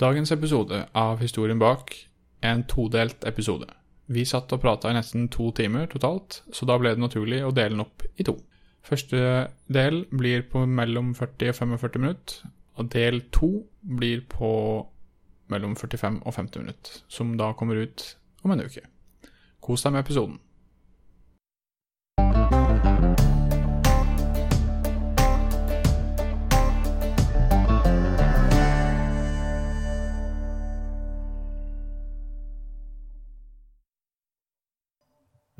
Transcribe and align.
Dagens 0.00 0.30
episode 0.32 0.78
av 0.96 1.18
Historien 1.20 1.58
bak 1.60 1.90
er 2.40 2.54
en 2.54 2.62
todelt 2.64 3.26
episode. 3.28 3.66
Vi 4.08 4.22
satt 4.24 4.48
og 4.56 4.62
prata 4.62 4.88
i 4.88 4.96
nesten 4.96 5.26
to 5.28 5.50
timer 5.52 5.90
totalt, 5.92 6.38
så 6.56 6.64
da 6.64 6.78
ble 6.80 6.94
det 6.94 7.02
naturlig 7.02 7.42
å 7.44 7.50
dele 7.52 7.74
den 7.74 7.82
opp 7.84 8.06
i 8.16 8.24
to. 8.24 8.38
Første 8.80 9.50
del 9.68 10.06
blir 10.08 10.46
på 10.48 10.62
mellom 10.64 11.10
40 11.18 11.52
og 11.52 11.58
45 11.58 12.00
minutter, 12.00 12.48
og 12.80 12.88
del 12.94 13.20
to 13.28 13.50
blir 14.00 14.24
på 14.24 14.50
mellom 15.52 15.76
45 15.76 16.22
og 16.24 16.36
50 16.38 16.64
minutter, 16.64 17.02
som 17.12 17.36
da 17.36 17.50
kommer 17.52 17.82
ut 17.84 18.06
om 18.40 18.56
en 18.56 18.64
uke. 18.64 18.86
Kos 19.60 19.84
deg 19.84 19.98
med 19.98 20.06
episoden. 20.06 20.40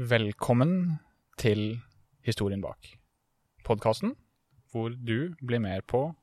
Velkommen 0.00 0.94
til 1.36 1.74
Historien 2.24 2.62
bak. 2.64 2.86
Podkasten 3.66 4.14
hvor 4.72 4.94
du 4.96 5.34
blir 5.44 5.60
med 5.60 5.82
på 5.84 6.14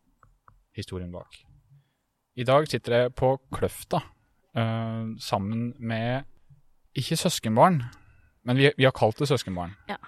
historien 0.74 1.12
bak. 1.14 1.36
I 2.34 2.44
dag 2.44 2.66
sitter 2.66 2.96
jeg 2.96 3.14
på 3.14 3.36
Kløfta 3.54 4.00
uh, 4.58 5.14
sammen 5.22 5.76
med 5.78 6.26
ikke 6.98 7.20
søskenbarn, 7.22 7.84
men 8.50 8.58
vi, 8.58 8.72
vi 8.78 8.90
har 8.90 8.98
kalt 8.98 9.22
det 9.22 9.30
søskenbarn. 9.30 9.78
Ja. 9.90 10.02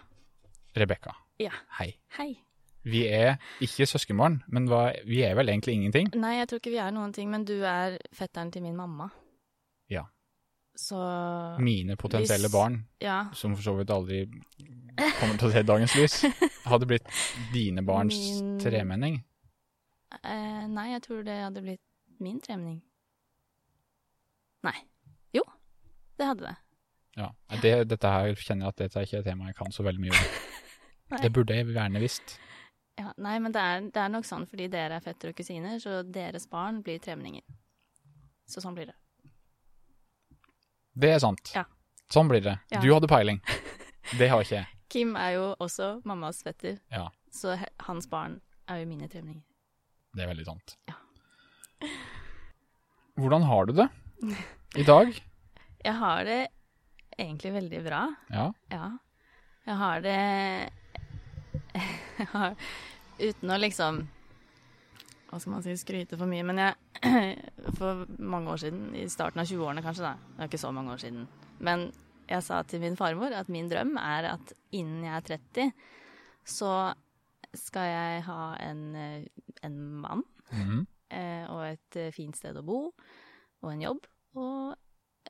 Rebekka. 0.73 1.13
Ja. 1.37 1.53
Hei. 1.77 1.91
Hei. 2.17 2.31
Vi 2.89 3.05
er 3.05 3.37
ikke 3.61 3.85
søskenbarn, 3.85 4.41
men 4.47 4.65
hva, 4.65 4.95
vi 5.05 5.21
er 5.21 5.37
vel 5.37 5.53
egentlig 5.53 5.77
ingenting. 5.77 6.09
Nei, 6.17 6.39
jeg 6.39 6.49
tror 6.49 6.63
ikke 6.63 6.73
vi 6.73 6.81
er 6.81 6.95
noen 6.97 7.13
ting, 7.13 7.29
men 7.29 7.45
du 7.45 7.59
er 7.61 8.01
fetteren 8.17 8.49
til 8.49 8.65
min 8.65 8.79
mamma. 8.81 9.11
Ja. 9.93 10.07
Så 10.79 10.95
Mine 11.59 11.97
potensielle 11.99 12.47
Hvis- 12.47 12.53
barn, 12.55 12.77
ja. 13.03 13.25
som 13.35 13.55
for 13.55 13.63
så 13.65 13.73
vidt 13.77 13.89
aldri 13.91 14.21
kommer 15.19 15.37
til 15.41 15.49
å 15.49 15.51
se 15.51 15.63
dagens 15.67 15.95
lys, 15.97 16.15
hadde 16.71 16.87
blitt 16.87 17.09
dine 17.53 17.83
barns 17.83 18.15
Min- 18.15 18.59
tremenning. 18.63 19.17
Eh, 20.23 20.67
nei, 20.71 20.87
jeg 20.93 21.03
tror 21.03 21.23
det 21.27 21.35
hadde 21.43 21.61
blitt 21.65 21.83
min 22.19 22.39
tremenning. 22.41 22.79
Nei. 24.63 24.75
Jo, 25.35 25.43
det 26.17 26.25
hadde 26.31 26.47
det. 26.47 26.55
Ja, 27.19 27.29
det, 27.61 27.73
Dette 27.91 28.07
her 28.13 28.33
kjenner 28.39 28.65
jeg 28.69 28.73
at 28.73 28.81
dette 28.83 28.99
er 29.01 29.07
ikke 29.07 29.19
et 29.19 29.25
tema 29.27 29.49
jeg 29.49 29.55
kan 29.59 29.71
så 29.75 29.83
veldig 29.83 29.99
mye 30.05 30.15
om. 30.15 30.29
Det 31.23 31.31
burde 31.33 31.55
jeg 31.57 31.65
gjerne 31.73 31.99
visst. 32.03 32.35
Ja, 32.99 33.11
nei, 33.17 33.39
men 33.41 33.51
det 33.51 33.61
er, 33.61 33.79
det 33.81 33.97
er 33.97 34.09
nok 34.13 34.27
sånn 34.27 34.43
fordi 34.45 34.67
dere 34.69 34.99
er 34.99 35.01
fettere 35.01 35.31
og 35.33 35.37
kusiner, 35.39 35.79
så 35.81 36.03
deres 36.05 36.45
barn 36.51 36.83
blir 36.85 36.99
tremenninger. 37.01 37.41
Så 38.45 38.61
sånn 38.61 38.75
blir 38.77 38.91
det. 38.91 38.95
Det 40.99 41.13
er 41.15 41.19
sant. 41.23 41.51
Ja. 41.55 41.63
Sånn 42.11 42.27
blir 42.31 42.41
det. 42.43 42.57
Ja. 42.73 42.81
Du 42.83 42.89
hadde 42.93 43.07
peiling. 43.11 43.39
Det 44.17 44.27
har 44.31 44.41
ikke 44.43 44.57
jeg. 44.59 44.67
Kim 44.93 45.13
er 45.21 45.35
jo 45.37 45.43
også 45.61 45.99
mammas 46.09 46.41
fetter, 46.43 46.79
Ja, 46.91 47.07
så 47.31 47.53
hans 47.85 48.07
barn 48.09 48.39
er 48.67 48.79
jo 48.81 48.87
mine 48.89 49.05
tremenninger. 49.07 49.43
det 50.17 50.23
er 50.25 50.31
veldig 50.31 50.45
sant. 50.47 50.73
Ja. 50.89 50.95
Hvordan 53.19 53.43
har 53.45 53.65
du 53.69 53.73
det 53.77 53.87
i 54.81 54.83
dag? 54.87 55.11
Jeg 55.85 55.93
har 55.99 56.23
det 56.27 56.39
egentlig 57.19 57.53
veldig 57.53 57.83
bra. 57.85 58.01
Ja. 58.33 58.47
Ja. 58.73 58.89
Jeg 59.69 59.77
har 59.77 60.01
det 60.01 60.17
jeg 62.19 62.27
har, 62.33 62.55
Uten 63.19 63.51
å 63.53 63.57
liksom 63.59 63.99
Hva 65.29 65.37
skal 65.37 65.53
man 65.53 65.63
si, 65.63 65.75
skryte 65.77 66.17
for 66.17 66.29
mye, 66.29 66.43
men 66.47 66.61
jeg 66.63 66.75
For 67.79 68.05
mange 68.17 68.51
år 68.51 68.61
siden, 68.63 68.89
i 68.97 69.05
starten 69.11 69.41
av 69.41 69.49
20-årene 69.49 69.83
kanskje, 69.85 70.09
da. 70.09 70.33
Det 70.35 70.43
er 70.43 70.49
ikke 70.49 70.61
så 70.61 70.71
mange 70.75 70.95
år 70.95 71.01
siden. 71.03 71.27
Men 71.63 71.89
jeg 72.29 72.45
sa 72.45 72.61
til 72.67 72.81
min 72.81 72.97
farmor 72.97 73.33
at 73.35 73.49
min 73.49 73.69
drøm 73.69 73.95
er 74.01 74.31
at 74.33 74.53
innen 74.75 75.05
jeg 75.05 75.15
er 75.15 75.27
30, 75.29 75.71
så 76.45 76.73
skal 77.57 77.87
jeg 77.89 78.23
ha 78.27 78.43
en, 78.61 78.83
en 79.65 79.77
mann 80.01 80.23
mm 80.51 80.65
-hmm. 80.65 81.49
og 81.49 81.71
et 81.71 81.95
eh, 81.95 82.11
fint 82.13 82.37
sted 82.37 82.57
å 82.57 82.61
bo, 82.61 82.93
og 83.61 83.73
en 83.73 83.81
jobb. 83.81 84.05
Og 84.35 84.75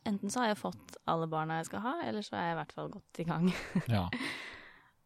enten 0.05 0.29
så 0.29 0.39
har 0.39 0.47
jeg 0.47 0.57
fått 0.57 0.97
alle 1.07 1.27
barna 1.27 1.57
jeg 1.57 1.65
skal 1.65 1.79
ha, 1.79 1.93
eller 2.05 2.21
så 2.21 2.35
er 2.35 2.41
jeg 2.41 2.51
i 2.51 2.59
hvert 2.59 2.71
fall 2.71 2.89
godt 2.89 3.19
i 3.19 3.23
gang. 3.23 3.53
ja. 3.87 4.09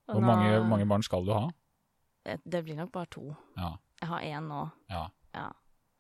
Hvor 0.06 0.20
mange, 0.20 0.68
mange 0.68 0.86
barn 0.86 1.04
skal 1.04 1.26
du 1.26 1.34
ha? 1.34 1.50
Eh, 2.26 2.38
Det 2.52 2.64
blir 2.64 2.76
nok 2.76 2.92
bare 2.92 3.06
to. 3.06 3.36
Ja. 3.58 3.76
Jeg 4.04 4.10
har 4.12 4.24
én 4.28 4.48
nå. 4.52 4.62
Ja. 4.92 5.06
Ja. 5.34 5.50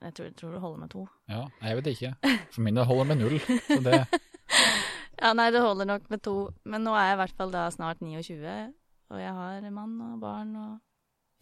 Jeg 0.04 0.14
tror, 0.18 0.32
tror 0.36 0.52
det 0.52 0.60
holder 0.60 0.80
med 0.84 0.90
to. 0.92 1.06
ja. 1.32 1.46
Jeg 1.64 1.78
vet 1.80 1.88
ikke. 1.94 2.10
For 2.52 2.62
min 2.66 2.76
del 2.76 2.84
holder 2.90 3.08
med 3.08 3.22
null. 3.24 3.38
Så 3.40 3.80
det 3.86 4.02
Ja, 5.24 5.30
nei, 5.38 5.46
det 5.56 5.62
holder 5.64 5.88
nok 5.88 6.10
med 6.12 6.20
to. 6.26 6.34
Men 6.68 6.84
nå 6.84 6.92
er 7.00 7.06
jeg 7.14 7.16
i 7.16 7.20
hvert 7.22 7.38
fall 7.38 7.54
da 7.54 7.62
snart 7.72 8.02
29, 8.04 8.74
og 9.14 9.22
jeg 9.22 9.36
har 9.38 9.70
mann 9.72 9.94
og 10.04 10.18
barn 10.20 10.52
og 10.60 10.74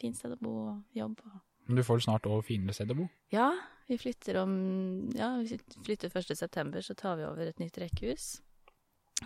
fint 0.01 0.19
sted 0.19 0.35
å 0.35 0.37
bo 0.37 0.53
og 0.67 0.97
jobb. 0.97 1.17
Og 1.25 1.39
Men 1.71 1.79
du 1.79 1.83
får 1.87 2.03
snart 2.05 2.29
òg 2.29 2.43
finere 2.45 2.75
sted 2.77 2.93
å 2.93 2.99
bo. 2.99 3.07
Ja, 3.33 3.47
vi 3.89 3.97
flytter 3.97 4.43
om 4.43 4.53
Ja, 5.17 5.31
vi 5.41 5.57
flytter 5.87 6.13
1. 6.13 6.35
september, 6.37 6.85
så 6.85 6.93
tar 6.93 7.17
vi 7.17 7.25
over 7.25 7.49
et 7.49 7.57
nytt 7.63 7.81
rekkehus. 7.81 8.35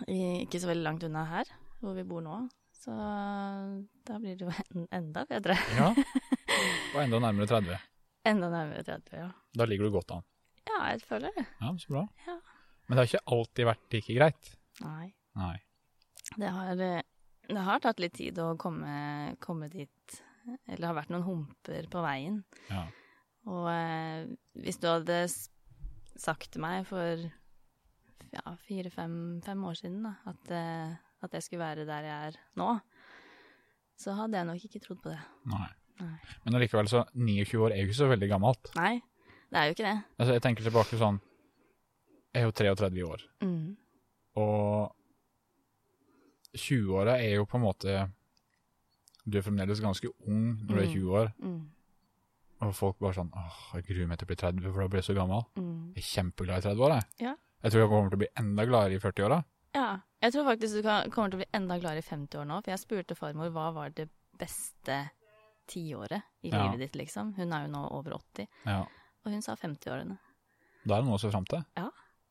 Ikke 0.06 0.62
så 0.62 0.70
veldig 0.72 0.86
langt 0.86 1.04
unna 1.04 1.26
her, 1.28 1.52
hvor 1.82 1.92
vi 1.98 2.06
bor 2.08 2.24
nå. 2.24 2.46
Så 2.76 2.94
da 4.06 4.18
blir 4.22 4.36
det 4.38 4.46
jo 4.46 4.52
en, 4.52 4.88
enda 4.94 5.26
bedre. 5.28 5.58
Ja. 5.76 5.92
Og 6.96 7.02
enda 7.04 7.20
nærmere 7.20 7.46
30. 7.50 7.78
Enda 8.26 8.48
nærmere 8.50 8.82
30, 8.86 9.18
ja. 9.20 9.28
Da 9.56 9.66
ligger 9.68 9.86
du 9.88 9.98
godt 9.98 10.14
an. 10.16 10.24
Ja, 10.66 10.78
jeg 10.90 11.02
føler 11.06 11.34
det. 11.36 11.44
Ja, 11.60 11.72
så 11.78 11.92
bra. 11.92 12.04
Ja. 12.26 12.36
Men 12.86 12.96
det 12.96 13.02
har 13.02 13.10
ikke 13.10 13.34
alltid 13.36 13.68
vært 13.68 13.96
like 13.96 14.16
greit. 14.16 14.52
Nei. 14.82 15.10
Nei. 15.36 15.56
Det 16.36 16.50
har, 16.56 16.80
eh, 16.82 17.02
det 17.48 17.64
har 17.68 17.82
tatt 17.84 18.00
litt 18.02 18.16
tid 18.18 18.38
å 18.42 18.54
komme, 18.58 19.36
komme 19.42 19.68
dit. 19.72 20.20
Eller 20.66 20.82
det 20.82 20.88
har 20.88 20.98
vært 20.98 21.12
noen 21.12 21.26
humper 21.26 21.88
på 21.90 22.02
veien. 22.04 22.40
Ja. 22.70 22.86
Og 23.46 23.68
eh, 23.70 24.26
hvis 24.58 24.80
du 24.82 24.88
hadde 24.90 25.20
sagt 26.16 26.50
til 26.54 26.64
meg 26.64 26.86
for 26.88 27.26
ja, 28.32 28.44
fire-fem 28.66 29.40
fem 29.44 29.64
år 29.68 29.78
siden 29.78 30.02
da, 30.06 30.16
at, 30.32 30.52
eh, 30.54 30.94
at 31.26 31.36
jeg 31.36 31.46
skulle 31.46 31.66
være 31.66 31.86
der 31.88 32.08
jeg 32.08 32.30
er 32.32 32.38
nå, 32.58 32.70
så 33.96 34.16
hadde 34.18 34.38
jeg 34.40 34.48
nok 34.48 34.64
ikke 34.68 34.82
trodd 34.84 35.02
på 35.04 35.12
det. 35.14 35.20
Nei. 35.52 35.68
Nei. 36.00 36.18
Men 36.44 36.54
allikevel 36.58 36.88
så 36.88 37.04
29 37.14 37.60
år 37.64 37.72
er 37.72 37.76
jo 37.82 37.86
ikke 37.88 38.00
så 38.02 38.08
veldig 38.10 38.28
gammelt. 38.28 38.70
Nei, 38.76 39.00
det 39.50 39.58
er 39.60 39.64
jo 39.70 39.74
ikke 39.76 39.86
det. 39.88 39.96
Altså, 40.18 40.32
jeg 40.36 40.42
tenker 40.42 40.64
tilbake 40.64 40.98
sånn 41.00 41.20
Jeg 42.34 42.42
er 42.42 42.46
jo 42.46 42.52
33 42.52 43.02
år, 43.06 43.22
Mm. 43.40 43.76
og 44.36 44.92
20-åra 46.56 47.16
er 47.20 47.34
jo 47.36 47.46
på 47.48 47.56
en 47.58 47.64
måte 47.64 47.94
Du 49.26 49.38
er 49.38 49.42
fremdeles 49.42 49.80
ganske 49.82 50.08
ung 50.28 50.52
når 50.62 50.68
du 50.68 50.80
er 50.80 50.86
Mm. 50.86 50.92
20 50.92 51.10
år, 51.20 51.32
Mm. 51.42 51.70
og 52.60 52.74
folk 52.74 52.98
bare 53.00 53.14
sånn 53.14 53.32
åh, 53.34 53.74
jeg 53.74 53.84
gruer 53.86 54.06
meg 54.06 54.18
til 54.18 54.26
å 54.26 54.28
bli 54.28 54.36
30, 54.36 54.72
for 54.72 54.80
da 54.82 54.88
blir 54.88 55.02
jeg 55.02 55.08
så 55.10 55.14
gammel. 55.18 55.42
Mm. 55.56 55.94
Jeg 55.96 56.04
er 56.04 56.22
kjempeglad 56.22 56.58
i 56.58 56.68
30-åra. 56.68 57.02
Ja. 57.18 57.34
Jeg 57.64 57.72
tror 57.72 57.80
jeg 57.80 57.88
kommer 57.90 58.10
til 58.10 58.16
å 58.18 58.22
bli 58.22 58.28
enda 58.36 58.64
gladere 58.66 58.94
i 58.94 58.98
40-åra. 59.00 59.44
Ja, 59.74 59.98
jeg 60.22 60.32
tror 60.32 60.44
faktisk 60.44 60.74
du 60.74 60.82
kommer 61.10 61.30
til 61.30 61.40
å 61.40 61.42
bli 61.42 61.46
enda 61.52 61.78
gladere 61.80 61.98
i 61.98 62.02
50-åra 62.02 62.46
nå, 62.46 62.62
for 62.64 62.70
jeg 62.70 62.78
spurte 62.78 63.16
farmor 63.16 63.50
hva 63.50 63.72
var 63.74 63.88
det 63.90 64.08
beste 64.38 65.10
tiåret 65.66 66.22
i 66.42 66.50
Ja. 66.50 66.62
livet 66.64 66.78
ditt, 66.86 66.96
liksom. 67.02 67.34
Hun 67.36 67.52
er 67.52 67.66
jo 67.66 67.72
nå 67.72 67.84
over 67.92 68.12
80, 68.18 68.46
Ja. 68.66 68.80
og 69.24 69.32
hun 69.32 69.42
sa 69.42 69.54
50-årene. 69.54 70.18
Da 70.86 70.96
er 70.96 71.02
det 71.02 71.08
noe 71.08 71.16
å 71.18 71.20
se 71.20 71.30
fram 71.30 71.44
til. 71.50 71.64
Ja. 71.76 71.88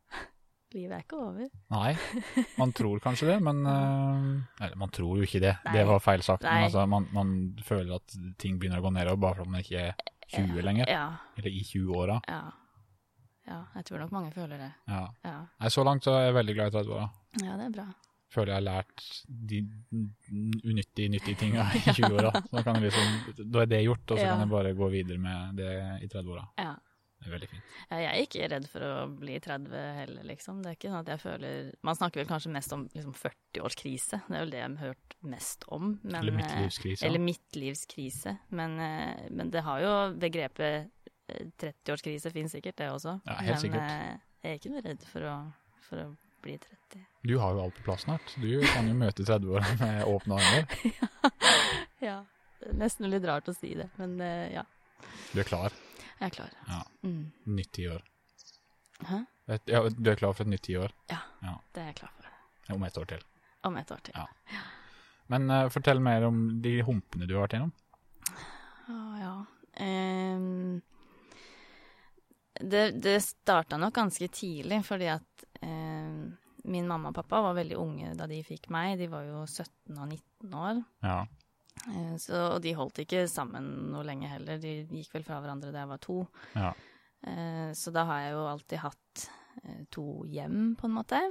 Livet 0.76 0.92
er 0.98 1.04
ikke 1.04 1.20
over. 1.22 1.48
Nei, 1.72 1.96
man 2.58 2.72
tror 2.74 3.00
kanskje 3.00 3.28
det, 3.28 3.38
men 3.44 3.62
eh, 3.74 4.66
Eller 4.66 4.76
man 4.76 4.90
tror 4.90 5.18
jo 5.18 5.24
ikke 5.24 5.40
det, 5.44 5.58
Nei. 5.66 5.74
det 5.74 5.86
var 5.88 6.00
feil 6.04 6.22
sagt. 6.26 6.44
Men 6.44 6.64
altså, 6.68 6.86
man, 6.88 7.08
man 7.14 7.56
føler 7.64 7.96
at 7.96 8.16
ting 8.38 8.58
begynner 8.60 8.80
å 8.80 8.86
gå 8.88 8.92
nedover 8.96 9.18
bare 9.22 9.36
fordi 9.40 9.52
man 9.52 9.62
ikke 9.64 9.80
er 9.90 9.96
20 10.36 10.62
lenger. 10.66 10.90
Ja, 10.90 11.06
Eller 11.38 11.50
i 11.52 11.64
20-åra. 11.64 12.22
ja. 12.28 12.44
Ja, 13.46 13.60
jeg 13.76 13.86
tror 13.86 14.00
nok 14.02 14.12
mange 14.12 14.32
føler 14.34 14.58
det. 14.58 14.72
Ja. 14.90 15.04
Ja, 15.24 15.36
Nei, 15.62 15.70
så 15.70 15.84
langt 15.86 16.02
så 16.04 16.16
er 16.18 16.24
jeg 16.26 16.34
veldig 16.34 16.54
glad 16.58 16.74
i 16.74 16.78
30-åra. 16.80 17.10
ja 17.44 17.58
det 17.60 17.66
er 17.68 17.74
bra. 17.76 17.84
Føler 18.34 18.52
jeg 18.52 18.58
har 18.58 18.66
lært 18.66 19.04
de 19.28 19.60
unyttige, 20.66 21.12
nyttige 21.14 21.38
tinga 21.40 21.68
i 21.78 21.84
20-åra. 21.94 22.32
Da, 22.52 22.74
liksom, 22.82 23.46
da 23.54 23.62
er 23.62 23.70
det 23.72 23.84
gjort, 23.86 24.12
og 24.12 24.18
så 24.20 24.26
kan 24.26 24.44
jeg 24.44 24.52
bare 24.52 24.74
gå 24.76 24.90
videre 24.92 25.22
med 25.22 25.60
det 25.62 25.72
i 26.04 26.10
30-åra. 26.12 26.44
Ja. 26.60 26.74
Det 27.16 27.30
er 27.30 27.34
veldig 27.38 27.48
fint. 27.50 27.70
Jeg 27.90 28.06
er 28.06 28.18
ikke 28.22 28.48
redd 28.52 28.66
for 28.70 28.84
å 28.86 28.90
bli 29.18 29.38
30 29.42 29.86
heller, 30.02 30.26
liksom. 30.28 30.60
Det 30.62 30.70
er 30.70 30.76
ikke 30.78 30.92
sånn 30.92 31.00
at 31.00 31.12
jeg 31.14 31.22
føler 31.24 31.70
Man 31.88 31.98
snakker 31.98 32.22
vel 32.22 32.28
kanskje 32.30 32.52
mest 32.54 32.76
om 32.76 32.84
liksom 32.94 33.16
40-årskrise. 33.18 34.20
Det 34.28 34.36
er 34.36 34.44
vel 34.44 34.52
det 34.54 34.60
jeg 34.60 34.68
har 34.68 34.92
hørt 34.92 35.16
mest 35.26 35.66
om. 35.74 35.96
Men, 36.04 36.20
Eller 36.20 36.36
eh, 36.36 36.42
midtlivskrise. 36.42 37.08
Eller 37.08 37.24
midtlivskrise. 37.24 38.36
Men, 38.60 38.76
eh, 38.84 39.24
men 39.32 39.50
det 39.56 39.64
har 39.66 39.82
jo 39.86 39.96
begrepet 40.22 40.92
eh, 41.32 41.48
30-årskrise 41.64 42.34
finnes 42.36 42.54
sikkert, 42.54 42.78
det 42.84 42.92
også. 42.94 43.16
Ja, 43.26 43.40
helt 43.48 43.56
men 43.56 43.64
sikkert. 43.64 43.96
eh, 43.96 44.30
jeg 44.46 44.52
er 44.52 44.62
ikke 44.62 44.76
noe 44.76 44.86
redd 44.86 45.08
for 45.10 45.30
å, 45.32 45.36
for 45.88 46.04
å 46.04 46.08
bli 46.46 46.56
30. 46.62 47.02
Du 47.26 47.36
har 47.42 47.56
jo 47.58 47.64
alt 47.66 47.76
på 47.80 47.84
plass 47.88 48.06
snart. 48.06 48.36
Du 48.42 48.50
kan 48.70 48.88
jo 48.90 48.94
møte 48.98 49.26
30-åra 49.26 49.76
med 49.82 50.04
åpne 50.14 50.40
armer. 50.40 50.66
Ja. 52.06 52.20
Det 52.60 52.70
er 52.70 52.78
nesten 52.80 53.08
litt 53.10 53.24
rart 53.26 53.48
å 53.50 53.54
si 53.56 53.72
det, 53.78 53.88
men 53.98 54.14
eh, 54.22 54.52
ja. 54.54 54.62
Du 55.34 55.40
er 55.42 55.48
klar. 55.48 55.74
Jeg 56.20 56.28
er 56.28 56.34
klar. 56.36 56.52
Ja. 56.70 56.82
Mm. 57.06 57.32
Nytt 57.58 57.72
tiår. 57.78 58.04
Ja, 59.06 59.82
du 59.90 60.10
er 60.12 60.16
klar 60.20 60.32
for 60.34 60.46
et 60.46 60.52
nytt 60.54 60.64
tiår 60.66 60.94
Ja, 61.12 61.18
Ja. 61.44 61.56
det 61.76 61.82
er 61.82 61.90
jeg 61.92 61.98
klar 62.00 62.12
for. 62.16 62.30
om 62.76 62.84
et 62.88 62.98
år 63.02 63.10
til. 63.10 63.26
Om 63.68 63.78
et 63.82 63.92
år 63.92 64.04
til. 64.08 64.16
Ja. 64.18 64.62
Men 65.34 65.50
uh, 65.52 65.68
fortell 65.74 66.00
mer 66.06 66.24
om 66.30 66.44
de 66.62 66.76
humpene 66.86 67.26
du 67.28 67.34
har 67.36 67.48
vært 67.48 67.58
gjennom. 67.58 67.74
Å 68.94 69.00
ja. 69.20 69.34
Um, 69.82 70.82
det 72.62 72.86
det 73.04 73.18
starta 73.26 73.78
nok 73.82 73.94
ganske 73.98 74.28
tidlig, 74.32 74.84
fordi 74.88 75.10
at 75.12 75.48
min 76.72 76.88
mamma 76.90 77.10
og 77.12 77.16
pappa 77.18 77.42
var 77.46 77.56
veldig 77.58 77.78
unge 77.78 78.12
da 78.18 78.28
de 78.30 78.42
fikk 78.46 78.70
meg. 78.74 78.98
De 79.00 79.08
var 79.12 79.26
jo 79.28 79.44
17 79.46 79.96
og 79.98 80.08
19 80.10 80.56
år. 80.62 80.84
Ja. 81.06 81.20
Eh, 81.88 82.16
Så, 82.22 82.40
og 82.56 82.62
de 82.64 82.74
holdt 82.78 83.02
ikke 83.06 83.26
sammen 83.30 83.92
noe 83.94 84.04
lenge 84.08 84.30
heller. 84.32 84.58
De 84.62 84.76
gikk 84.90 85.14
vel 85.18 85.26
fra 85.28 85.40
hverandre 85.44 85.72
da 85.76 85.84
jeg 85.84 85.92
var 85.94 86.02
to. 86.04 86.20
Ja. 86.56 86.74
Eh, 87.28 87.72
Så 87.78 87.92
da 87.96 88.06
har 88.10 88.22
jeg 88.26 88.36
jo 88.38 88.46
alltid 88.52 88.80
hatt 88.86 89.26
eh, 89.64 89.82
to 89.94 90.06
hjem, 90.30 90.76
på 90.80 90.88
en 90.90 90.96
måte. 91.02 91.24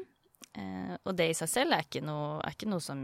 Og 0.55 1.17
det 1.19 1.31
i 1.33 1.35
seg 1.35 1.49
selv 1.51 1.75
er 1.75 1.83
ikke 1.83 2.03
noe, 2.05 2.37
er 2.47 2.55
ikke 2.55 2.69
noe 2.71 2.83
som 2.85 3.01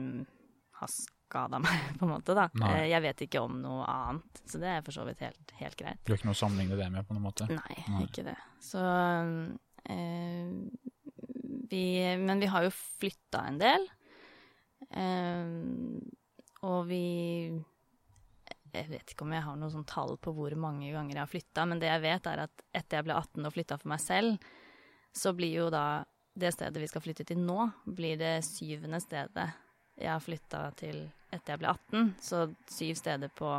har 0.79 0.91
skada 0.93 1.59
meg, 1.59 1.81
på 1.99 2.07
en 2.07 2.13
måte, 2.13 2.35
da. 2.39 2.45
Nei. 2.63 2.85
Jeg 2.93 3.03
vet 3.03 3.25
ikke 3.27 3.43
om 3.43 3.57
noe 3.63 3.83
annet, 3.91 4.43
så 4.47 4.61
det 4.63 4.69
er 4.71 4.85
for 4.87 4.95
så 4.95 5.03
vidt 5.09 5.25
helt, 5.25 5.55
helt 5.59 5.75
greit. 5.81 5.99
Du 6.07 6.13
har 6.13 6.21
ikke 6.21 6.29
noe 6.31 6.37
å 6.39 6.43
sammenligne 6.45 6.79
det 6.79 6.87
med, 6.95 7.09
på 7.09 7.17
noen 7.17 7.27
måte? 7.27 7.49
Nei, 7.51 7.75
Nei. 7.89 8.05
ikke 8.07 8.23
det. 8.29 8.37
Så 8.63 8.79
eh, 9.91 10.53
vi 11.71 12.17
Men 12.19 12.41
vi 12.43 12.51
har 12.51 12.67
jo 12.67 12.73
flytta 12.75 13.45
en 13.49 13.59
del. 13.61 13.89
Eh, 14.91 15.51
og 16.67 16.87
vi 16.89 17.05
Jeg 18.71 18.87
vet 18.91 19.13
ikke 19.13 19.27
om 19.27 19.33
jeg 19.35 19.43
har 19.43 19.57
noe 19.59 19.73
sånn 19.73 19.87
tall 19.89 20.15
på 20.23 20.33
hvor 20.35 20.55
mange 20.55 20.93
ganger 20.95 21.17
jeg 21.17 21.25
har 21.25 21.31
flytta, 21.31 21.65
men 21.67 21.81
det 21.83 21.89
jeg 21.91 22.03
vet, 22.05 22.27
er 22.31 22.45
at 22.45 22.63
etter 22.71 23.01
jeg 23.01 23.07
ble 23.09 23.17
18 23.19 23.49
og 23.49 23.55
flytta 23.57 23.79
for 23.81 23.91
meg 23.91 24.03
selv, 24.05 24.51
så 25.11 25.33
blir 25.35 25.57
jo 25.57 25.65
da 25.75 26.05
det 26.39 26.53
stedet 26.55 26.79
vi 26.79 26.87
skal 26.87 27.03
flytte 27.03 27.27
til 27.27 27.41
nå, 27.43 27.65
blir 27.83 28.15
det 28.21 28.45
syvende 28.47 29.01
stedet 29.03 29.49
jeg 29.99 30.13
har 30.13 30.23
flytta 30.23 30.61
til 30.79 31.03
etter 31.35 31.57
jeg 31.57 31.63
ble 31.65 31.73
18. 31.73 32.13
Så 32.23 32.45
syv 32.71 32.95
steder 33.01 33.33
på 33.35 33.51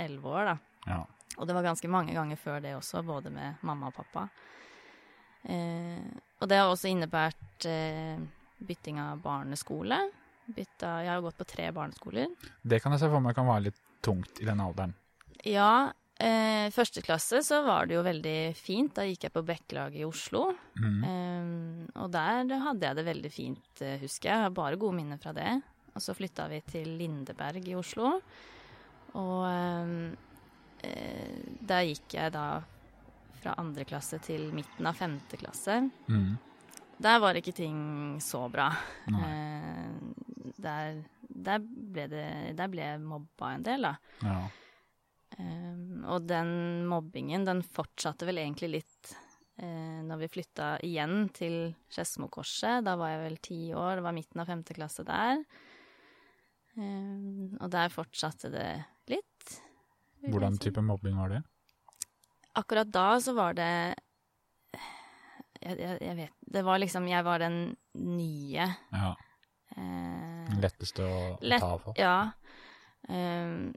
elleve 0.00 0.32
år, 0.32 0.48
da. 0.48 0.56
Ja. 0.88 1.02
Og 1.36 1.48
det 1.48 1.56
var 1.56 1.66
ganske 1.66 1.90
mange 1.90 2.14
ganger 2.16 2.40
før 2.40 2.64
det 2.64 2.74
også, 2.76 3.02
både 3.06 3.32
med 3.34 3.60
mamma 3.66 3.90
og 3.90 3.96
pappa. 4.00 4.26
Eh, 5.44 6.00
og 6.44 6.50
det 6.50 6.60
har 6.60 6.68
også 6.68 6.90
innebært 6.92 7.64
eh, 7.70 8.20
bytting 8.60 9.00
av 9.00 9.22
barneskole. 9.24 9.96
Bytta, 10.44 10.98
jeg 11.06 11.08
har 11.14 11.22
gått 11.24 11.38
på 11.40 11.46
tre 11.48 11.70
barneskoler. 11.72 12.32
Det 12.60 12.82
kan 12.84 12.92
jeg 12.92 13.00
se 13.00 13.08
for 13.08 13.24
meg 13.24 13.36
kan 13.36 13.48
være 13.48 13.70
litt 13.70 13.78
tungt 14.04 14.42
i 14.44 14.48
den 14.48 14.60
alderen. 14.60 14.92
Ja, 15.48 15.88
eh, 16.20 16.68
første 16.74 17.00
klasse 17.04 17.40
så 17.46 17.62
var 17.64 17.88
det 17.88 17.96
jo 17.96 18.02
veldig 18.04 18.38
fint. 18.58 18.92
Da 18.98 19.06
gikk 19.08 19.24
jeg 19.24 19.32
på 19.32 19.44
Bekkelaget 19.48 20.02
i 20.02 20.04
Oslo. 20.04 20.50
Mm. 20.76 20.98
Eh, 21.08 21.48
og 22.02 22.12
der 22.12 22.52
hadde 22.66 22.90
jeg 22.90 23.00
det 23.00 23.06
veldig 23.08 23.32
fint, 23.32 23.72
eh, 23.80 23.96
husker 24.04 24.28
jeg. 24.28 24.36
Jeg 24.36 24.44
har 24.44 24.54
bare 24.60 24.80
gode 24.80 24.98
minner 25.00 25.22
fra 25.22 25.32
det. 25.32 25.48
Og 25.94 26.04
så 26.04 26.12
flytta 26.12 26.50
vi 26.52 26.60
til 26.68 26.92
Lindeberg 27.00 27.72
i 27.72 27.78
Oslo. 27.78 28.12
Og 29.16 29.48
eh, 29.48 29.96
eh, 30.92 31.42
der 31.64 31.88
gikk 31.88 32.18
jeg 32.20 32.36
da 32.36 32.46
fra 33.44 33.54
andre 33.60 33.84
klasse 33.88 34.18
til 34.24 34.48
midten 34.56 34.88
av 34.88 34.96
femte 34.96 35.38
klasse. 35.40 35.82
Mm. 36.08 36.34
Der 37.04 37.20
var 37.20 37.36
ikke 37.36 37.54
ting 37.56 37.78
så 38.22 38.46
bra. 38.48 38.70
Eh, 39.10 40.52
der, 40.64 41.02
der, 41.28 41.64
ble 41.64 42.06
det, 42.08 42.28
der 42.56 42.70
ble 42.72 42.86
jeg 42.86 43.02
mobba 43.02 43.54
en 43.56 43.66
del, 43.66 43.88
da. 43.88 43.94
Ja. 44.24 44.38
Eh, 45.36 45.76
og 46.08 46.24
den 46.30 46.86
mobbingen, 46.88 47.46
den 47.46 47.62
fortsatte 47.66 48.28
vel 48.28 48.40
egentlig 48.44 48.70
litt 48.76 49.14
eh, 49.58 50.00
når 50.06 50.24
vi 50.24 50.32
flytta 50.38 50.70
igjen 50.86 51.28
til 51.36 51.58
Skedsmokorset. 51.92 52.84
Da 52.86 52.96
var 53.00 53.14
jeg 53.14 53.24
vel 53.26 53.40
ti 53.44 53.60
år, 53.74 53.98
det 53.98 54.06
var 54.06 54.16
midten 54.16 54.44
av 54.44 54.50
femte 54.52 54.76
klasse 54.76 55.06
der. 55.06 55.42
Eh, 56.78 57.58
og 57.60 57.68
der 57.74 57.92
fortsatte 57.92 58.52
det 58.54 58.68
litt. 59.12 59.58
Hvordan 60.24 60.56
type 60.62 60.80
mobbing 60.80 61.18
var 61.20 61.34
det? 61.34 61.42
Akkurat 62.54 62.90
da 62.94 63.06
så 63.20 63.34
var 63.36 63.54
det 63.58 63.68
jeg, 65.64 65.78
jeg, 65.80 65.98
jeg 66.04 66.16
vet 66.18 66.32
Det 66.54 66.62
var 66.66 66.78
liksom 66.82 67.06
Jeg 67.08 67.24
var 67.26 67.38
den 67.42 67.56
nye. 67.98 68.66
Ja. 68.92 69.10
Eh, 69.76 70.54
letteste 70.62 71.02
å 71.06 71.18
Lett- 71.42 71.62
ta 71.62 71.72
for. 71.82 71.94
Ja. 71.98 72.16
Um, 73.08 73.72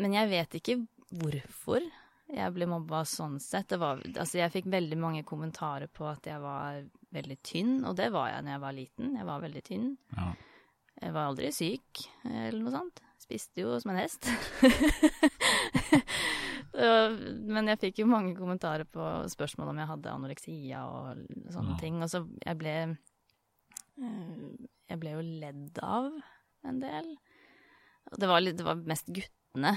men 0.00 0.12
jeg 0.16 0.28
vet 0.32 0.56
ikke 0.60 0.76
hvorfor 1.16 1.80
jeg 2.26 2.52
ble 2.56 2.66
mobba 2.68 3.04
sånn 3.06 3.36
sett. 3.40 3.68
Det 3.70 3.78
var, 3.80 4.00
altså 4.18 4.40
jeg 4.40 4.52
fikk 4.54 4.66
veldig 4.72 4.96
mange 4.98 5.22
kommentarer 5.28 5.86
på 5.92 6.08
at 6.10 6.26
jeg 6.26 6.40
var 6.42 6.80
veldig 7.14 7.36
tynn, 7.46 7.76
og 7.86 7.94
det 8.00 8.08
var 8.12 8.32
jeg 8.32 8.42
når 8.44 8.52
jeg 8.56 8.62
var 8.64 8.76
liten. 8.76 9.12
Jeg 9.16 9.28
var 9.28 9.44
veldig 9.44 9.62
tynn. 9.68 9.86
Ja. 10.16 10.32
Jeg 11.04 11.12
var 11.14 11.28
aldri 11.30 11.52
syk 11.54 12.02
eller 12.24 12.58
noe 12.64 12.72
sånt. 12.74 13.02
Spiste 13.22 13.62
jo 13.64 13.76
som 13.80 13.92
en 13.94 14.00
hest. 14.02 14.26
Og- 16.76 17.20
Men 17.48 17.66
jeg 17.72 17.78
fikk 17.80 17.98
jo 18.02 18.06
mange 18.06 18.34
kommentarer 18.36 18.84
på 18.84 19.00
spørsmål 19.32 19.68
om 19.72 19.78
jeg 19.80 19.88
hadde 19.88 20.12
anoreksia 20.12 20.82
og 20.84 21.16
sånne 21.50 21.72
Ja. 21.74 21.76
ting. 21.80 22.02
Og 22.02 22.08
så 22.12 22.20
jeg 22.44 22.58
ble 22.58 22.74
eh, 24.02 24.66
Jeg 24.88 25.00
ble 25.00 25.10
jo 25.16 25.22
ledd 25.22 25.78
av 25.82 26.12
en 26.64 26.80
del. 26.80 27.16
Det 28.16 28.28
var, 28.28 28.40
litt, 28.40 28.56
det 28.56 28.64
var 28.64 28.76
mest 28.86 29.06
guttene 29.10 29.72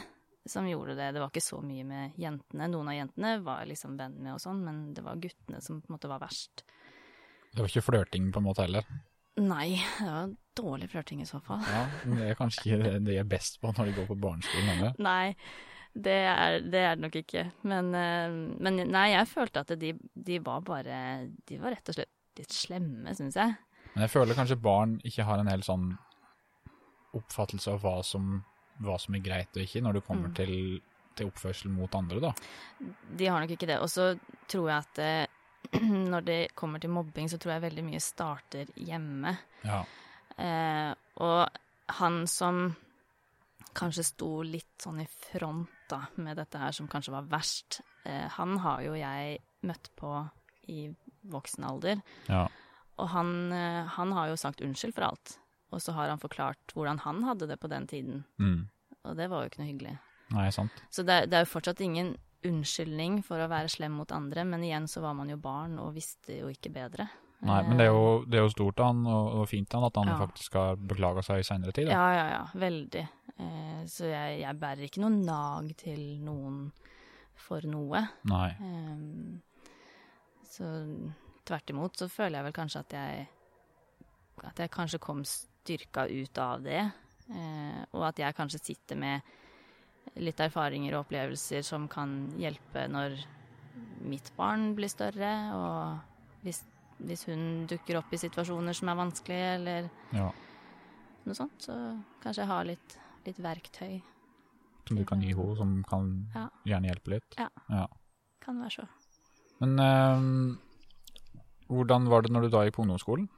som 0.45 0.65
gjorde 0.69 0.95
det. 0.95 1.13
Det 1.15 1.19
var 1.23 1.29
ikke 1.31 1.41
så 1.41 1.61
mye 1.65 1.83
med 1.85 2.13
jentene. 2.21 2.67
Noen 2.69 2.87
av 2.91 2.93
jentene 2.99 3.31
var 3.43 3.65
liksom 3.65 3.97
venn 3.97 4.19
med 4.21 4.33
og 4.35 4.39
sånn, 4.43 4.61
men 4.63 4.93
det 4.93 5.03
var 5.03 5.15
guttene 5.21 5.61
som 5.65 5.81
på 5.81 5.89
en 5.89 5.95
måte 5.97 6.07
var 6.11 6.19
verst. 6.21 6.63
Det 7.53 7.63
var 7.63 7.71
ikke 7.71 7.85
flørting 7.87 8.31
på 8.31 8.37
en 8.37 8.45
måte 8.45 8.61
heller. 8.67 8.85
Nei, 9.39 9.79
det 9.97 10.05
var 10.11 10.29
dårlig 10.59 10.89
flørting 10.91 11.21
i 11.23 11.25
så 11.29 11.39
fall. 11.41 11.61
Ja, 11.65 11.87
det 12.05 12.29
er 12.29 12.35
kanskje 12.37 12.65
ikke 12.67 12.83
det 12.83 12.93
de 13.07 13.17
er 13.17 13.23
best 13.29 13.59
på 13.61 13.71
når 13.73 13.89
de 13.89 13.97
går 13.97 14.07
på 14.11 14.19
barneskolen. 14.19 14.93
Nei, 14.99 15.35
det 16.05 16.15
er, 16.31 16.59
det 16.63 16.81
er 16.85 16.95
det 16.97 17.03
nok 17.05 17.15
ikke. 17.21 17.43
Men, 17.69 17.89
eh, 17.95 18.35
men 18.63 18.79
nei, 18.91 19.07
jeg 19.13 19.27
følte 19.31 19.63
at 19.65 19.73
de, 19.81 19.93
de 20.15 20.39
var 20.45 20.61
bare 20.65 20.99
De 21.49 21.57
var 21.61 21.75
rett 21.75 21.89
og 21.91 21.97
slett 21.97 22.39
litt 22.39 22.53
slemme, 22.55 23.11
syns 23.17 23.35
jeg. 23.35 23.55
Men 23.95 24.05
jeg 24.05 24.13
føler 24.13 24.37
kanskje 24.37 24.59
barn 24.63 24.97
ikke 25.07 25.25
har 25.27 25.41
en 25.41 25.49
helt 25.51 25.65
sånn 25.67 25.89
oppfattelse 27.17 27.71
av 27.73 27.81
hva 27.83 27.95
som, 28.05 28.37
hva 28.85 28.95
som 29.01 29.15
er 29.17 29.23
greit 29.25 29.55
og 29.57 29.63
ikke, 29.65 29.81
når 29.83 29.97
det 29.99 30.03
kommer 30.07 30.29
Mm. 30.29 30.35
til, 30.37 30.81
til 31.17 31.27
oppførsel 31.31 31.71
mot 31.73 31.95
andre, 31.97 32.19
da. 32.21 32.31
De 33.17 33.27
har 33.27 33.41
nok 33.41 33.51
ikke 33.55 33.67
det. 33.67 33.79
Og 33.83 33.89
så 33.89 34.11
tror 34.47 34.69
jeg 34.69 34.77
at 34.85 34.99
eh, 35.03 35.79
når 36.13 36.21
det 36.27 36.39
kommer 36.55 36.79
til 36.79 36.93
mobbing, 36.93 37.27
så 37.29 37.37
tror 37.41 37.55
jeg 37.57 37.65
veldig 37.65 37.83
mye 37.89 37.99
starter 38.03 38.69
hjemme. 38.77 39.33
Ja. 39.65 39.81
Eh, 40.37 40.93
og 41.19 41.49
han 41.99 42.21
som 42.29 42.75
kanskje 43.77 44.05
sto 44.07 44.29
litt 44.45 44.81
sånn 44.81 45.01
i 45.03 45.07
front 45.07 45.69
da, 45.89 46.03
med 46.21 46.37
dette 46.37 46.61
her, 46.61 46.73
som 46.75 46.89
kanskje 46.89 47.13
var 47.15 47.29
verst, 47.29 47.81
eh, 48.05 48.27
han 48.35 48.57
har 48.63 48.83
jo 48.85 48.95
jeg 48.97 49.39
møtt 49.65 49.91
på 49.99 50.13
i 50.69 50.87
voksen 51.29 51.65
alder. 51.67 52.01
ja. 52.29 52.47
Og 52.99 53.07
han, 53.13 53.51
eh, 53.55 53.85
han 53.95 54.11
har 54.11 54.27
jo 54.27 54.35
sagt 54.35 54.61
unnskyld 54.61 54.91
for 54.91 55.07
alt. 55.07 55.37
Og 55.71 55.79
så 55.79 55.93
har 55.95 56.09
han 56.11 56.19
forklart 56.19 56.73
hvordan 56.75 56.99
han 57.05 57.23
hadde 57.23 57.47
det 57.47 57.55
på 57.61 57.69
den 57.71 57.87
tiden. 57.87 58.25
Mm. 58.37 58.67
Og 59.07 59.15
det 59.15 59.29
var 59.31 59.43
jo 59.43 59.51
ikke 59.51 59.61
noe 59.61 59.69
hyggelig. 59.69 59.93
Nei, 60.35 60.49
sant. 60.51 60.81
Så 60.91 61.05
det, 61.07 61.29
det 61.31 61.37
er 61.37 61.45
jo 61.45 61.53
fortsatt 61.53 61.79
ingen 61.85 62.17
unnskyldning 62.45 63.21
for 63.23 63.41
å 63.41 63.49
være 63.51 63.71
slem 63.71 63.95
mot 63.99 64.11
andre, 64.15 64.43
men 64.47 64.63
igjen 64.63 64.87
så 64.91 65.03
var 65.03 65.15
man 65.17 65.31
jo 65.31 65.39
barn 65.41 65.77
og 65.81 65.95
visste 65.95 66.41
jo 66.41 66.51
ikke 66.51 66.71
bedre. 66.75 67.07
Nei, 67.41 67.61
men 67.63 67.77
det 67.79 67.85
er 67.87 67.93
jo, 67.93 68.25
det 68.27 68.35
er 68.39 68.43
jo 68.43 68.51
stort 68.51 68.81
av 68.83 68.89
han, 68.91 69.05
og, 69.07 69.45
fint 69.47 69.73
av 69.73 69.79
han, 69.81 69.87
at 69.87 69.99
han 70.01 70.07
Ja. 70.11 70.17
faktisk 70.27 70.53
har 70.59 70.75
beklaga 70.75 71.21
seg 71.23 71.39
i 71.39 71.43
seinere 71.47 71.71
tid. 71.71 71.87
Da. 71.87 71.91
Ja, 71.93 72.07
ja, 72.13 72.25
ja. 72.33 72.41
Veldig. 72.59 73.03
Eh, 73.39 73.85
så 73.87 74.09
jeg, 74.11 74.41
jeg 74.41 74.59
bærer 74.59 74.83
ikke 74.89 74.99
noe 75.05 75.15
nag 75.15 75.69
til 75.79 76.01
noen 76.25 76.71
for 77.39 77.61
noe. 77.63 78.01
Nei. 78.27 78.49
Eh, 78.59 79.39
så 80.49 80.71
tvert 81.47 81.69
imot 81.71 81.95
så 81.97 82.09
føler 82.11 82.39
jeg 82.41 82.47
vel 82.49 82.57
kanskje 82.59 82.79
at 82.85 82.95
jeg 82.97 83.27
At 84.43 84.55
jeg 84.59 84.71
kanskje 84.71 84.99
kom 85.03 85.23
styrka 85.27 86.05
ut 86.07 86.37
av 86.39 86.61
det. 86.63 86.79
Eh, 87.29 87.81
og 87.93 88.05
at 88.07 88.19
jeg 88.19 88.35
kanskje 88.37 88.59
sitter 88.63 88.95
med 88.95 89.21
litt 90.15 90.39
erfaringer 90.39 90.95
og 90.95 91.05
opplevelser 91.05 91.61
som 91.63 91.87
kan 91.91 92.31
hjelpe 92.39 92.85
når 92.87 93.17
mitt 94.01 94.31
barn 94.37 94.73
blir 94.75 94.87
større, 94.89 95.31
og 95.53 95.99
hvis, 96.43 96.63
hvis 97.05 97.25
hun 97.29 97.65
dukker 97.67 97.97
opp 97.97 98.11
i 98.13 98.17
situasjoner 98.17 98.73
som 98.75 98.89
er 98.89 98.95
vanskelige, 98.99 99.55
eller 99.55 99.89
Ja. 100.13 100.31
noe 101.25 101.35
sånt, 101.35 101.59
så 101.59 101.73
kanskje 102.21 102.41
jeg 102.43 102.47
har 102.47 102.65
litt, 102.65 102.97
litt 103.25 103.37
verktøy. 103.37 104.01
Som 104.87 104.97
du 104.97 105.05
kan 105.05 105.21
gi 105.21 105.33
henne, 105.33 105.55
som 105.57 105.83
kan 105.83 106.27
Ja. 106.35 106.49
gjerne 106.65 106.89
hjelpe 106.89 107.07
litt. 107.09 107.35
Ja. 107.37 107.49
ja. 107.69 107.87
Kan 108.41 108.59
være 108.61 108.71
så. 108.71 108.87
Men 109.59 109.79
eh, 109.79 110.57
hvordan 111.69 112.07
var 112.09 112.21
det 112.21 112.31
når 112.31 112.41
du 112.41 112.49
da 112.49 112.63
gikk 112.65 112.75
på 112.75 112.83
ungdomsskolen? 112.85 113.29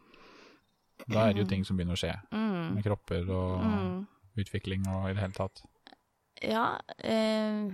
Da 1.09 1.27
er 1.27 1.33
det 1.33 1.41
jo 1.43 1.49
ting 1.49 1.63
som 1.65 1.77
begynner 1.77 1.97
å 1.97 1.99
skje, 1.99 2.13
Mm. 2.31 2.75
med 2.75 2.83
kropper 2.85 3.29
og 3.29 3.61
Mm. 3.65 4.07
utvikling 4.37 4.87
og 4.87 5.09
i 5.09 5.13
det 5.13 5.21
hele 5.21 5.33
tatt. 5.33 5.63
Ja, 6.41 6.79
eh, 6.99 7.69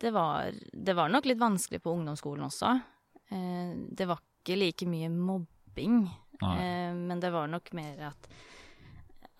det, 0.00 0.10
var, 0.12 0.52
det 0.74 0.94
var 0.96 1.08
nok 1.08 1.24
litt 1.26 1.38
vanskelig 1.38 1.80
på 1.82 1.92
ungdomsskolen 1.96 2.44
også. 2.44 2.82
Eh, 3.30 3.74
det 3.94 4.06
var 4.06 4.18
ikke 4.46 4.56
like 4.62 4.86
mye 4.86 5.10
mobbing, 5.10 6.04
eh, 6.40 6.94
men 6.94 7.18
det 7.20 7.32
var 7.34 7.50
nok 7.50 7.72
mer 7.74 8.06
at, 8.12 8.28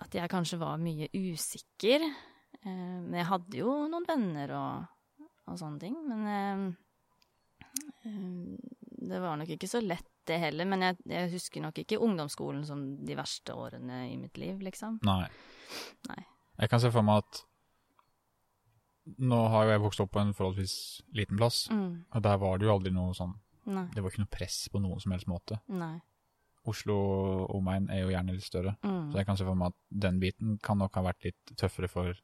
at 0.02 0.14
jeg 0.18 0.28
kanskje 0.32 0.58
var 0.58 0.76
mye 0.82 1.06
usikker. 1.14 2.02
Eh, 2.66 2.98
men 3.06 3.14
jeg 3.20 3.28
hadde 3.30 3.60
jo 3.62 3.76
noen 3.88 4.04
venner 4.08 4.50
og, 4.58 5.28
og 5.46 5.58
sånne 5.62 5.78
ting, 5.80 5.94
men 6.10 6.26
eh, 6.26 6.66
eh, 8.10 8.76
det 9.06 9.20
var 9.22 9.38
nok 9.38 9.52
ikke 9.54 9.68
så 9.70 9.80
lett 9.84 10.08
det 10.26 10.40
heller. 10.42 10.66
Men 10.66 10.82
jeg, 10.82 10.96
jeg 11.06 11.30
husker 11.36 11.62
nok 11.62 11.78
ikke 11.84 12.00
ungdomsskolen 12.02 12.64
som 12.66 12.80
de 13.06 13.14
verste 13.14 13.54
årene 13.54 14.08
i 14.10 14.16
mitt 14.18 14.36
liv, 14.42 14.58
liksom. 14.66 14.98
Nei. 15.06 15.28
Nei. 16.10 16.22
Jeg 16.58 16.72
kan 16.72 16.82
se 16.82 16.90
for 16.90 17.06
meg 17.06 17.22
at 17.22 17.44
Nå 19.22 19.36
har 19.52 19.68
jo 19.68 19.70
jeg 19.70 19.80
vokst 19.84 20.00
opp 20.02 20.10
på 20.16 20.18
en 20.18 20.32
forholdsvis 20.34 20.72
liten 21.14 21.38
plass, 21.38 21.68
Mm. 21.70 22.04
og 22.10 22.22
der 22.24 22.38
var 22.42 22.58
det 22.58 22.66
jo 22.66 22.72
aldri 22.72 22.90
noe 22.90 23.12
sånn 23.14 23.36
Nei. 23.66 23.86
Det 23.94 24.02
var 24.02 24.12
ikke 24.12 24.22
noe 24.24 24.30
press 24.36 24.68
på 24.72 24.80
noen 24.82 25.00
som 25.02 25.12
helst 25.12 25.26
måte. 25.30 25.58
Nei. 25.68 25.96
Oslo 26.66 26.94
og 26.98 27.54
omegn 27.58 27.88
er 27.94 28.00
jo 28.02 28.08
gjerne 28.10 28.34
litt 28.34 28.46
større, 28.46 28.76
Mm. 28.82 29.12
så 29.12 29.18
jeg 29.20 29.26
kan 29.26 29.36
se 29.38 29.44
for 29.46 29.54
meg 29.54 29.68
at 29.74 30.00
den 30.06 30.18
biten 30.22 30.58
kan 30.62 30.78
nok 30.78 30.94
ha 30.98 31.02
vært 31.02 31.24
litt 31.28 31.52
tøffere 31.56 31.88
for, 31.88 32.14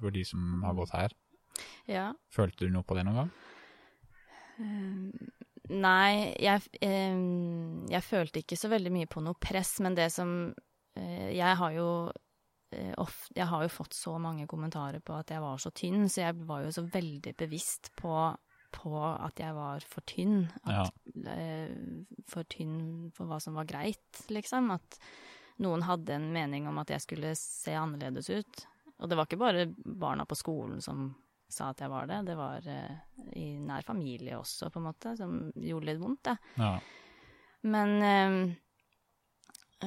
for 0.00 0.10
de 0.10 0.24
som 0.24 0.62
har 0.64 0.74
gått 0.76 0.92
her. 0.92 1.14
Ja. 1.88 2.12
Følte 2.32 2.66
du 2.66 2.70
noe 2.74 2.84
på 2.84 2.94
det 2.96 3.04
noen 3.08 3.16
gang? 3.22 3.30
Eh, 4.60 5.28
nei, 5.70 6.34
jeg, 6.40 6.62
eh, 6.82 7.20
jeg 7.90 8.02
følte 8.04 8.42
ikke 8.42 8.58
så 8.60 8.68
veldig 8.72 8.92
mye 8.92 9.08
på 9.10 9.22
noe 9.24 9.38
press, 9.40 9.78
men 9.80 9.96
det 9.96 10.10
som 10.12 10.52
uh, 10.96 11.30
Jeg 11.32 11.56
har 11.56 11.72
jo 11.72 11.88
uh, 12.10 12.94
ofte, 12.98 13.34
Jeg 13.36 13.46
har 13.46 13.62
jo 13.64 13.72
fått 13.72 13.94
så 13.96 14.18
mange 14.20 14.46
kommentarer 14.50 15.00
på 15.00 15.16
at 15.16 15.30
jeg 15.30 15.40
var 15.40 15.56
så 15.62 15.70
tynn, 15.70 16.08
så 16.08 16.26
jeg 16.26 16.46
var 16.46 16.64
jo 16.66 16.72
så 16.74 16.84
veldig 16.84 17.34
bevisst 17.38 17.92
på, 17.96 18.12
på 18.74 18.94
at 18.98 19.40
jeg 19.42 19.56
var 19.56 19.84
for 19.88 20.06
tynn. 20.08 20.44
At, 20.64 20.94
eh, 21.26 21.72
for 22.30 22.48
tynn 22.50 23.10
for 23.16 23.30
hva 23.30 23.40
som 23.42 23.58
var 23.58 23.68
greit, 23.70 24.24
liksom. 24.32 24.70
At 24.76 25.00
noen 25.64 25.84
hadde 25.84 26.16
en 26.16 26.30
mening 26.34 26.68
om 26.70 26.78
at 26.82 26.92
jeg 26.94 27.04
skulle 27.04 27.34
se 27.38 27.74
annerledes 27.76 28.30
ut. 28.30 28.64
Og 29.00 29.08
det 29.08 29.16
var 29.16 29.28
ikke 29.28 29.40
bare 29.40 29.66
barna 29.74 30.26
på 30.28 30.38
skolen 30.38 30.80
som 30.84 31.10
sa 31.50 31.72
at 31.72 31.82
jeg 31.82 31.90
var 31.90 32.06
det, 32.06 32.20
det 32.28 32.36
var 32.38 32.66
eh, 32.70 32.98
i 33.38 33.46
nær 33.58 33.82
familie 33.86 34.38
også, 34.38 34.70
på 34.70 34.80
en 34.80 34.86
måte, 34.86 35.16
som 35.18 35.36
gjorde 35.58 35.88
litt 35.88 36.00
vondt, 36.00 36.28
det. 36.28 36.36
Ja. 36.60 36.74
Men 37.70 37.94
eh, 38.06 38.36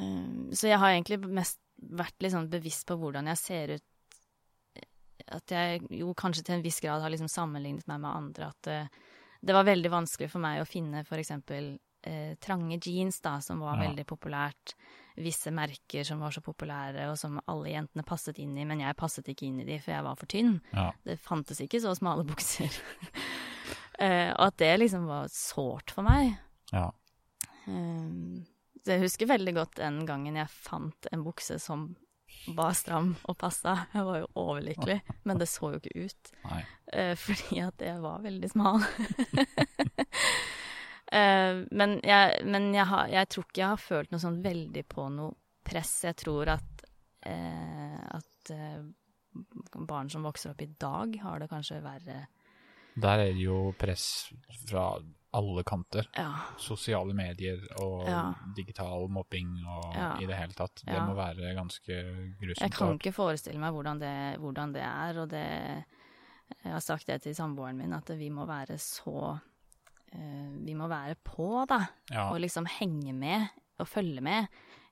eh, 0.02 0.52
Så 0.52 0.68
jeg 0.70 0.82
har 0.82 0.92
egentlig 0.92 1.22
mest 1.24 1.62
vært 1.84 2.20
litt 2.24 2.36
sånn 2.36 2.52
bevisst 2.52 2.86
på 2.88 2.98
hvordan 3.00 3.32
jeg 3.32 3.40
ser 3.40 3.76
ut. 3.78 3.88
At 5.32 5.52
jeg 5.52 5.82
jo 5.90 6.14
kanskje 6.14 6.44
til 6.44 6.56
en 6.58 6.64
viss 6.66 6.80
grad 6.84 7.02
har 7.02 7.10
liksom 7.14 7.30
sammenlignet 7.32 7.88
meg 7.88 8.00
med 8.04 8.12
andre. 8.12 8.50
At 8.52 8.68
uh, 8.68 8.88
det 9.44 9.54
var 9.56 9.64
veldig 9.68 9.92
vanskelig 9.92 10.30
for 10.32 10.40
meg 10.44 10.62
å 10.62 10.68
finne 10.68 11.04
for 11.08 11.20
eksempel 11.20 11.78
eh, 12.04 12.36
trange 12.40 12.78
jeans, 12.84 13.22
da, 13.22 13.38
som 13.44 13.60
var 13.60 13.78
Ja. 13.78 13.90
veldig 13.90 14.06
populært. 14.08 14.74
Visse 15.16 15.52
merker 15.52 16.04
som 16.08 16.20
var 16.20 16.32
så 16.32 16.42
populære, 16.42 17.10
og 17.12 17.18
som 17.20 17.40
alle 17.48 17.70
jentene 17.74 18.04
passet 18.08 18.40
inn 18.40 18.58
i, 18.58 18.64
men 18.66 18.80
jeg 18.80 18.96
passet 18.96 19.28
ikke 19.28 19.46
inn 19.46 19.60
i 19.62 19.66
de, 19.68 19.78
for 19.80 19.92
jeg 19.92 20.04
var 20.04 20.16
for 20.16 20.26
tynn. 20.32 20.62
ja. 20.74 20.92
Det 21.06 21.20
fantes 21.20 21.60
ikke 21.62 21.80
så 21.84 21.94
smale 21.96 22.24
bukser. 22.32 22.72
uh, 24.00 24.32
og 24.40 24.48
at 24.48 24.58
det 24.64 24.72
liksom 24.80 25.06
var 25.08 25.28
sårt 25.32 25.92
for 25.92 26.04
meg. 26.08 26.36
ja. 26.72 26.90
Uh, 27.68 28.44
så 28.84 28.98
jeg 28.98 29.04
husker 29.06 29.30
veldig 29.30 29.54
godt 29.56 29.78
den 29.80 30.02
gangen 30.06 30.36
jeg 30.36 30.50
fant 30.52 31.08
en 31.16 31.22
bukse 31.24 31.56
som 31.62 31.94
var 32.48 32.74
stram 32.78 33.14
og 33.30 33.38
passa. 33.40 33.76
Jeg 33.94 34.08
var 34.08 34.20
jo 34.22 34.28
overlykkelig, 34.42 35.00
men 35.24 35.40
det 35.40 35.48
så 35.52 35.74
jo 35.74 35.80
ikke 35.82 36.08
ut. 36.08 36.34
Eh, 36.94 37.14
fordi 37.20 37.62
at 37.64 37.84
jeg 37.84 38.02
var 38.04 38.26
veldig 38.26 38.52
smal. 38.56 38.84
Eh, 41.14 41.60
men 41.78 41.92
jeg, 42.02 42.40
men 42.50 42.72
jeg, 42.74 42.88
har, 42.90 43.10
jeg 43.12 43.28
tror 43.30 43.44
ikke 43.46 43.60
jeg 43.60 43.70
har 43.70 43.82
følt 43.84 44.10
noe 44.10 44.22
sånn 44.24 44.40
veldig 44.42 44.82
på 44.90 45.04
noe 45.14 45.36
press. 45.62 45.92
Jeg 46.08 46.18
tror 46.18 46.50
at, 46.56 46.82
eh, 47.30 48.00
at 48.18 48.54
barn 49.78 50.10
som 50.10 50.26
vokser 50.26 50.56
opp 50.56 50.64
i 50.66 50.72
dag, 50.82 51.14
har 51.22 51.44
det 51.44 51.52
kanskje 51.52 51.84
verre. 51.86 52.18
Der 52.96 53.28
er 53.28 53.30
det 53.30 53.46
jo 53.46 53.60
press 53.78 54.08
fra 54.66 54.88
alle 55.34 55.64
kanter. 55.64 56.08
Ja. 56.18 56.30
Sosiale 56.62 57.14
medier 57.18 57.60
og 57.82 58.06
Ja. 58.08 58.34
digital 58.56 59.08
mobbing 59.10 59.56
og 59.68 59.94
Ja. 59.96 60.12
i 60.22 60.26
det 60.26 60.36
hele 60.38 60.54
tatt. 60.54 60.84
Det 60.86 61.00
må 61.08 61.16
være 61.16 61.56
ganske 61.56 61.98
grusomt. 62.40 62.62
Jeg 62.62 62.72
kan 62.72 62.94
ikke 63.00 63.14
forestille 63.14 63.60
meg 63.60 63.74
hvordan 63.74 64.00
det, 64.00 64.40
hvordan 64.40 64.74
det 64.74 64.82
er, 64.84 65.20
og 65.22 65.30
det 65.30 65.86
Jeg 66.64 66.72
har 66.74 66.80
sagt 66.82 67.08
det 67.08 67.22
til 67.24 67.34
samboeren 67.34 67.78
min, 67.78 67.94
at 67.94 68.08
vi 68.20 68.30
må 68.30 68.46
være 68.46 68.78
så 68.78 69.40
eh, 70.14 70.50
Vi 70.66 70.74
må 70.76 70.88
være 70.88 71.16
på, 71.24 71.66
da. 71.68 71.80
Og 72.30 72.40
liksom 72.40 72.66
henge 72.80 73.14
med 73.14 73.48
og 73.80 73.88
følge 73.88 74.22
med 74.22 74.46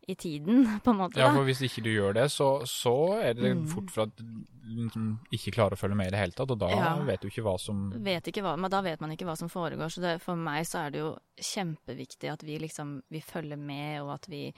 i 0.08 0.16
tiden, 0.16 0.64
på 0.84 0.92
en 0.92 0.98
måte. 0.98 1.20
ja, 1.22 1.28
for 1.34 1.44
hvis 1.46 1.62
ikke 1.62 1.84
du 1.86 1.90
gjør 1.94 2.14
det, 2.18 2.24
så, 2.34 2.48
så 2.66 2.94
er 3.22 3.34
det 3.38 3.52
Mm. 3.56 3.68
fort 3.70 3.92
for 3.94 4.04
at 4.08 4.16
du 4.18 4.24
liksom 4.66 5.20
ikke 5.32 5.52
klarer 5.54 5.76
å 5.76 5.80
følge 5.80 5.96
med 6.00 6.08
i 6.08 6.12
det 6.16 6.20
hele 6.20 6.32
tatt, 6.38 6.50
og 6.52 6.58
da 6.60 6.70
Ja. 6.70 6.96
vet 7.06 7.22
du 7.22 7.28
ikke 7.30 7.44
hva 7.46 7.58
som 7.60 7.90
vet 8.04 8.24
ikke 8.32 8.42
hva, 8.42 8.56
men 8.58 8.72
da 8.72 8.82
vet 8.82 9.00
man 9.02 9.12
ikke 9.12 9.26
hva 9.30 9.36
som 9.38 9.50
foregår. 9.50 9.92
Så 9.94 10.02
det, 10.02 10.16
for 10.22 10.36
meg 10.36 10.66
så 10.66 10.86
er 10.88 10.92
det 10.92 11.00
jo 11.04 11.12
kjempeviktig 11.38 12.32
at 12.32 12.44
vi 12.44 12.58
liksom 12.60 13.02
vi 13.12 13.22
følger 13.22 13.58
med, 13.58 14.02
og 14.02 14.14
at 14.16 14.28
vi, 14.32 14.54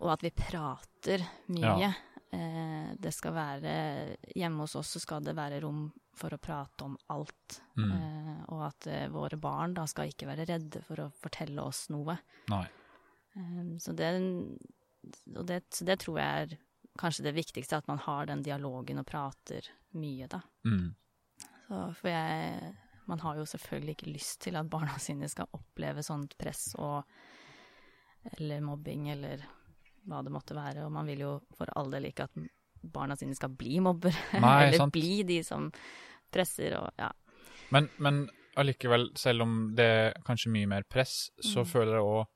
og 0.00 0.12
at 0.12 0.22
vi 0.22 0.30
prater 0.30 1.24
mye. 1.48 1.78
Ja. 1.80 1.92
Eh, 2.32 2.92
det 3.00 3.10
skal 3.12 3.32
være 3.34 4.16
Hjemme 4.36 4.60
hos 4.62 4.76
oss 4.78 4.92
så 4.94 5.00
skal 5.02 5.20
det 5.26 5.34
være 5.34 5.60
rom 5.64 5.88
for 6.14 6.30
å 6.30 6.38
prate 6.38 6.84
om 6.84 6.96
alt. 7.10 7.60
Mm. 7.76 7.90
Eh, 7.92 8.44
og 8.52 8.66
at 8.68 8.86
eh, 8.86 9.08
våre 9.08 9.36
barn 9.40 9.74
da 9.74 9.86
skal 9.90 10.10
ikke 10.12 10.28
være 10.28 10.46
redde 10.46 10.82
for 10.86 10.96
å 11.06 11.08
fortelle 11.22 11.58
oss 11.64 11.88
noe. 11.90 12.18
Nei. 12.52 12.66
Eh, 13.36 13.76
så, 13.78 13.92
det, 13.92 14.10
det, 15.46 15.60
så 15.74 15.84
det 15.88 15.98
tror 16.02 16.18
jeg 16.20 16.44
er 16.46 16.56
kanskje 17.00 17.24
det 17.28 17.34
viktigste, 17.36 17.78
at 17.78 17.88
man 17.88 17.98
har 18.02 18.26
den 18.28 18.42
dialogen 18.44 18.98
og 19.00 19.06
prater 19.08 19.68
mye, 19.96 20.26
da. 20.30 20.40
Mm. 20.66 20.90
Så, 21.68 21.82
for 22.00 22.08
jeg 22.10 22.72
Man 23.10 23.18
har 23.24 23.36
jo 23.40 23.44
selvfølgelig 23.48 23.90
ikke 23.96 24.10
lyst 24.12 24.40
til 24.44 24.54
at 24.56 24.68
barna 24.70 24.98
sine 25.02 25.26
skal 25.28 25.48
oppleve 25.56 26.02
sånt 26.06 26.36
press 26.38 26.74
og 26.78 27.02
Eller 28.36 28.60
mobbing, 28.60 29.08
eller 29.10 29.40
hva 30.06 30.20
det 30.22 30.30
måtte 30.32 30.54
være. 30.54 30.84
Og 30.84 30.92
man 30.92 31.06
vil 31.08 31.22
jo 31.24 31.30
for 31.56 31.70
all 31.76 31.90
del 31.90 32.04
ikke 32.10 32.26
at 32.28 32.36
barna 32.82 33.16
sine 33.16 33.34
skal 33.34 33.50
bli 33.56 33.80
mobber. 33.80 34.12
Nei, 34.40 34.66
eller 34.68 34.78
sant. 34.82 34.92
bli 34.92 35.22
de 35.28 35.40
som 35.44 35.70
presser 36.30 36.76
og 36.78 36.90
ja. 37.00 37.08
Men, 37.72 37.88
men 37.98 38.20
allikevel, 38.60 39.10
selv 39.18 39.42
om 39.46 39.56
det 39.78 39.86
er 39.86 40.20
kanskje 40.26 40.52
mye 40.52 40.68
mer 40.70 40.84
press, 40.90 41.30
så 41.40 41.64
Mm. 41.64 41.66
føler 41.72 41.94
jeg 41.96 42.04
òg 42.12 42.26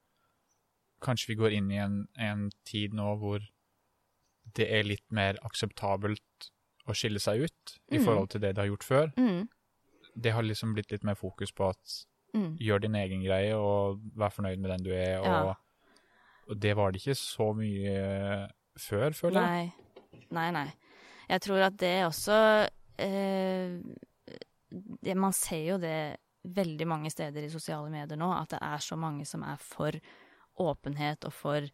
Kanskje 1.04 1.28
vi 1.34 1.36
går 1.42 1.52
inn 1.58 1.70
i 1.70 1.76
en, 1.82 1.98
en 2.16 2.46
tid 2.64 2.94
nå 2.96 3.10
hvor 3.20 3.44
det 4.56 4.66
er 4.72 4.84
litt 4.88 5.04
mer 5.12 5.36
akseptabelt 5.44 6.48
å 6.88 6.92
skille 6.96 7.20
seg 7.20 7.44
ut 7.46 7.76
i 7.92 7.98
Mm. 7.98 8.04
forhold 8.04 8.30
til 8.34 8.40
det 8.44 8.54
de 8.54 8.60
har 8.60 8.68
gjort 8.68 8.84
før. 8.84 9.12
Mm, 9.16 9.48
Det 10.16 10.32
har 10.32 10.42
liksom 10.46 10.74
blitt 10.76 10.92
litt 10.92 11.02
mer 11.04 11.14
fokus 11.18 11.50
på 11.52 11.68
at 11.70 11.94
mm, 12.34 12.56
gjør 12.60 12.80
din 12.84 12.94
egen 12.94 13.22
greie 13.24 13.54
og 13.56 14.00
vær 14.14 14.30
fornøyd 14.30 14.58
med 14.60 14.70
den 14.70 14.84
du 14.84 14.90
er, 14.92 15.18
og, 15.18 15.26
Ja. 15.26 15.54
og 16.48 16.60
det 16.60 16.74
var 16.76 16.92
det 16.92 17.00
ikke 17.02 17.16
så 17.18 17.52
mye 17.56 18.48
før, 18.78 19.10
føler 19.14 19.40
jeg. 19.40 19.72
nei. 19.72 20.20
Nei, 20.30 20.50
nei. 20.50 20.72
Jeg 21.28 21.40
tror 21.40 21.62
at 21.66 21.76
det 21.80 22.04
også 22.06 22.68
eh, 22.98 23.80
det, 25.02 25.16
Man 25.16 25.32
ser 25.32 25.64
jo 25.72 25.78
det 25.78 26.16
veldig 26.44 26.86
mange 26.86 27.10
steder 27.10 27.42
i 27.46 27.48
sosiale 27.52 27.90
medier 27.90 28.16
nå, 28.20 28.28
at 28.42 28.50
det 28.50 28.58
er 28.62 28.78
så 28.78 28.96
mange 28.96 29.24
som 29.26 29.42
er 29.42 29.56
for 29.56 29.90
åpenhet 30.60 31.24
og 31.28 31.34
for 31.34 31.68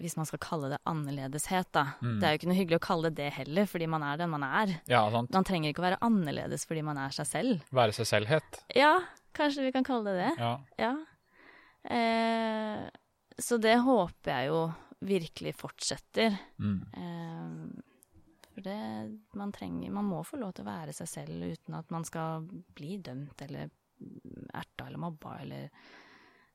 hvis 0.00 0.16
man 0.16 0.24
skal 0.24 0.40
kalle 0.40 0.70
det 0.72 0.78
annerledeshet, 0.88 1.68
da. 1.76 1.82
Mm. 2.00 2.14
Det 2.20 2.26
er 2.26 2.32
jo 2.32 2.38
ikke 2.40 2.48
noe 2.48 2.56
hyggelig 2.56 2.78
å 2.80 2.84
kalle 2.86 3.10
det 3.10 3.18
det 3.20 3.34
heller, 3.36 3.66
fordi 3.68 3.88
man 3.90 4.04
er 4.06 4.20
den 4.20 4.30
man 4.32 4.46
er. 4.46 4.72
Ja, 4.88 5.02
sant. 5.12 5.32
Man 5.34 5.44
trenger 5.44 5.72
ikke 5.72 5.82
å 5.82 5.88
være 5.90 6.00
annerledes 6.06 6.64
fordi 6.68 6.84
man 6.86 7.00
er 7.02 7.12
seg 7.12 7.28
selv. 7.28 7.66
Være 7.76 7.92
seg 7.96 8.08
selvhet. 8.08 8.62
Ja, 8.76 8.94
kanskje 9.36 9.66
vi 9.66 9.74
kan 9.74 9.84
kalle 9.84 10.14
det 10.16 10.30
det. 10.30 10.30
Ja. 10.40 10.54
Ja. 10.80 10.94
Eh, 11.84 12.86
så 13.40 13.60
det 13.60 13.76
håper 13.84 14.32
jeg 14.32 14.50
jo 14.50 14.62
virkelig 15.04 15.54
fortsetter. 15.60 16.36
Mm. 16.60 16.80
Eh, 16.96 17.84
for 18.50 18.64
det 18.66 19.38
man 19.38 19.52
trenger 19.54 19.92
Man 19.94 20.08
må 20.10 20.24
få 20.26 20.40
lov 20.40 20.52
til 20.56 20.66
å 20.66 20.70
være 20.72 20.92
seg 20.92 21.08
selv 21.08 21.44
uten 21.52 21.76
at 21.78 21.92
man 21.94 22.04
skal 22.04 22.44
bli 22.76 22.96
dømt 23.00 23.44
eller 23.46 23.70
erta 24.56 24.88
eller 24.88 25.00
mobba 25.00 25.36
eller 25.44 25.68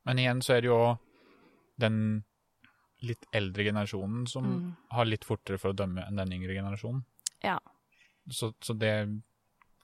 Men 0.06 0.20
igjen 0.22 0.42
så 0.46 0.58
er 0.58 0.66
det 0.66 0.70
jo 0.70 0.82
den 1.80 2.24
litt 3.06 3.26
eldre 3.36 3.64
generasjonen 3.68 4.28
som 4.28 4.46
Mm. 4.46 4.76
har 4.96 5.06
litt 5.06 5.26
fortere 5.26 5.58
for 5.60 5.74
å 5.74 5.76
dømme 5.76 6.06
enn 6.08 6.16
den 6.16 6.32
yngre 6.34 6.54
generasjonen. 6.56 7.04
Ja. 7.44 7.60
Så, 8.32 8.54
så 8.62 8.74
det 8.74 9.22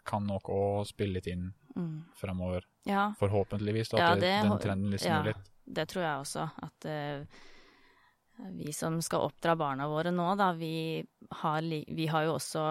kan 0.06 0.26
nok 0.26 0.50
òg 0.50 0.88
spille 0.88 1.14
litt 1.20 1.28
inn 1.28 1.54
Mm. 1.76 2.04
framover. 2.16 2.66
Ja, 2.84 3.14
Forhåpentligvis, 3.20 3.90
da, 3.92 3.98
Ja, 3.98 4.08
at 4.14 4.20
det, 4.20 4.28
den 4.28 4.50
trenden 4.50 4.60
trenden 4.62 4.92
liksom 4.92 5.12
ja. 5.12 5.22
litt. 5.24 5.52
det 5.66 5.88
tror 5.88 6.04
jeg 6.04 6.20
også. 6.20 6.52
At 6.64 6.86
uh, 6.86 7.26
vi 8.58 8.74
som 8.74 9.00
skal 9.02 9.22
oppdra 9.30 9.56
barna 9.56 9.88
våre 9.88 10.12
nå, 10.12 10.36
da, 10.38 10.52
vi 10.54 11.06
har, 11.32 11.62
vi 11.62 12.08
har 12.08 12.24
jo 12.26 12.34
også 12.40 12.66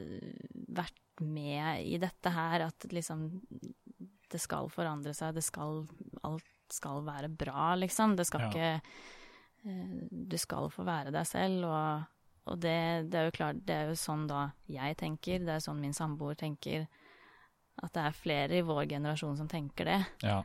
uh, 0.00 0.32
vært 0.68 0.98
med 1.20 1.86
i 1.86 1.96
dette 2.02 2.30
her. 2.34 2.66
At 2.66 2.88
liksom 2.92 3.40
det 4.32 4.40
skal 4.40 4.68
forandre 4.72 5.14
seg, 5.14 5.34
det 5.34 5.44
skal 5.44 5.86
Alt 6.24 6.44
skal 6.72 7.02
være 7.06 7.28
bra, 7.28 7.74
liksom. 7.78 8.16
Det 8.16 8.26
skal 8.26 8.40
Ja. 8.40 8.48
ikke 8.50 8.82
eh, 9.64 10.08
Du 10.10 10.36
skal 10.38 10.70
få 10.70 10.84
være 10.88 11.12
deg 11.14 11.26
selv, 11.28 11.64
og, 11.68 12.04
og 12.50 12.58
det, 12.60 13.10
det 13.12 13.18
er 13.20 13.28
jo 13.28 13.36
klart 13.36 13.60
Det 13.64 13.74
er 13.76 13.88
jo 13.92 13.98
sånn 14.00 14.26
da 14.30 14.48
jeg 14.68 14.96
tenker, 14.96 15.38
det 15.44 15.56
er 15.58 15.62
sånn 15.64 15.80
min 15.80 15.92
samboer 15.94 16.34
tenker. 16.40 16.88
At 17.82 17.92
det 17.96 18.02
er 18.04 18.12
flere 18.18 18.58
i 18.58 18.64
vår 18.66 18.84
generasjon 18.90 19.36
som 19.38 19.48
tenker 19.48 19.84
det. 19.88 20.00
Ja. 20.22 20.42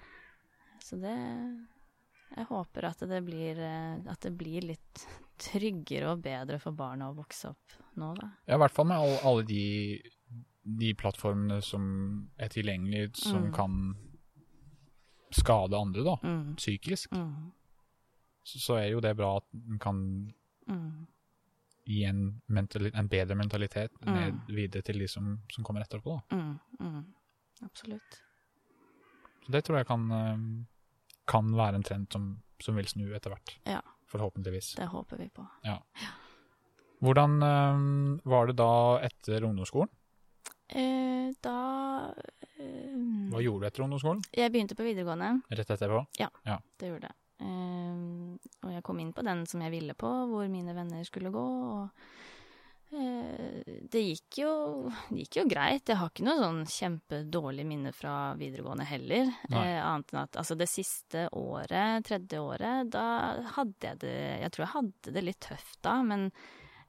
Så 0.84 0.96
det 1.02 1.16
Jeg 2.38 2.46
håper 2.50 2.86
at 2.90 3.00
det 3.10 3.24
blir 3.26 3.58
eh, 3.60 3.98
At 4.12 4.20
det 4.22 4.34
blir 4.38 4.62
litt 4.62 5.08
tryggere 5.40 6.12
og 6.14 6.22
bedre 6.26 6.58
for 6.60 6.72
barna 6.74 7.10
å 7.12 7.16
vokse 7.18 7.50
opp 7.52 7.76
nå, 7.96 8.14
da. 8.18 8.30
Ja, 8.48 8.56
i 8.56 8.62
hvert 8.62 8.74
fall 8.74 8.88
med 8.90 8.98
alle, 8.98 9.20
alle 9.24 9.44
de, 9.46 10.02
de 10.82 10.94
plattformene 10.98 11.60
som 11.62 11.84
er 12.42 12.50
tilgjengelige, 12.50 13.12
som 13.18 13.44
Mm. 13.48 13.52
kan 13.54 13.76
skade 15.32 15.78
andre, 15.78 16.04
da, 16.04 16.16
Mm. 16.24 16.56
psykisk. 16.56 17.12
Mm. 17.12 17.52
Så, 18.44 18.60
så 18.60 18.78
er 18.80 18.90
jo 18.92 19.00
det 19.04 19.16
bra 19.18 19.38
at 19.38 19.44
en 19.54 19.80
kan 19.80 20.34
Mm. 20.68 21.08
gi 21.88 22.04
en, 22.04 22.42
en 22.50 23.08
bedre 23.10 23.36
mentalitet 23.36 23.92
Mm. 24.06 24.14
ned 24.14 24.34
videre 24.56 24.82
til 24.82 25.00
de 25.00 25.08
som, 25.08 25.40
som 25.52 25.64
kommer 25.64 25.82
etterpå. 25.82 26.22
Da. 26.30 26.36
Mm. 26.80 27.06
Absolutt. 27.64 28.22
Så 29.46 29.52
det 29.52 29.64
tror 29.64 29.78
jeg 29.78 29.88
kan, 29.88 30.12
eh, 30.12 30.38
kan 31.28 31.54
være 31.56 31.76
en 31.76 31.84
trend 31.84 32.08
som, 32.12 32.42
som 32.60 32.76
vil 32.76 32.86
snu 32.88 33.14
etter 33.16 33.30
hvert. 33.32 33.58
Ja. 33.66 33.80
Forhåpentligvis. 34.08 34.76
Det 34.76 34.88
håper 34.88 35.18
vi 35.18 35.30
på. 35.30 35.48
Hvordan 37.02 37.42
eh, 37.44 38.20
var 38.26 38.48
det 38.48 38.56
da 38.58 39.00
etter 39.06 39.44
ungdomsskolen? 39.44 39.90
Eh, 40.70 41.32
da 41.42 41.58
eh, 42.60 42.98
Hva 43.32 43.40
gjorde 43.44 43.64
du 43.64 43.68
etter 43.70 43.86
ungdomsskolen? 43.86 44.24
Jeg 44.36 44.52
begynte 44.52 44.76
på 44.76 44.84
videregående. 44.88 45.38
Rett 45.50 45.72
etterpå? 45.78 46.04
Ja, 46.20 46.30
Det 46.78 46.90
gjorde 46.92 47.12
jeg. 47.12 47.20
Eh, 47.40 48.38
og 48.66 48.72
jeg 48.74 48.84
kom 48.84 49.00
inn 49.00 49.14
på 49.16 49.24
den 49.26 49.46
som 49.48 49.62
jeg 49.64 49.72
ville 49.78 49.96
på, 49.98 50.10
hvor 50.32 50.48
mine 50.52 50.74
venner 50.76 51.06
skulle 51.08 51.32
gå. 51.32 51.44
Og 51.78 52.98
eh, 52.98 53.62
det 53.88 54.02
gikk 54.04 54.40
jo, 54.42 54.52
det 55.12 55.24
gikk 55.24 55.40
jo 55.42 55.46
greit. 55.54 55.88
Jeg 55.88 56.02
har 56.02 56.12
ikke 56.12 56.26
noe 56.28 56.42
sånn 56.42 56.62
kjempedårlig 56.74 57.66
minne 57.70 57.94
fra 57.96 58.34
videregående 58.40 58.88
heller. 58.90 59.32
Eh, 59.52 59.80
annet 59.80 60.12
enn 60.14 60.24
at 60.26 60.40
altså 60.44 60.58
det 60.60 60.68
siste 60.72 61.28
året, 61.38 62.04
tredje 62.10 62.42
året, 62.44 62.92
da 62.92 63.08
hadde 63.56 63.92
jeg 63.94 64.02
det 64.04 64.16
Jeg 64.44 64.52
tror 64.56 64.66
jeg 64.68 64.76
hadde 64.76 65.16
det 65.20 65.26
litt 65.30 65.44
tøft 65.48 65.80
da, 65.86 66.00
men 66.04 66.28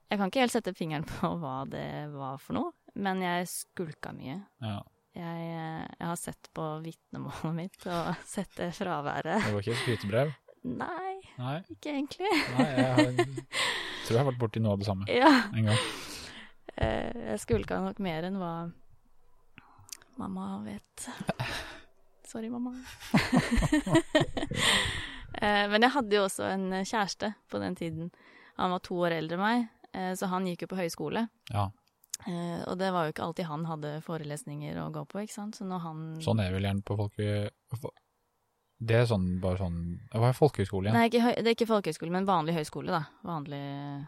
jeg 0.08 0.16
kan 0.18 0.30
ikke 0.30 0.40
helt 0.46 0.56
sette 0.56 0.74
fingeren 0.74 1.04
på 1.06 1.34
hva 1.42 1.60
det 1.68 1.86
var 2.16 2.38
for 2.42 2.56
noe. 2.58 2.72
Men 2.94 3.20
jeg 3.22 3.48
skulka 3.50 4.12
mye. 4.16 4.38
Ja. 4.64 4.78
Jeg, 5.18 5.46
eh, 5.50 5.86
jeg 5.98 6.06
har 6.06 6.16
sett 6.20 6.48
på 6.54 6.64
vitnemålet 6.84 7.54
mitt 7.56 7.86
og 7.90 8.12
sett 8.34 8.52
det 8.56 8.70
fraværet. 8.76 9.42
Det 9.44 9.52
var 9.54 9.60
ikke 9.64 9.74
et 9.74 9.82
skrytebrev? 9.84 10.32
Nei, 10.68 11.14
Nei. 11.38 11.56
ikke 11.70 11.92
egentlig. 11.94 12.28
Nei, 12.58 12.66
jeg 12.66 12.86
har, 12.94 13.12
tror 14.04 14.10
jeg 14.14 14.18
har 14.18 14.26
vært 14.32 14.40
borti 14.42 14.60
noe 14.62 14.74
av 14.74 14.80
det 14.82 14.88
samme 14.88 15.06
Ja, 15.22 15.30
en 15.54 15.68
gang. 15.70 15.78
eh, 16.76 17.12
jeg 17.32 17.40
skulka 17.44 17.78
nok 17.84 17.98
mer 18.04 18.26
enn 18.28 18.38
hva 18.42 18.52
mamma 20.18 20.48
vet. 20.66 21.08
Sorry, 22.26 22.50
mamma. 22.50 22.74
Eh, 25.38 25.68
Men 25.70 25.84
jeg 25.84 25.92
hadde 25.94 26.16
jo 26.16 26.22
også 26.26 26.46
en 26.50 26.64
kjæreste 26.88 27.28
på 27.52 27.58
den 27.62 27.76
tiden. 27.78 28.08
Han 28.58 28.72
var 28.72 28.80
to 28.82 28.96
år 29.06 29.14
eldre 29.20 29.36
enn 29.36 29.42
meg, 29.44 29.66
så 30.18 30.26
han 30.32 30.46
gikk 30.48 30.64
jo 30.64 30.68
på 30.72 30.78
høyskole. 30.80 31.26
Ja, 31.52 31.68
Eh, 32.26 32.64
Og 32.66 32.76
det 32.78 32.90
var 32.92 33.06
jo 33.06 33.12
ikke 33.14 33.22
alltid 33.28 33.46
han 33.46 33.64
hadde 33.68 34.00
forelesninger 34.02 34.76
å 34.82 34.90
gå 34.92 35.04
på, 35.06 35.20
ikke 35.22 35.32
sant. 35.36 35.54
Så 35.56 35.64
når 35.64 35.78
han 35.86 36.02
sånn 36.24 36.40
er 36.40 36.52
vel 36.52 36.62
gjerne 36.66 36.82
på 36.84 36.96
folke... 36.98 37.48
Det 38.78 38.94
er 38.94 39.06
sånn, 39.10 39.40
bare 39.42 39.58
sånn 39.58 39.78
Hva 40.14 40.28
er 40.30 40.36
folkehøyskole 40.38 40.86
igjen? 40.86 40.94
Nei, 40.94 41.08
ikke 41.10 41.32
det 41.42 41.50
er 41.50 41.54
ikke 41.56 41.66
folkehøyskole, 41.66 42.12
men 42.14 42.26
vanlig 42.28 42.54
høyskole, 42.54 42.92
da. 42.94 43.00
Vanlig 43.26 43.58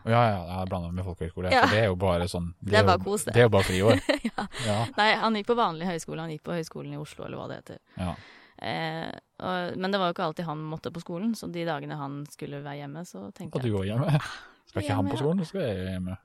Ja, 0.06 0.20
ja, 0.30 0.36
jeg 0.60 0.68
blanda 0.70 0.92
med 0.94 1.04
folkehøyskole. 1.08 1.50
Ja. 1.50 1.64
For 1.64 1.74
det 1.74 1.80
er 1.80 1.88
jo 1.90 1.96
bare 1.98 2.28
sånn 2.30 2.52
Det 2.62 2.76
er 2.78 2.84
jo- 2.84 2.90
bare 2.92 3.02
kos, 3.02 3.24
det. 3.26 3.34
Det 3.34 3.42
er 3.42 3.48
jo 3.48 3.52
bare 3.56 3.66
friår. 3.66 4.02
ja. 4.28 4.44
Ja, 4.68 4.76
Nei, 4.96 5.08
han 5.24 5.34
gikk 5.40 5.48
på 5.50 5.56
vanlig 5.58 5.88
høyskole. 5.90 6.22
Han 6.22 6.30
gikk 6.30 6.44
på 6.46 6.54
Høgskolen 6.54 6.94
i 6.94 7.00
Oslo, 7.02 7.26
eller 7.26 7.40
hva 7.42 7.48
det 7.50 7.58
heter. 7.64 7.80
ja. 7.98 8.14
Eh, 8.60 9.10
og, 9.40 9.76
men 9.80 9.88
det 9.90 9.96
var 9.98 10.10
jo 10.10 10.12
ikke 10.12 10.24
alltid 10.28 10.44
han 10.44 10.60
måtte 10.68 10.90
på 10.92 11.00
skolen, 11.00 11.30
så 11.34 11.46
de 11.50 11.62
dagene 11.64 11.96
han 11.96 12.18
skulle 12.28 12.58
være 12.60 12.82
hjemme, 12.82 13.06
så 13.08 13.22
tenkte 13.32 13.56
Og 13.56 13.62
tenkte 13.64 13.66
du 13.66 13.72
var 13.78 13.86
hjemme. 13.88 14.18
Skal 14.70 14.84
ikke 14.84 14.96
han 15.00 15.10
på 15.10 15.18
skolen, 15.18 15.40
så 15.42 15.50
skal 15.50 15.64
jeg 15.66 15.86
hjemme. 15.96 16.16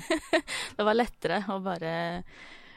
det 0.76 0.84
var 0.84 0.98
lettere 0.98 1.38
å 1.48 1.60
bare 1.64 1.92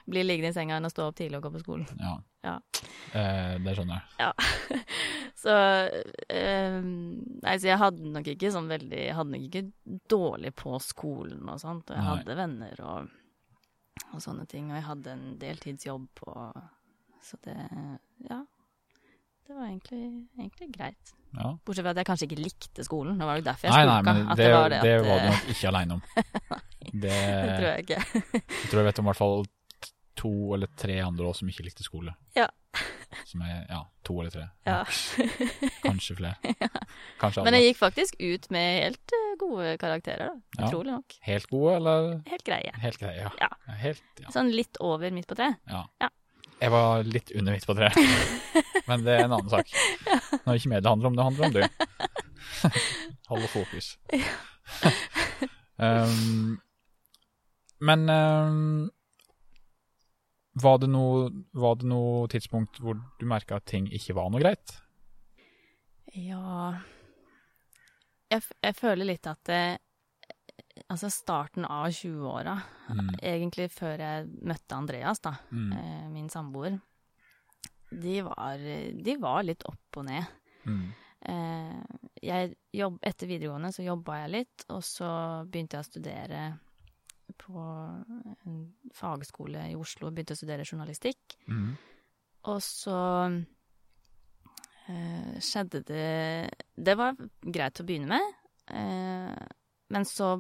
bli 0.05 0.23
liggende 0.23 0.51
i 0.51 0.55
senga 0.55 0.77
enn 0.77 0.87
å 0.87 0.91
stå 0.91 1.09
opp 1.09 1.17
tidlig 1.19 1.39
og 1.39 1.47
gå 1.47 1.51
på 1.57 1.63
skolen. 1.63 1.87
Ja. 1.99 2.13
Ja. 2.43 2.53
Eh, 3.15 3.55
det 3.63 3.73
skjønner 3.75 4.03
jeg. 4.19 4.83
Så 5.43 5.53
eh, 6.31 6.77
Nei, 6.79 7.53
så 7.59 7.67
jeg 7.67 7.79
hadde 7.81 8.11
nok 8.13 8.27
ikke 8.31 8.51
sånn 8.53 8.69
veldig 8.71 8.99
Jeg 8.99 9.15
hadde 9.17 9.33
nok 9.33 9.47
ikke 9.49 9.97
dårlig 10.11 10.53
på 10.59 10.77
skolen 10.83 11.49
og 11.51 11.59
sånt. 11.59 11.91
Og 11.91 11.97
jeg 11.97 12.03
Nei. 12.03 12.13
hadde 12.13 12.37
venner 12.39 12.83
og, 12.87 13.09
og 14.05 14.23
sånne 14.23 14.45
ting. 14.47 14.69
Og 14.71 14.77
jeg 14.79 14.85
hadde 14.87 15.15
en 15.17 15.25
deltidsjobb 15.41 16.07
på 16.21 16.35
Så 17.23 17.39
det 17.43 17.57
Ja. 18.29 18.39
Det 19.43 19.57
var 19.57 19.67
egentlig, 19.67 20.05
egentlig 20.39 20.69
greit. 20.77 21.15
Ja. 21.33 21.49
Bortsett 21.65 21.85
fra 21.85 21.93
at 21.95 21.99
jeg 22.01 22.07
kanskje 22.09 22.27
ikke 22.29 22.43
likte 22.43 22.85
skolen. 22.85 23.17
Det 23.19 23.25
var 23.25 23.39
jo 23.39 23.45
derfor 23.47 23.67
jeg 23.69 23.73
Nei, 23.73 23.85
nei, 23.89 23.99
men 24.05 24.19
det, 24.21 24.37
det 24.37 24.43
det, 24.43 24.53
var 24.53 24.69
det, 24.69 24.79
at, 24.79 25.07
var 25.07 25.19
du 25.19 25.25
eh, 25.25 25.33
nok 25.33 25.51
ikke 25.55 25.67
aleine 25.71 25.99
om. 25.99 26.05
Det, 26.83 27.09
det 27.09 27.53
tror 27.57 27.63
jeg 27.65 27.83
ikke. 27.85 28.21
jeg 28.43 28.67
tror 28.69 28.79
jeg 28.81 28.85
vet 28.85 28.99
om 28.99 29.05
i 29.05 29.09
hvert 29.09 29.17
fall 29.17 29.45
to 30.19 30.31
eller 30.53 30.69
tre 30.77 30.97
andre 31.01 31.25
år 31.25 31.37
som 31.39 31.47
ikke 31.49 31.63
likte 31.65 31.85
skole. 31.85 32.11
Ja. 32.37 32.45
Som 33.29 33.41
er 33.45 33.63
ja, 33.69 33.79
to 34.05 34.17
eller 34.21 34.33
tre. 34.33 34.43
Ja. 34.67 34.81
Kanskje 35.83 36.17
flere. 36.19 36.53
Kanskje 37.21 37.45
Men 37.47 37.57
jeg 37.57 37.69
gikk 37.71 37.79
faktisk 37.79 38.19
ut 38.19 38.49
med 38.53 38.67
helt 38.83 39.15
eh, 39.17 39.29
gode 39.41 39.75
karakterer, 39.81 40.33
da. 40.33 40.59
Ja. 40.59 40.67
Utrolig 40.67 40.91
nok. 40.91 41.17
Helt 41.25 41.49
gode, 41.49 41.75
eller 41.79 42.09
Helt 42.29 42.45
greie. 42.45 42.75
helt 42.83 42.99
greie? 43.01 43.25
Ja. 43.25 43.31
Ja. 43.41 43.77
Helt, 43.81 44.03
ja. 44.21 44.33
Sånn 44.35 44.51
litt 44.53 44.77
over 44.83 45.13
midt 45.15 45.29
på 45.31 45.39
tre. 45.39 45.53
ja. 45.71 45.85
Ja. 46.03 46.11
Jeg 46.63 46.71
var 46.71 47.03
litt 47.03 47.31
under 47.35 47.51
midt 47.51 47.65
på 47.67 47.75
treet, 47.75 47.97
men 48.89 49.03
det 49.03 49.17
er 49.17 49.25
en 49.25 49.33
annen 49.35 49.51
sak. 49.51 49.71
Nå 50.07 50.37
er 50.39 50.53
det 50.53 50.59
ikke 50.61 50.71
meg 50.71 50.83
det 50.85 50.93
handler 50.93 51.09
om, 51.09 51.17
det 51.17 51.25
handler 51.27 51.47
om 51.49 51.55
du. 51.57 51.63
Holde 53.33 53.49
fokus. 53.51 53.89
um, 55.75 56.61
men 57.83 58.05
um, 58.07 58.91
var, 60.53 60.79
det 60.79 60.87
noe, 60.93 61.27
var 61.51 61.75
det 61.81 61.89
noe 61.91 62.29
tidspunkt 62.31 62.79
hvor 62.79 62.95
du 62.95 63.27
merka 63.27 63.59
at 63.59 63.67
ting 63.67 63.91
ikke 63.91 64.15
var 64.15 64.31
noe 64.31 64.43
greit? 64.43 64.77
Ja 66.13 66.77
Jeg, 68.31 68.43
jeg 68.61 68.75
føler 68.77 69.09
litt 69.09 69.27
at 69.27 69.41
det, 69.49 69.63
Altså 70.89 71.09
starten 71.11 71.65
av 71.65 71.87
20-åra, 71.93 72.55
Mm. 72.89 73.09
egentlig 73.21 73.69
før 73.71 73.97
jeg 73.99 74.27
møtte 74.41 74.75
Andreas, 74.75 75.19
da, 75.21 75.35
Mm. 75.51 75.71
eh, 75.73 76.09
min 76.09 76.29
samboer, 76.29 76.79
de 77.91 78.21
var, 78.25 78.57
de 78.57 79.15
var 79.17 79.43
litt 79.43 79.63
opp 79.69 79.97
og 79.97 80.05
ned. 80.05 80.25
Mm. 80.65 80.93
Eh, 81.25 82.49
jobb, 82.73 82.97
etter 83.03 83.27
videregående 83.27 83.71
så 83.71 83.83
jobba 83.85 84.21
jeg 84.23 84.31
litt, 84.31 84.65
og 84.69 84.81
så 84.81 85.45
begynte 85.49 85.77
jeg 85.77 85.83
å 85.85 85.91
studere 85.91 86.59
på 87.37 87.53
en 88.45 88.73
fagskole 88.93 89.69
i 89.71 89.75
Oslo. 89.75 90.09
Begynte 90.11 90.33
å 90.33 90.37
studere 90.37 90.65
journalistikk. 90.65 91.37
Mm. 91.47 91.77
Og 92.45 92.59
så 92.61 93.45
eh, 94.89 95.39
skjedde 95.39 95.83
det 95.87 96.51
Det 96.75 96.95
var 96.99 97.15
greit 97.41 97.79
å 97.79 97.85
begynne 97.87 98.07
med, 98.17 98.33
eh, 98.67 99.47
men 99.89 100.03
så 100.05 100.35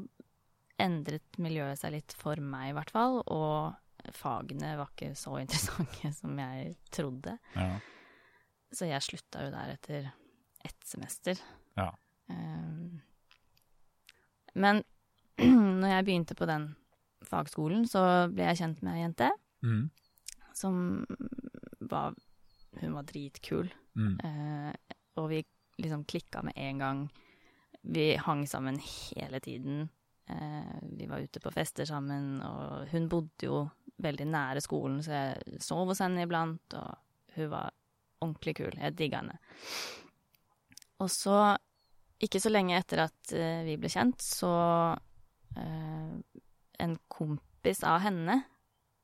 endret 0.83 1.39
miljøet 1.41 1.79
seg 1.79 1.95
litt 1.95 2.13
for 2.17 2.39
meg, 2.43 2.69
i 2.71 2.75
hvert 2.77 2.91
fall. 2.93 3.21
Og 3.31 4.13
fagene 4.17 4.73
var 4.79 4.91
ikke 4.91 5.13
så 5.17 5.37
interessante 5.43 6.11
som 6.15 6.37
jeg 6.39 6.75
trodde. 6.93 7.37
Ja. 7.55 7.69
Så 8.73 8.89
jeg 8.89 9.05
slutta 9.05 9.45
jo 9.45 9.51
der 9.53 9.73
etter 9.75 10.11
ett 10.65 10.87
semester. 10.87 11.39
Ja. 11.77 11.89
Um, 12.31 13.01
men 14.55 14.83
når 15.81 15.89
jeg 15.89 16.05
begynte 16.07 16.37
på 16.37 16.47
den 16.49 16.69
fagskolen, 17.27 17.85
så 17.89 18.03
ble 18.33 18.49
jeg 18.51 18.59
kjent 18.63 18.83
med 18.85 18.97
ei 18.99 19.05
jente 19.07 19.31
Mm. 19.63 19.85
som 20.51 21.05
var 21.79 22.15
Hun 22.81 22.95
var 22.97 23.05
dritkul. 23.07 23.69
Mm. 23.95 24.17
Uh, 24.19 24.73
og 25.21 25.29
vi 25.29 25.37
liksom 25.79 26.03
klikka 26.09 26.41
med 26.43 26.57
en 26.57 26.81
gang. 26.81 27.03
Vi 27.83 28.15
hang 28.17 28.41
sammen 28.49 28.79
hele 28.83 29.39
tiden. 29.39 29.85
Eh, 30.29 30.75
vi 30.97 31.07
var 31.09 31.19
ute 31.23 31.39
på 31.43 31.51
fester 31.51 31.85
sammen, 31.85 32.37
og 32.45 32.87
hun 32.93 33.09
bodde 33.11 33.47
jo 33.49 33.63
veldig 34.03 34.25
nære 34.31 34.61
skolen, 34.63 35.01
så 35.03 35.11
jeg 35.11 35.59
sov 35.63 35.87
hos 35.91 35.99
henne 36.03 36.23
iblant, 36.25 36.73
og 36.79 37.35
hun 37.35 37.49
var 37.51 37.71
ordentlig 38.23 38.55
kul. 38.61 38.77
Jeg 38.79 38.95
digga 38.97 39.19
henne. 39.21 39.37
Og 41.03 41.09
så, 41.11 41.57
ikke 42.23 42.39
så 42.39 42.51
lenge 42.53 42.77
etter 42.79 43.03
at 43.07 43.33
eh, 43.35 43.63
vi 43.67 43.75
ble 43.81 43.91
kjent, 43.91 44.21
så 44.23 44.53
eh, 45.57 46.15
En 46.83 46.95
kompis 47.07 47.83
av 47.85 47.99
henne 48.03 48.39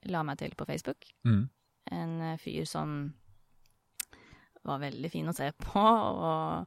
la 0.09 0.23
meg 0.25 0.39
til 0.41 0.55
på 0.57 0.65
Facebook 0.67 1.05
Mm. 1.27 1.49
en 1.91 2.21
eh, 2.21 2.37
fyr 2.41 2.65
som 2.65 3.13
var 4.65 4.79
veldig 4.81 5.11
fin 5.11 5.29
å 5.29 5.33
se 5.35 5.51
på, 5.57 5.79
og 5.83 6.65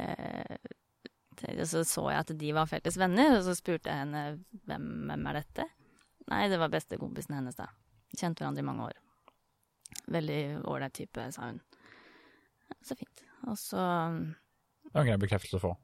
eh, 0.00 0.56
det- 1.40 1.68
så 1.68 1.84
så 1.84 2.10
jeg 2.10 2.18
at 2.24 2.32
de 2.38 2.52
var 2.52 2.66
felles 2.66 2.96
venner, 2.96 3.36
og 3.38 3.44
så 3.44 3.54
spurte 3.56 3.90
jeg 3.90 3.98
henne 4.04 4.44
hvem, 4.66 4.88
hvem 5.08 5.26
er 5.28 5.32
dette? 5.42 5.68
Nei, 6.28 6.48
det 6.48 6.58
var 6.58 6.68
bestekompisen 6.68 7.34
hennes, 7.34 7.56
da. 7.56 7.66
Kjent 8.16 8.38
hverandre 8.38 8.58
i 8.60 8.66
mange 8.66 8.84
år. 8.90 8.92
Veldig 10.08 10.62
ålreit 10.64 10.92
type, 10.96 11.32
sa 11.32 11.42
hun. 11.50 11.60
Så 12.84 12.96
fint. 12.96 13.22
Og 13.46 13.56
så 13.56 13.78
Det 13.78 14.92
var 14.94 15.02
en 15.02 15.06
grei 15.10 15.16
bekreftelse 15.20 15.56
å 15.58 15.60
få. 15.60 15.76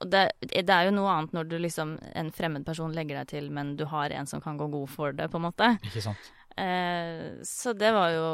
og 0.00 0.10
det, 0.10 0.32
det 0.42 0.68
er 0.68 0.84
jo 0.84 0.90
noe 0.92 1.08
annet 1.08 1.32
når 1.32 1.48
du 1.48 1.58
liksom 1.58 1.98
en 2.14 2.30
fremmed 2.30 2.66
person 2.66 2.92
legger 2.92 3.16
deg 3.22 3.28
til, 3.28 3.50
men 3.50 3.76
du 3.76 3.84
har 3.86 4.10
en 4.12 4.26
som 4.26 4.40
kan 4.40 4.58
gå 4.58 4.68
god 4.70 4.88
for 4.90 5.12
det, 5.12 5.30
på 5.30 5.36
en 5.40 5.46
måte. 5.50 5.70
Ikke 5.82 6.02
sant? 6.02 6.32
Eh, 6.56 7.40
så 7.44 7.72
det 7.76 7.92
var 7.92 8.10
jo 8.12 8.26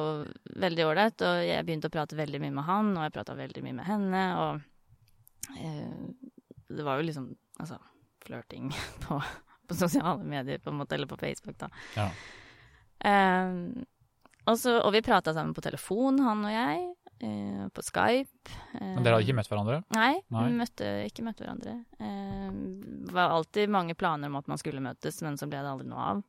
veldig 0.58 0.84
ålreit, 0.88 1.22
og 1.22 1.42
jeg 1.46 1.64
begynte 1.66 1.88
å 1.90 1.94
prate 1.94 2.16
veldig 2.18 2.40
mye 2.40 2.52
med 2.58 2.64
han, 2.64 2.90
og 2.96 3.02
jeg 3.06 3.12
prata 3.12 3.34
veldig 3.38 3.62
mye 3.62 3.76
med 3.78 3.86
henne, 3.86 4.22
og 4.38 4.60
det 5.56 6.84
var 6.86 7.00
jo 7.00 7.06
liksom 7.08 7.30
altså 7.60 7.78
flørting 8.24 8.70
på, 9.04 9.18
på 9.68 9.74
sosiale 9.78 10.24
medier, 10.24 10.58
på 10.62 10.70
en 10.72 10.78
måte, 10.80 10.94
eller 10.96 11.10
på 11.10 11.18
Facebook, 11.20 11.58
da. 11.60 11.68
Ja. 11.96 12.08
Eh, 13.04 13.84
og, 14.46 14.58
så, 14.58 14.78
og 14.82 14.92
vi 14.94 15.02
prata 15.06 15.34
sammen 15.34 15.54
på 15.54 15.62
telefon, 15.64 16.18
han 16.22 16.44
og 16.46 16.50
jeg, 16.54 16.82
eh, 17.22 17.64
på 17.74 17.84
Skype. 17.86 18.50
eh, 18.78 18.92
Men 18.96 19.04
dere 19.04 19.16
hadde 19.18 19.26
ikke 19.28 19.38
møtt 19.38 19.50
hverandre? 19.52 19.80
Nei, 19.94 20.12
Nei. 20.34 20.44
vi 20.48 20.58
møtte, 20.58 20.90
ikke 21.08 21.26
møtt 21.26 21.42
hverandre. 21.42 21.76
Eh, 22.02 22.50
det 23.06 23.14
var 23.14 23.34
alltid 23.36 23.70
mange 23.74 23.94
planer 23.98 24.30
om 24.32 24.38
at 24.40 24.50
man 24.50 24.58
skulle 24.62 24.82
møtes, 24.82 25.20
men 25.22 25.38
så 25.38 25.46
ble 25.50 25.62
det 25.62 25.70
aldri 25.74 25.90
noe 25.90 26.06
av. 26.14 26.22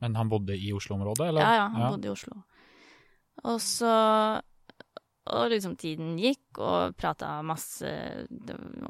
Men 0.00 0.14
han 0.16 0.30
bodde 0.32 0.54
i 0.56 0.70
Oslo-området, 0.72 1.28
eller? 1.28 1.44
Ja, 1.44 1.54
ja, 1.60 1.66
han 1.74 1.92
bodde 1.92 2.08
i 2.08 2.14
Oslo. 2.14 2.38
Og 3.44 3.58
så 3.62 3.90
Og 5.30 5.50
liksom 5.52 5.76
tiden 5.78 6.16
gikk, 6.18 6.58
og 6.58 6.96
prata 6.98 7.36
masse 7.46 7.86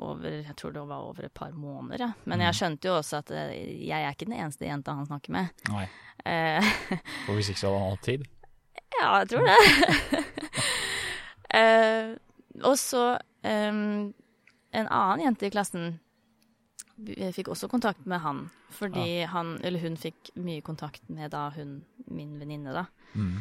over 0.01 0.29
Jeg 0.43 0.55
tror 0.57 0.73
det 0.73 0.85
var 0.89 1.03
over 1.11 1.25
et 1.27 1.35
par 1.35 1.51
måneder, 1.53 2.01
ja. 2.07 2.11
Men 2.25 2.41
jeg 2.41 2.49
Mhm. 2.55 2.59
skjønte 2.61 2.89
jo 2.89 2.95
også 2.99 3.19
at 3.19 3.31
eh, 3.31 3.87
jeg 3.89 4.03
er 4.07 4.11
ikke 4.15 4.29
den 4.31 4.39
eneste 4.39 4.65
jenta 4.69 4.95
han 4.95 5.07
snakker 5.07 5.31
med. 5.37 5.49
Nei. 5.69 5.87
Eh, 6.25 6.63
For 7.27 7.35
hvis 7.37 7.51
ikke 7.53 7.61
så 7.61 7.69
hadde 7.73 7.83
han 7.83 7.91
hatt 7.91 8.03
tid. 8.09 8.25
ja, 9.01 9.19
jeg 9.19 9.29
tror 9.29 9.45
det. 9.47 10.25
eh, 11.61 12.15
og 12.65 12.77
så 12.79 13.05
eh, 13.43 13.73
en 13.73 14.87
annen 14.89 15.21
jente 15.25 15.47
i 15.49 15.51
klassen 15.55 15.99
fikk 17.33 17.49
også 17.49 17.69
kontakt 17.73 18.05
med 18.05 18.21
han, 18.21 18.43
fordi 18.77 19.23
han, 19.25 19.55
eller 19.65 19.81
hun 19.81 19.95
fikk 19.97 20.35
mye 20.37 20.61
kontakt 20.61 21.01
med 21.09 21.31
da 21.33 21.47
hun, 21.55 21.79
min 22.13 22.35
venninne, 22.39 22.75
da. 22.77 22.83
Mm. 23.17 23.39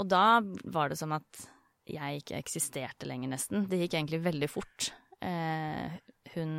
Og 0.00 0.08
da 0.10 0.40
var 0.72 0.92
det 0.92 0.98
som 1.00 1.14
at 1.16 1.46
jeg 1.86 2.20
ikke 2.20 2.40
eksisterte 2.40 3.06
lenger, 3.08 3.30
nesten. 3.32 3.66
Det 3.70 3.78
gikk 3.80 3.94
egentlig 3.94 4.24
veldig 4.24 4.48
fort. 4.50 4.90
Eh, 5.22 5.94
hun, 6.34 6.52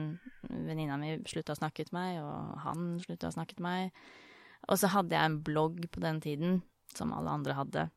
venninna 0.48 0.98
mi, 1.00 1.18
slutta 1.28 1.54
å 1.54 1.60
snakke 1.60 1.86
til 1.86 1.98
meg, 1.98 2.22
og 2.24 2.56
han 2.64 2.96
slutta 3.04 3.30
å 3.30 3.36
snakke 3.36 3.58
til 3.58 3.68
meg. 3.68 3.98
Og 4.68 4.80
så 4.80 4.90
hadde 4.92 5.16
jeg 5.16 5.32
en 5.32 5.42
blogg 5.46 5.84
på 5.94 6.04
den 6.04 6.22
tiden, 6.24 6.62
som 6.96 7.12
alle 7.16 7.36
andre 7.40 7.58
hadde. 7.58 7.88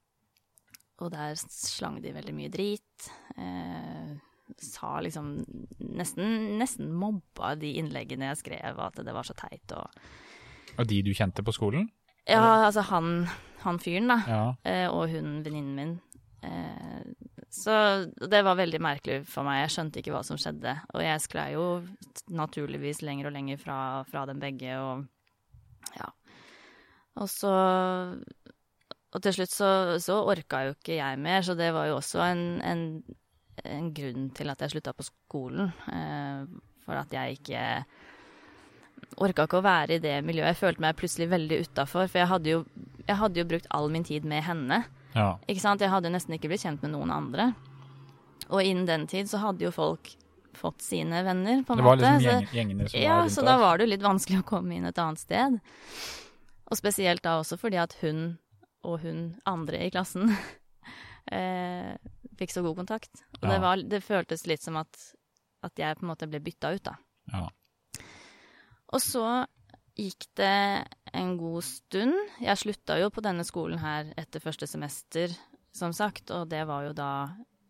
Og 1.00 1.12
der 1.14 1.38
slang 1.40 2.00
de 2.02 2.12
veldig 2.12 2.34
mye 2.36 2.52
drit. 2.52 3.08
Eh, 3.38 4.18
sa 4.60 4.98
liksom 5.00 5.36
nesten, 5.94 6.58
nesten 6.58 6.90
mobba 6.92 7.54
de 7.58 7.76
innleggene 7.80 8.32
jeg 8.32 8.42
skrev, 8.42 8.82
at 8.82 8.98
det 9.06 9.14
var 9.14 9.26
så 9.26 9.36
teit 9.38 9.76
og 9.76 9.86
Og 10.78 10.86
de 10.86 11.00
du 11.02 11.10
kjente 11.14 11.42
på 11.46 11.54
skolen? 11.54 11.88
Ja, 12.28 12.66
altså 12.66 12.82
han, 12.90 13.26
han 13.64 13.78
fyren, 13.82 14.10
da. 14.10 14.18
Ja. 14.28 14.42
eh, 14.64 14.86
og 14.88 15.10
hun 15.12 15.40
venninnen 15.44 15.76
min. 15.76 15.94
Eh, 16.42 17.02
så 17.50 17.74
det 18.30 18.42
var 18.46 18.58
veldig 18.60 18.80
merkelig 18.82 19.24
for 19.28 19.44
meg. 19.46 19.64
Jeg 19.64 19.74
skjønte 19.74 20.00
ikke 20.00 20.14
hva 20.14 20.22
som 20.26 20.38
skjedde. 20.40 20.76
Og 20.94 21.02
jeg 21.02 21.22
sklei 21.24 21.48
jo 21.56 21.64
naturligvis 22.30 23.02
lenger 23.02 23.30
og 23.30 23.34
lenger 23.34 23.58
fra, 23.60 23.78
fra 24.10 24.22
dem 24.30 24.40
begge, 24.42 24.76
og 24.78 25.04
ja. 25.96 26.06
Og 27.18 27.26
så 27.28 27.50
Og 29.10 29.18
til 29.24 29.34
slutt 29.34 29.50
så, 29.50 29.70
så 29.98 30.20
orka 30.22 30.62
jo 30.68 30.76
ikke 30.76 31.00
jeg 31.00 31.18
mer, 31.18 31.42
så 31.42 31.56
det 31.58 31.72
var 31.74 31.88
jo 31.90 31.96
også 31.98 32.20
en, 32.28 32.44
en, 32.62 32.84
en 33.66 33.88
grunn 33.96 34.28
til 34.38 34.52
at 34.52 34.62
jeg 34.62 34.76
slutta 34.76 34.94
på 34.94 35.08
skolen. 35.08 35.72
Eh, 35.90 36.44
for 36.86 36.94
at 37.00 37.10
jeg 37.12 37.40
ikke 37.40 37.64
orka 39.18 39.48
ikke 39.48 39.58
å 39.58 39.66
være 39.66 39.96
i 39.98 40.02
det 40.02 40.14
miljøet. 40.22 40.52
Jeg 40.52 40.60
følte 40.60 40.84
meg 40.84 40.98
plutselig 41.00 41.26
veldig 41.32 41.58
utafor, 41.66 42.06
for 42.06 42.20
jeg 42.22 42.30
hadde, 42.30 42.54
jo, 42.54 42.62
jeg 43.10 43.18
hadde 43.20 43.42
jo 43.42 43.48
brukt 43.50 43.68
all 43.74 43.90
min 43.92 44.06
tid 44.06 44.26
med 44.28 44.44
henne. 44.46 44.84
ja. 45.16 45.34
Ikke 45.50 45.62
sant? 45.64 45.82
Jeg 45.82 45.92
hadde 45.92 46.12
nesten 46.12 46.36
ikke 46.36 46.50
blitt 46.52 46.64
kjent 46.64 46.82
med 46.86 46.94
noen 46.94 47.12
andre. 47.14 47.50
Og 48.50 48.62
innen 48.62 48.86
den 48.88 49.06
tid 49.10 49.30
så 49.30 49.42
hadde 49.42 49.66
jo 49.66 49.72
folk 49.74 50.12
fått 50.56 50.82
sine 50.82 51.22
venner, 51.26 51.62
på 51.62 51.74
en 51.74 51.82
måte. 51.82 51.82
Det 51.82 51.86
var 51.86 51.96
måte. 51.96 52.12
liksom 52.14 52.30
gjeng, 52.30 52.54
gjengene 52.56 52.88
som 52.88 53.00
ja, 53.00 53.08
var 53.08 53.22
rundt 53.22 53.30
Ja, 53.30 53.34
så 53.34 53.46
da 53.46 53.56
var 53.60 53.78
det 53.78 53.86
jo 53.86 53.92
litt 53.92 54.06
vanskelig 54.06 54.40
å 54.42 54.46
komme 54.48 54.76
inn 54.76 54.88
et 54.88 54.98
annet 54.98 55.22
sted. 55.22 55.58
Og 56.70 56.78
spesielt 56.78 57.22
da 57.26 57.38
også 57.40 57.58
fordi 57.60 57.78
at 57.82 57.96
hun 58.02 58.24
og 58.86 59.02
hun 59.02 59.22
andre 59.48 59.82
i 59.84 59.92
klassen 59.92 60.30
eh, 61.36 61.94
fikk 62.40 62.54
så 62.54 62.64
god 62.64 62.80
kontakt. 62.82 63.24
Og 63.40 63.46
det, 63.46 63.58
var, 63.62 63.82
det 63.82 64.02
føltes 64.04 64.46
litt 64.48 64.64
som 64.64 64.78
at, 64.80 65.00
at 65.66 65.80
jeg 65.82 65.98
på 65.98 66.06
en 66.06 66.12
måte 66.12 66.28
ble 66.30 66.42
bytta 66.44 66.72
ut, 66.76 66.84
da. 66.86 66.96
Ja. 67.34 67.46
Og 68.90 69.02
så 69.04 69.24
gikk 69.98 70.26
det 70.38 70.86
en 71.16 71.36
god 71.38 71.64
stund. 71.66 72.16
Jeg 72.42 72.60
slutta 72.60 72.98
jo 73.00 73.10
på 73.12 73.22
denne 73.24 73.44
skolen 73.46 73.80
her 73.82 74.12
etter 74.20 74.42
første 74.42 74.68
semester, 74.70 75.32
som 75.74 75.94
sagt, 75.96 76.30
og 76.34 76.48
det 76.50 76.62
var 76.68 76.88
jo 76.88 76.94
da 76.96 77.10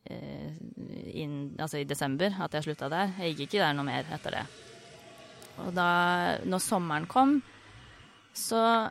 eh, 0.08 0.56
inn, 1.22 1.54
altså 1.60 1.80
i 1.80 1.88
desember 1.88 2.36
at 2.40 2.56
jeg 2.56 2.68
slutta 2.68 2.90
der. 2.92 3.14
Jeg 3.20 3.36
gikk 3.36 3.48
ikke 3.48 3.64
der 3.64 3.76
noe 3.76 3.88
mer 3.88 4.08
etter 4.12 4.38
det. 4.40 4.44
Og 5.60 5.74
da, 5.76 5.90
når 6.48 6.64
sommeren 6.64 7.08
kom, 7.10 7.40
så 8.36 8.88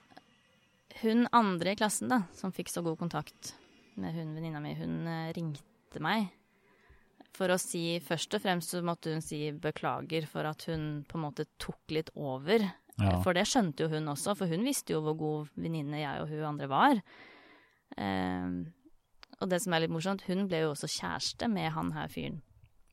hun 1.01 1.25
andre 1.31 1.73
i 1.73 1.79
klassen, 1.79 2.11
da, 2.11 2.23
som 2.35 2.53
fikk 2.53 2.69
så 2.71 2.83
god 2.85 2.99
kontakt 2.99 3.53
med 3.99 4.13
hun 4.15 4.35
venninna 4.35 4.61
mi, 4.63 4.75
hun 4.79 5.01
eh, 5.07 5.31
ringte 5.35 6.03
meg 6.03 6.29
for 7.35 7.51
å 7.53 7.59
si 7.61 7.99
Først 8.03 8.35
og 8.35 8.43
fremst 8.43 8.73
så 8.73 8.81
måtte 8.85 9.13
hun 9.13 9.23
si 9.23 9.49
beklager 9.51 10.27
for 10.29 10.47
at 10.49 10.65
hun 10.69 11.05
på 11.07 11.17
en 11.19 11.25
måte 11.27 11.47
tok 11.61 11.95
litt 11.95 12.11
over. 12.15 12.65
Ja. 12.99 13.15
For 13.23 13.37
det 13.37 13.45
skjønte 13.47 13.85
jo 13.85 13.89
hun 13.93 14.07
også, 14.11 14.35
for 14.37 14.51
hun 14.51 14.65
visste 14.67 14.93
jo 14.95 15.01
hvor 15.05 15.15
god 15.19 15.49
venninne 15.55 16.01
jeg 16.01 16.21
og 16.23 16.29
hun 16.31 16.43
andre 16.53 16.67
var. 16.71 17.01
Ehm, 17.97 18.59
og 19.39 19.49
det 19.51 19.61
som 19.63 19.73
er 19.73 19.85
litt 19.85 19.93
morsomt, 19.93 20.25
hun 20.27 20.47
ble 20.51 20.65
jo 20.65 20.73
også 20.73 20.89
kjæreste 20.91 21.47
med 21.51 21.71
han 21.75 21.93
her 21.95 22.09
fyren. 22.11 22.41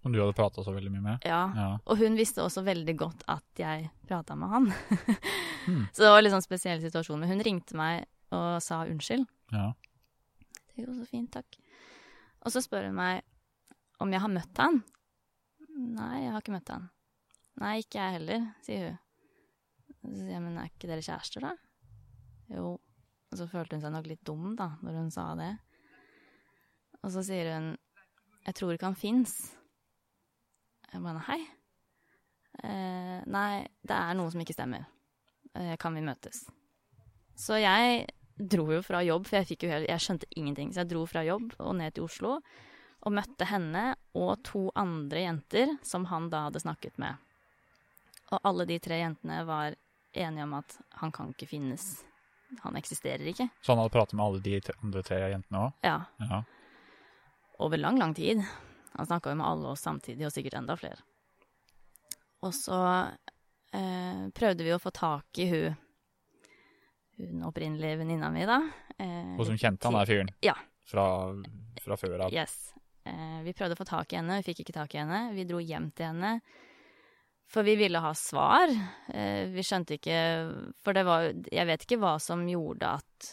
Som 0.03 0.13
du 0.15 0.21
hadde 0.23 0.37
prata 0.39 0.63
så 0.63 0.71
veldig 0.71 0.93
mye 0.95 1.03
med? 1.03 1.25
Ja. 1.27 1.41
Ja. 1.57 1.69
Og 1.91 1.99
hun 1.99 2.15
visste 2.15 2.45
også 2.45 2.63
veldig 2.63 2.95
godt 3.01 3.25
at 3.33 3.59
jeg 3.59 3.89
prata 4.09 4.39
med 4.39 4.53
han. 4.55 4.73
Hmm. 5.67 5.89
Så 5.91 6.05
det 6.05 6.11
var 6.13 6.21
en 6.21 6.23
litt 6.23 6.31
sånn 6.31 6.45
spesiell 6.45 6.79
situasjon. 6.79 7.19
Men 7.19 7.31
hun 7.33 7.41
ringte 7.43 7.75
meg 7.75 8.05
og 8.31 8.61
sa 8.63 8.85
unnskyld. 8.87 9.25
ja. 9.51 9.73
Det 10.77 10.85
går 10.85 10.93
så 11.01 11.07
fint, 11.11 11.33
takk. 11.35 11.57
Og 12.47 12.53
så 12.55 12.61
spør 12.63 12.87
hun 12.87 12.95
meg 12.95 13.25
om 13.99 14.13
jeg 14.15 14.23
har 14.23 14.31
møtt 14.31 14.61
han. 14.63 14.79
Nei, 15.75 16.21
jeg 16.23 16.31
har 16.37 16.45
ikke 16.45 16.55
møtt 16.55 16.71
han. 16.71 16.85
Nei, 17.59 17.73
ikke 17.83 17.99
jeg 17.99 18.15
heller, 18.21 18.47
sier 18.63 18.85
hun. 18.93 19.01
Så 20.07 20.23
sier 20.23 20.35
jeg, 20.37 20.43
men 20.45 20.59
er 20.61 20.71
ikke 20.71 20.91
dere 20.91 21.05
kjærester, 21.05 21.47
da? 21.47 21.55
Jo. 22.55 22.77
Og 23.27 23.41
så 23.41 23.49
følte 23.51 23.77
hun 23.77 23.83
seg 23.83 23.95
nok 23.95 24.09
litt 24.11 24.23
dum, 24.27 24.53
da, 24.59 24.71
når 24.87 25.01
hun 25.01 25.13
sa 25.15 25.29
det. 25.39 25.53
Og 27.03 27.11
så 27.15 27.25
sier 27.27 27.53
hun, 27.57 27.73
jeg 28.47 28.59
tror 28.59 28.75
ikke 28.75 28.91
han 28.91 28.99
fins. 28.99 29.35
Jeg 30.93 31.03
bare, 31.03 31.25
hei. 31.27 31.41
Eh, 32.63 33.19
nei, 33.27 33.67
det 33.83 33.97
er 33.97 34.15
noe 34.17 34.31
som 34.33 34.43
ikke 34.43 34.55
stemmer. 34.57 34.87
Eh, 35.57 35.75
kan 35.83 35.97
vi 35.97 36.05
møtes? 36.07 36.45
Så 37.37 37.59
jeg 37.61 38.07
dro 38.37 38.69
jo 38.73 38.81
fra 38.85 39.03
jobb, 39.05 39.27
for 39.27 39.41
jeg, 39.41 39.51
fikk 39.51 39.67
jo 39.67 39.73
helt, 39.75 39.91
jeg 39.91 40.05
skjønte 40.05 40.31
ingenting. 40.37 40.73
Så 40.73 40.85
jeg 40.85 40.93
dro 40.93 41.05
fra 41.09 41.25
jobb 41.27 41.57
og 41.59 41.77
ned 41.81 41.97
til 41.97 42.07
Oslo 42.07 42.39
og 43.07 43.15
møtte 43.15 43.47
henne 43.47 43.93
og 44.19 44.41
to 44.47 44.67
andre 44.79 45.27
jenter 45.27 45.77
som 45.87 46.09
han 46.11 46.31
da 46.33 46.47
hadde 46.49 46.63
snakket 46.63 46.97
med. 47.03 47.21
Og 48.35 48.41
alle 48.43 48.67
de 48.67 48.79
tre 48.83 48.99
jentene 48.99 49.43
var 49.47 49.77
enige 50.17 50.45
om 50.47 50.55
at 50.59 50.77
han 51.01 51.13
kan 51.13 51.33
ikke 51.35 51.49
finnes. 51.51 52.05
Han 52.63 52.77
eksisterer 52.79 53.27
ikke. 53.27 53.49
Så 53.63 53.73
han 53.75 53.81
hadde 53.83 53.93
pratet 53.95 54.15
med 54.17 54.25
alle 54.27 54.41
de 54.45 54.61
andre 54.83 55.03
tre 55.03 55.19
jentene 55.33 55.65
òg? 55.67 55.73
Ja, 55.83 55.97
Ja. 56.23 56.43
over 57.59 57.77
lang, 57.81 57.99
lang 57.99 58.15
tid. 58.15 58.43
Han 58.97 59.07
snakka 59.07 59.31
jo 59.31 59.37
med 59.37 59.47
alle 59.47 59.69
oss 59.69 59.81
samtidig, 59.85 60.25
og 60.27 60.33
sikkert 60.33 60.55
enda 60.61 60.77
flere. 60.77 61.01
Og 62.43 62.53
så 62.55 62.79
eh, 63.73 64.29
prøvde 64.37 64.65
vi 64.65 64.73
å 64.75 64.79
få 64.81 64.93
tak 64.95 65.39
i 65.43 65.49
hun 65.51 65.77
hun 67.17 67.43
opprinnelige 67.49 67.97
venninna 67.97 68.29
mi, 68.31 68.43
da. 68.45 68.59
Eh, 69.01 69.37
Og 69.41 69.47
som 69.49 69.57
kjente 69.57 69.89
han 69.89 69.95
der 69.97 70.07
fyren? 70.11 70.29
Ja. 70.45 70.53
Fra, 70.85 71.33
fra 71.81 71.97
før 71.97 72.27
av? 72.27 72.33
Yes. 72.33 72.75
Eh, 73.09 73.41
vi 73.47 73.55
prøvde 73.57 73.73
å 73.73 73.81
få 73.81 73.87
tak 73.89 74.13
i 74.13 74.19
henne, 74.21 74.37
vi 74.43 74.51
fikk 74.51 74.61
ikke 74.67 74.75
tak 74.77 74.95
i 74.95 74.99
henne. 75.01 75.23
Vi 75.33 75.45
dro 75.49 75.57
hjem 75.65 75.91
til 75.97 76.11
henne. 76.13 76.35
For 77.47 77.67
vi 77.67 77.77
ville 77.79 78.03
ha 78.03 78.13
svar. 78.19 78.73
Eh, 79.15 79.47
vi 79.53 79.63
skjønte 79.65 80.01
ikke 80.01 80.21
For 80.83 80.97
det 80.97 81.05
var 81.07 81.29
Jeg 81.31 81.67
vet 81.69 81.85
ikke 81.87 82.01
hva 82.03 82.17
som 82.23 82.43
gjorde 82.49 82.97
at 82.99 83.33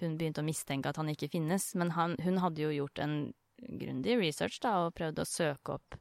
hun 0.00 0.16
begynte 0.18 0.42
å 0.42 0.46
mistenke 0.46 0.90
at 0.90 0.98
han 0.98 1.12
ikke 1.12 1.30
finnes. 1.30 1.70
Men 1.78 1.92
han, 1.94 2.16
hun 2.26 2.40
hadde 2.42 2.64
jo 2.64 2.74
gjort 2.74 2.98
en 3.04 3.16
grundig 3.56 4.18
research 4.18 4.58
da, 4.64 4.74
og 4.84 4.96
prøvd 4.98 5.22
å 5.22 5.28
søke 5.28 5.76
opp 5.78 5.96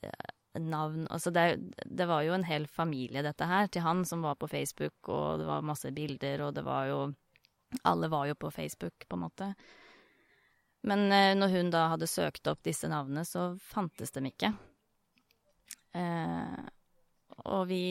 eh, 0.00 0.30
navn 0.62 1.04
Altså 1.12 1.30
det, 1.34 1.58
det 1.84 2.06
var 2.08 2.22
jo 2.24 2.32
en 2.36 2.46
hel 2.48 2.66
familie, 2.70 3.24
dette 3.26 3.48
her, 3.48 3.68
til 3.68 3.84
han 3.84 4.04
som 4.08 4.22
var 4.24 4.38
på 4.40 4.48
Facebook, 4.48 4.96
og 5.10 5.42
det 5.42 5.48
var 5.50 5.66
masse 5.66 5.90
bilder, 5.92 6.46
og 6.46 6.54
det 6.56 6.64
var 6.66 6.86
jo 6.92 7.00
Alle 7.82 8.08
var 8.08 8.28
jo 8.30 8.38
på 8.38 8.50
Facebook, 8.54 9.08
på 9.08 9.18
en 9.18 9.24
måte. 9.26 9.50
Men 10.86 11.10
eh, 11.12 11.34
når 11.34 11.52
hun 11.56 11.74
da 11.74 11.88
hadde 11.92 12.06
søkt 12.06 12.46
opp 12.46 12.62
disse 12.64 12.88
navnene, 12.88 13.26
så 13.26 13.50
fantes 13.58 14.14
dem 14.14 14.30
ikke. 14.30 14.52
Eh, 15.96 16.64
og 17.46 17.66
vi 17.70 17.84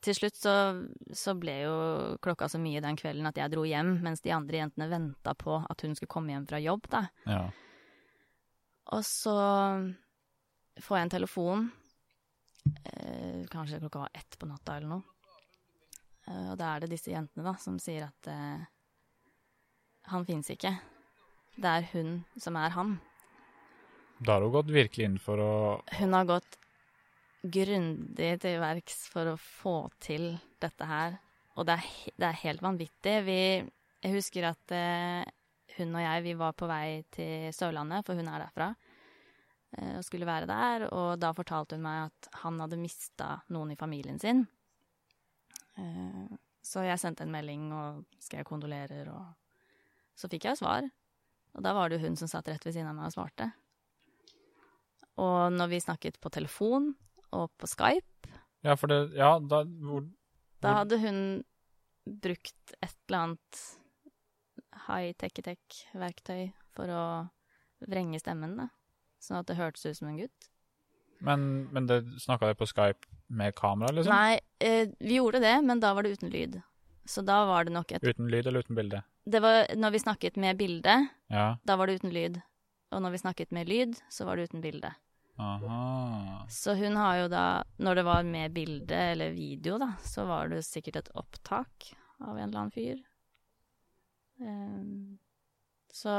Til 0.00 0.16
slutt 0.16 0.38
så, 0.38 0.54
så 1.12 1.34
ble 1.36 1.54
jo 1.64 1.74
klokka 2.24 2.48
så 2.48 2.60
mye 2.62 2.80
den 2.80 2.96
kvelden 2.96 3.28
at 3.28 3.36
jeg 3.36 3.52
dro 3.52 3.66
hjem, 3.68 3.98
mens 4.04 4.22
de 4.24 4.32
andre 4.32 4.62
jentene 4.62 4.88
venta 4.88 5.34
på 5.36 5.58
at 5.60 5.84
hun 5.84 5.92
skulle 5.96 6.12
komme 6.14 6.32
hjem 6.32 6.46
fra 6.48 6.60
jobb, 6.62 6.88
da. 6.88 7.02
Ja. 7.28 7.42
Og 8.96 9.04
så 9.04 9.34
får 10.80 10.96
jeg 10.96 11.04
en 11.04 11.12
telefon, 11.12 11.68
eh, 12.80 13.44
kanskje 13.52 13.82
klokka 13.82 14.06
var 14.06 14.16
ett 14.16 14.38
på 14.40 14.48
natta 14.48 14.78
eller 14.78 14.94
noe. 14.94 15.04
Eh, 16.30 16.48
og 16.52 16.56
da 16.60 16.72
er 16.72 16.84
det 16.84 16.94
disse 16.94 17.12
jentene 17.12 17.44
da, 17.46 17.54
som 17.60 17.78
sier 17.82 18.08
at 18.08 18.30
eh, 18.32 18.64
han 20.10 20.26
fins 20.28 20.50
ikke. 20.52 20.72
Det 21.60 21.76
er 21.76 21.88
hun 21.92 22.22
som 22.40 22.56
er 22.56 22.72
han. 22.72 22.96
Da 24.20 24.36
har 24.36 24.44
hun 24.44 24.52
gått 24.52 24.68
virkelig 24.68 25.06
inn 25.08 25.18
for 25.22 25.40
å 25.40 25.52
Hun 25.96 26.12
har 26.12 26.26
gått 26.28 26.58
grundig 27.40 28.34
til 28.42 28.58
verks 28.60 29.06
for 29.08 29.32
å 29.32 29.36
få 29.40 29.76
til 30.02 30.34
dette 30.60 30.84
her. 30.84 31.16
Og 31.56 31.64
det 31.68 31.78
er, 31.80 31.86
det 32.20 32.26
er 32.28 32.42
helt 32.42 32.64
vanvittig. 32.64 33.14
Vi, 33.24 33.40
jeg 34.04 34.12
husker 34.12 34.50
at 34.50 34.74
eh, 34.76 35.24
hun 35.78 35.96
og 35.96 36.04
jeg, 36.04 36.24
vi 36.26 36.34
var 36.36 36.52
på 36.56 36.68
vei 36.68 37.00
til 37.14 37.48
Sørlandet, 37.56 38.04
for 38.04 38.20
hun 38.20 38.28
er 38.28 38.44
derfra, 38.44 38.68
eh, 39.78 39.96
og 39.96 40.04
skulle 40.04 40.28
være 40.28 40.50
der. 40.50 40.86
Og 40.92 41.14
da 41.20 41.32
fortalte 41.36 41.78
hun 41.78 41.86
meg 41.88 42.10
at 42.10 42.30
han 42.42 42.60
hadde 42.60 42.80
mista 42.80 43.32
noen 43.56 43.72
i 43.72 43.78
familien 43.80 44.20
sin. 44.20 44.44
Eh, 45.80 46.28
så 46.60 46.84
jeg 46.84 47.00
sendte 47.00 47.24
en 47.24 47.32
melding 47.32 47.70
og 47.72 48.04
skrev 48.20 48.44
kondolerer, 48.48 49.08
og 49.08 49.32
så 50.12 50.28
fikk 50.28 50.50
jeg 50.50 50.60
svar. 50.60 50.84
Og 51.56 51.64
da 51.64 51.72
var 51.74 51.88
det 51.88 52.02
hun 52.04 52.20
som 52.20 52.28
satt 52.28 52.52
rett 52.52 52.68
ved 52.68 52.76
siden 52.76 52.92
av 52.92 53.00
meg 53.00 53.08
og 53.08 53.16
svarte. 53.16 53.48
Og 55.20 55.52
når 55.52 55.68
vi 55.74 55.80
snakket 55.84 56.16
på 56.22 56.30
telefon 56.32 56.94
og 57.36 57.50
på 57.60 57.68
Skype, 57.70 58.06
Ja, 58.64 58.74
for 58.76 58.92
det 58.92 59.14
Ja, 59.16 59.38
da 59.40 59.62
hvor, 59.64 60.04
da 60.60 60.74
hadde 60.80 60.98
hun 61.00 61.20
brukt 62.04 62.74
et 62.82 62.96
eller 63.08 63.18
annet 63.22 63.60
high-tech-tech-verktøy 64.88 66.50
for 66.76 66.90
å 66.92 67.04
vrenge 67.90 68.20
stemmen, 68.20 68.56
da. 68.58 68.68
Sånn 69.20 69.40
at 69.40 69.48
det 69.50 69.58
hørtes 69.58 69.84
ut 69.86 69.98
som 69.98 70.08
en 70.10 70.18
gutt. 70.20 70.48
Men, 71.20 71.68
men 71.74 71.86
det 71.88 72.00
snakka 72.22 72.48
dere 72.48 72.56
på 72.60 72.68
Skype 72.68 73.08
med 73.28 73.54
kamera, 73.58 73.92
liksom? 73.92 74.12
Nei, 74.14 74.40
eh, 74.64 74.88
vi 75.00 75.18
gjorde 75.18 75.42
det, 75.44 75.56
men 75.64 75.80
da 75.82 75.92
var 75.96 76.06
det 76.06 76.14
uten 76.16 76.32
lyd. 76.32 76.60
Så 77.08 77.24
da 77.26 77.42
var 77.48 77.66
det 77.66 77.74
nok 77.74 77.92
et 77.92 78.04
Uten 78.06 78.30
lyd 78.32 78.46
eller 78.46 78.64
uten 78.64 78.78
bilde? 78.78 79.02
Det 79.28 79.42
var 79.44 79.66
når 79.76 79.92
vi 79.96 80.00
snakket 80.04 80.38
med 80.40 80.56
bilde, 80.60 80.96
Ja. 81.30 81.58
da 81.64 81.76
var 81.76 81.86
det 81.86 82.00
uten 82.00 82.12
lyd. 82.14 82.40
Og 82.92 83.02
når 83.02 83.10
vi 83.12 83.22
snakket 83.22 83.52
med 83.52 83.68
lyd, 83.68 84.00
så 84.08 84.24
var 84.24 84.36
det 84.36 84.48
uten 84.50 84.62
bilde. 84.64 84.94
Aha. 85.40 86.44
Så 86.52 86.74
hun 86.76 86.96
har 87.00 87.16
jo 87.22 87.28
da, 87.32 87.44
når 87.80 87.94
det 88.00 88.04
var 88.04 88.26
med 88.28 88.52
bilde 88.52 88.96
eller 89.14 89.32
video, 89.32 89.78
da, 89.80 89.94
så 90.04 90.26
var 90.28 90.50
det 90.52 90.60
sikkert 90.66 90.96
et 91.00 91.10
opptak 91.16 91.92
av 92.20 92.36
en 92.36 92.42
eller 92.50 92.58
annen 92.66 92.74
fyr. 92.74 93.00
Um, 94.40 95.18
så 95.92 96.12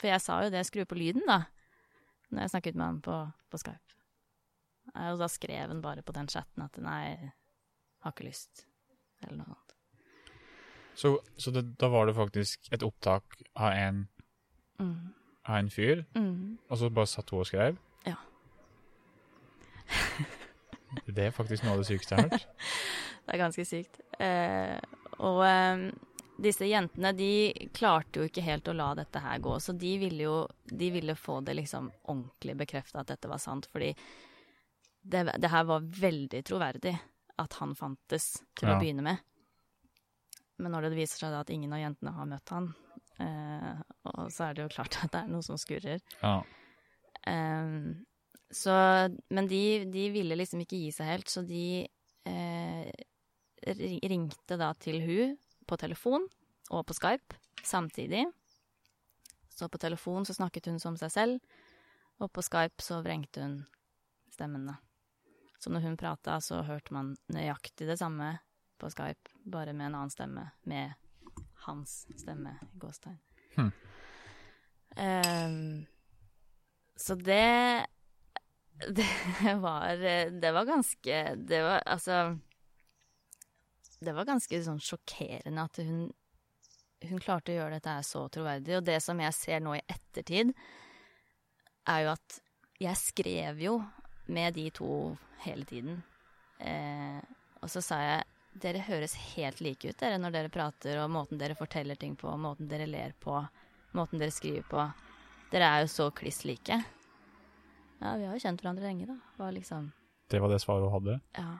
For 0.00 0.08
jeg 0.10 0.20
sa 0.24 0.38
jo 0.44 0.50
det, 0.52 0.64
skru 0.68 0.82
på 0.88 0.96
lyden, 0.98 1.22
da, 1.28 1.42
når 2.30 2.46
jeg 2.46 2.52
snakket 2.54 2.78
med 2.80 2.86
han 2.86 3.00
på, 3.04 3.18
på 3.52 3.60
Skype. 3.60 3.94
Eh, 4.94 5.10
Og 5.12 5.20
da 5.20 5.28
skrev 5.30 5.68
han 5.70 5.82
bare 5.84 6.02
på 6.02 6.12
den 6.16 6.28
chatten 6.32 6.64
at 6.64 6.78
nei, 6.82 7.32
har 8.00 8.14
ikke 8.14 8.26
lyst, 8.30 8.64
eller 9.22 9.42
noe 9.42 9.52
sånt. 9.52 9.76
Så, 11.00 11.12
så 11.40 11.52
det, 11.54 11.62
da 11.80 11.88
var 11.92 12.08
det 12.08 12.16
faktisk 12.16 12.68
et 12.72 12.82
opptak 12.86 13.42
av 13.56 13.72
en, 13.76 14.06
Mm. 14.80 15.12
av 15.44 15.56
en 15.58 15.68
fyr, 15.70 16.06
Mm. 16.16 16.58
og 16.70 16.78
så 16.80 16.88
bare 16.90 17.06
satt 17.06 17.30
hun 17.30 17.40
og 17.40 17.46
skrev? 17.46 17.76
Ja. 18.08 18.16
Det 21.06 21.26
er 21.28 21.34
faktisk 21.34 21.64
noe 21.64 21.76
av 21.76 21.82
det 21.82 21.88
sykeste 21.90 22.16
jeg 22.16 22.24
har 22.24 22.30
hørt. 22.30 22.46
Det 23.30 23.34
er 23.36 23.38
ganske 23.44 23.64
sykt. 23.68 23.98
Eh, 24.18 24.78
og 25.22 25.42
eh, 25.46 25.82
disse 26.42 26.66
jentene, 26.66 27.12
de 27.14 27.28
klarte 27.76 28.18
jo 28.22 28.26
ikke 28.26 28.42
helt 28.42 28.66
å 28.66 28.74
la 28.74 28.88
dette 28.98 29.20
her 29.22 29.38
gå, 29.44 29.52
så 29.62 29.74
de 29.76 29.92
ville 30.00 30.24
jo 30.24 30.36
de 30.66 30.88
ville 30.90 31.14
få 31.14 31.36
det 31.46 31.54
liksom 31.60 31.90
ordentlig 32.10 32.56
bekrefta 32.64 33.02
at 33.04 33.12
dette 33.12 33.28
var 33.30 33.38
sant, 33.38 33.68
fordi 33.70 33.92
det, 35.02 35.22
det 35.38 35.50
her 35.52 35.68
var 35.68 35.84
veldig 35.84 36.40
troverdig 36.48 36.96
at 37.38 37.54
han 37.60 37.76
fantes 37.78 38.32
til 38.58 38.68
Ja. 38.72 38.74
å 38.74 38.80
begynne 38.82 39.04
med. 39.06 39.20
Men 40.58 40.74
når 40.74 40.88
det 40.88 40.96
viser 40.98 41.22
seg 41.22 41.32
da 41.36 41.44
at 41.44 41.50
ingen 41.54 41.72
av 41.72 41.80
jentene 41.84 42.12
har 42.16 42.26
møtt 42.28 42.50
han, 42.56 42.72
eh, 43.20 43.78
og 44.10 44.26
så 44.32 44.48
er 44.48 44.54
det 44.58 44.66
jo 44.66 44.74
klart 44.74 44.98
at 45.04 45.12
det 45.14 45.22
er 45.22 45.30
noe 45.30 45.44
som 45.46 45.56
skurrer. 45.60 46.02
Ja. 46.24 46.40
Ehm, 47.30 48.06
så, 48.50 48.74
men 49.28 49.48
de, 49.48 49.84
de 49.86 50.08
ville 50.10 50.36
liksom 50.36 50.64
ikke 50.64 50.80
gi 50.80 50.90
seg 50.94 51.06
helt, 51.12 51.30
så 51.30 51.42
de 51.46 51.86
eh, 52.26 52.90
ringte 54.10 54.58
da 54.58 54.72
til 54.80 55.00
hun 55.04 55.36
på 55.70 55.78
telefon 55.78 56.26
og 56.70 56.84
på 56.88 56.96
Skype 56.96 57.38
samtidig. 57.62 58.24
Så 59.50 59.68
på 59.68 59.78
telefon 59.78 60.26
så 60.26 60.34
snakket 60.34 60.70
hun 60.70 60.80
som 60.82 60.96
seg 60.98 61.12
selv, 61.14 61.58
og 62.18 62.32
på 62.32 62.42
Skype 62.42 62.82
så 62.82 63.00
vrengte 63.04 63.44
hun 63.44 63.58
stemmen, 64.32 64.66
da. 64.70 64.78
Så 65.60 65.70
når 65.70 65.84
hun 65.84 65.98
prata, 66.00 66.38
så 66.40 66.62
hørte 66.64 66.94
man 66.96 67.12
nøyaktig 67.28 67.86
det 67.86 67.98
samme 68.00 68.32
på 68.80 68.88
Skype, 68.90 69.34
bare 69.44 69.74
med 69.76 69.90
en 69.90 69.98
annen 69.98 70.12
stemme, 70.12 70.46
med 70.64 70.96
hans 71.66 72.06
stemme, 72.16 72.56
i 72.64 72.80
gåstegn. 72.80 73.18
Hm. 73.58 73.72
Um, 74.96 75.86
så 76.96 77.14
det 77.14 77.86
Det 79.42 79.54
var 79.60 79.96
Det 80.30 80.52
var 80.52 80.64
ganske 80.64 81.34
Det 81.34 81.62
var 81.62 81.82
altså 81.86 82.38
Det 84.00 84.14
var 84.16 84.28
ganske 84.28 84.62
sånn 84.64 84.80
sjokkerende 84.80 85.64
at 85.68 85.80
hun 85.84 86.08
Hun 87.04 87.20
klarte 87.20 87.52
å 87.52 87.56
gjøre 87.56 87.78
dette 87.78 87.94
så 88.04 88.26
troverdig. 88.28 88.74
Og 88.76 88.84
det 88.84 88.98
som 89.00 89.20
jeg 89.22 89.32
ser 89.32 89.62
nå 89.64 89.72
i 89.78 89.80
ettertid, 89.88 90.50
er 91.88 92.02
jo 92.04 92.10
at 92.12 92.34
jeg 92.76 93.00
skrev 93.00 93.62
jo 93.64 93.78
med 94.28 94.52
de 94.58 94.66
to 94.76 95.16
hele 95.46 95.64
tiden. 95.64 96.02
Eh, 96.60 97.16
og 97.64 97.72
så 97.72 97.80
sa 97.80 98.02
jeg 98.04 98.28
dere 98.60 98.84
høres 98.84 99.16
helt 99.32 99.62
like 99.64 99.88
ut 99.88 99.96
dere 100.00 100.20
når 100.20 100.36
dere 100.36 100.52
prater, 100.52 101.00
og 101.00 101.12
måten 101.12 101.40
dere 101.40 101.56
forteller 101.56 101.96
ting 101.96 102.16
på, 102.20 102.36
måten 102.36 102.68
dere 102.68 102.88
ler 102.90 103.16
på, 103.16 103.40
måten 103.96 104.20
dere 104.20 104.34
skriver 104.34 104.68
på. 104.68 104.86
Dere 105.52 105.72
er 105.72 105.84
jo 105.86 105.92
så 105.96 106.10
kliss 106.14 106.44
like. 106.44 106.82
Ja, 108.00 108.14
vi 108.16 108.28
har 108.28 108.36
jo 108.36 108.42
kjent 108.42 108.62
hverandre 108.62 108.86
lenge, 108.86 109.08
da. 109.10 109.18
Var 109.36 109.52
liksom 109.56 109.90
Det 110.30 110.40
var 110.40 110.48
det 110.48 110.60
svaret 110.62 110.86
hun 110.86 110.94
hadde? 110.94 111.20
Ja. 111.36 111.58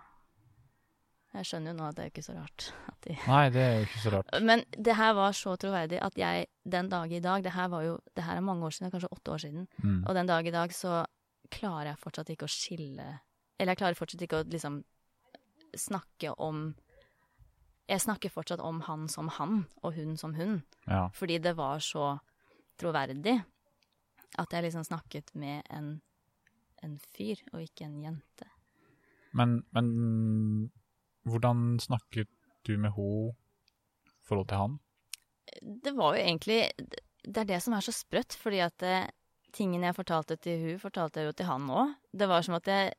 Jeg 1.31 1.47
skjønner 1.47 1.71
jo 1.71 1.79
nå 1.79 1.87
at 1.87 1.97
det 1.97 2.05
er 2.05 2.11
ikke 2.11 2.25
så 2.27 2.35
rart 2.35 2.65
de 3.05 3.15
Nei, 3.15 3.45
det 3.55 3.61
er 3.63 3.77
jo 3.77 3.87
ikke 3.87 4.01
så 4.03 4.13
rart. 4.17 4.33
Men 4.49 4.65
det 4.75 4.97
her 4.99 5.13
var 5.15 5.35
så 5.37 5.55
troverdig 5.63 6.01
at 6.03 6.17
jeg 6.19 6.49
den 6.65 6.89
dag 6.91 7.13
i 7.13 7.21
dag 7.23 7.45
Det 7.45 7.53
her 7.55 7.69
var 7.71 7.85
jo 7.87 7.99
Det 8.17 8.25
her 8.27 8.37
er 8.37 8.47
mange 8.47 8.67
år 8.67 8.75
siden, 8.75 8.91
kanskje 8.91 9.13
åtte 9.15 9.35
år 9.35 9.43
siden. 9.45 9.69
Mm. 9.79 10.05
Og 10.09 10.15
den 10.15 10.31
dag 10.31 10.47
i 10.47 10.55
dag 10.55 10.75
så 10.75 11.05
klarer 11.51 11.93
jeg 11.93 12.03
fortsatt 12.03 12.33
ikke 12.35 12.49
å 12.49 12.55
skille 12.55 13.07
Eller 13.59 13.73
jeg 13.73 13.83
klarer 13.83 13.99
fortsatt 13.99 14.27
ikke 14.27 14.43
å 14.43 14.49
liksom 14.51 14.83
snakke 15.79 16.35
om 16.39 16.75
Jeg 17.91 18.03
snakker 18.03 18.31
fortsatt 18.31 18.61
om 18.63 18.83
han 18.87 19.09
som 19.11 19.29
han, 19.35 19.65
og 19.83 19.95
hun 19.95 20.17
som 20.17 20.35
hun. 20.35 20.61
Ja. 20.87 21.09
Fordi 21.15 21.39
det 21.43 21.57
var 21.59 21.81
så 21.83 22.21
troverdig 22.79 23.41
at 24.39 24.53
jeg 24.55 24.63
liksom 24.63 24.85
snakket 24.87 25.33
med 25.35 25.67
en, 25.75 25.97
en 26.87 26.99
fyr, 26.99 27.41
og 27.53 27.63
ikke 27.63 27.87
en 27.87 28.01
jente. 28.03 28.49
Men, 29.37 29.61
men 29.77 29.91
hvordan 31.29 31.79
snakket 31.83 32.31
du 32.67 32.77
med 32.79 32.95
henne 32.97 33.33
i 33.33 34.27
forhold 34.27 34.49
til 34.51 34.63
han? 34.63 34.79
Det 35.61 35.93
var 35.97 36.15
jo 36.15 36.23
egentlig 36.23 36.61
Det 37.25 37.41
er 37.43 37.49
det 37.49 37.59
som 37.63 37.75
er 37.75 37.85
så 37.85 37.93
sprøtt, 37.93 38.35
fordi 38.39 38.61
at 38.65 38.77
det, 38.81 39.11
tingene 39.53 39.91
jeg 39.91 39.99
fortalte 39.99 40.37
til 40.41 40.63
hun, 40.63 40.79
fortalte 40.81 41.21
jeg 41.21 41.31
jo 41.31 41.37
til 41.37 41.49
han 41.51 41.71
òg. 41.71 41.95
Det 42.13 42.29
var 42.31 42.45
som 42.47 42.57
at 42.59 42.71
jeg, 42.71 42.93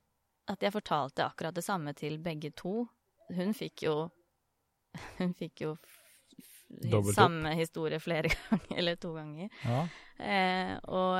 at 0.51 0.63
jeg 0.63 0.75
fortalte 0.75 1.25
akkurat 1.25 1.55
det 1.55 1.63
samme 1.65 1.93
til 1.97 2.19
begge 2.23 2.51
to. 2.57 2.85
Hun 3.31 3.55
fikk 3.57 3.87
jo 3.87 3.95
Hun 5.19 5.33
fikk 5.39 5.63
jo 5.63 5.75
samme 7.15 7.53
historie 7.55 7.99
flere 7.99 8.29
ganger, 8.49 8.77
eller 8.77 8.95
to 8.95 9.13
ganger. 9.15 9.49
Ja. 9.63 9.81
Eh, 10.19 10.73
og 10.83 11.15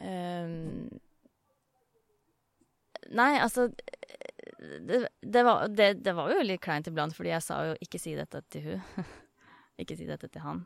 ehm, 0.00 0.88
Nei, 3.10 3.32
altså 3.42 3.64
det, 4.60 5.08
det, 5.20 5.42
var, 5.42 5.64
det, 5.68 5.94
det 6.04 6.12
var 6.14 6.30
jo 6.30 6.44
litt 6.46 6.60
kleint 6.62 6.86
iblant, 6.86 7.14
fordi 7.16 7.32
jeg 7.32 7.42
sa 7.42 7.56
jo 7.70 7.72
'ikke 7.80 7.98
si 7.98 8.12
dette 8.14 8.42
til 8.52 8.68
hun'. 8.68 8.84
ikke 9.82 9.96
si 9.98 10.06
dette 10.06 10.28
til 10.28 10.44
han. 10.44 10.62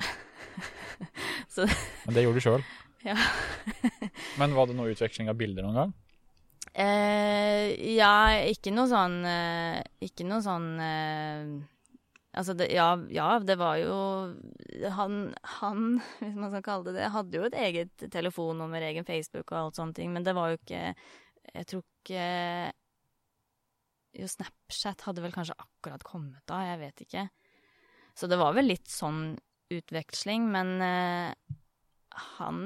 Så 1.54 1.68
Men 2.06 2.14
det 2.16 2.24
gjorde 2.24 2.40
du 2.40 2.46
sjøl. 2.48 2.66
Ja. 3.06 3.14
Men 4.40 4.56
var 4.56 4.66
det 4.66 4.74
noe 4.74 4.90
utveksling 4.90 5.28
av 5.30 5.36
bilder 5.38 5.62
noen 5.62 5.76
gang? 5.78 5.90
Eh, 6.74 7.70
ja, 7.94 8.34
ikke 8.50 8.72
noe 8.74 8.88
sånn 8.90 9.20
eh, 9.24 9.78
Ikke 10.02 10.26
noe 10.26 10.42
sånn 10.42 10.66
eh, 10.82 11.44
Altså, 12.36 12.52
det, 12.52 12.68
ja, 12.74 12.90
ja, 13.08 13.28
det 13.40 13.56
var 13.56 13.78
jo 13.80 13.94
han, 14.92 15.20
han, 15.56 15.84
hvis 16.20 16.34
man 16.36 16.50
skal 16.52 16.64
kalle 16.66 16.90
det 16.90 16.98
det, 16.98 17.12
hadde 17.14 17.38
jo 17.38 17.46
et 17.48 17.56
eget 17.56 18.04
telefonnummer, 18.12 18.84
egen 18.84 19.08
Facebook 19.08 19.52
og 19.54 19.60
alt 19.60 19.80
sånne 19.80 19.96
ting, 19.96 20.12
men 20.12 20.26
det 20.26 20.36
var 20.36 20.52
jo 20.52 20.60
ikke 20.60 20.82
Jeg 21.54 21.68
tror 21.70 21.84
ikke 21.86 22.26
Jo, 24.20 24.28
Snapchat 24.28 25.06
hadde 25.08 25.24
vel 25.24 25.32
kanskje 25.32 25.56
akkurat 25.60 26.04
kommet 26.04 26.44
da, 26.48 26.60
jeg 26.70 26.80
vet 26.80 27.02
ikke. 27.06 27.26
Så 28.16 28.28
det 28.28 28.38
var 28.40 28.54
vel 28.56 28.68
litt 28.68 28.88
sånn 28.88 29.34
utveksling, 29.72 30.46
men 30.52 30.76
eh, 30.84 31.56
han 32.36 32.62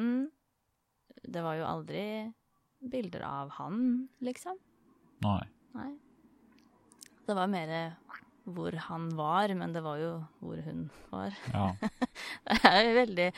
Det 1.22 1.42
var 1.42 1.58
jo 1.58 1.66
aldri 1.66 2.04
bilder 2.90 3.22
av 3.26 3.50
han, 3.58 4.08
liksom. 4.24 4.58
Nei. 5.26 5.42
Nei. 5.76 5.90
Det 7.26 7.34
var 7.36 7.50
mer 7.50 7.72
hvor 8.54 8.74
han 8.86 9.08
var, 9.18 9.52
men 9.58 9.72
det 9.74 9.82
var 9.84 10.00
jo 10.00 10.10
hvor 10.42 10.60
hun 10.66 10.88
var. 11.12 11.36
Ja. 11.52 11.68
Det 12.50 12.58
er 12.66 12.90
veldig 12.96 13.28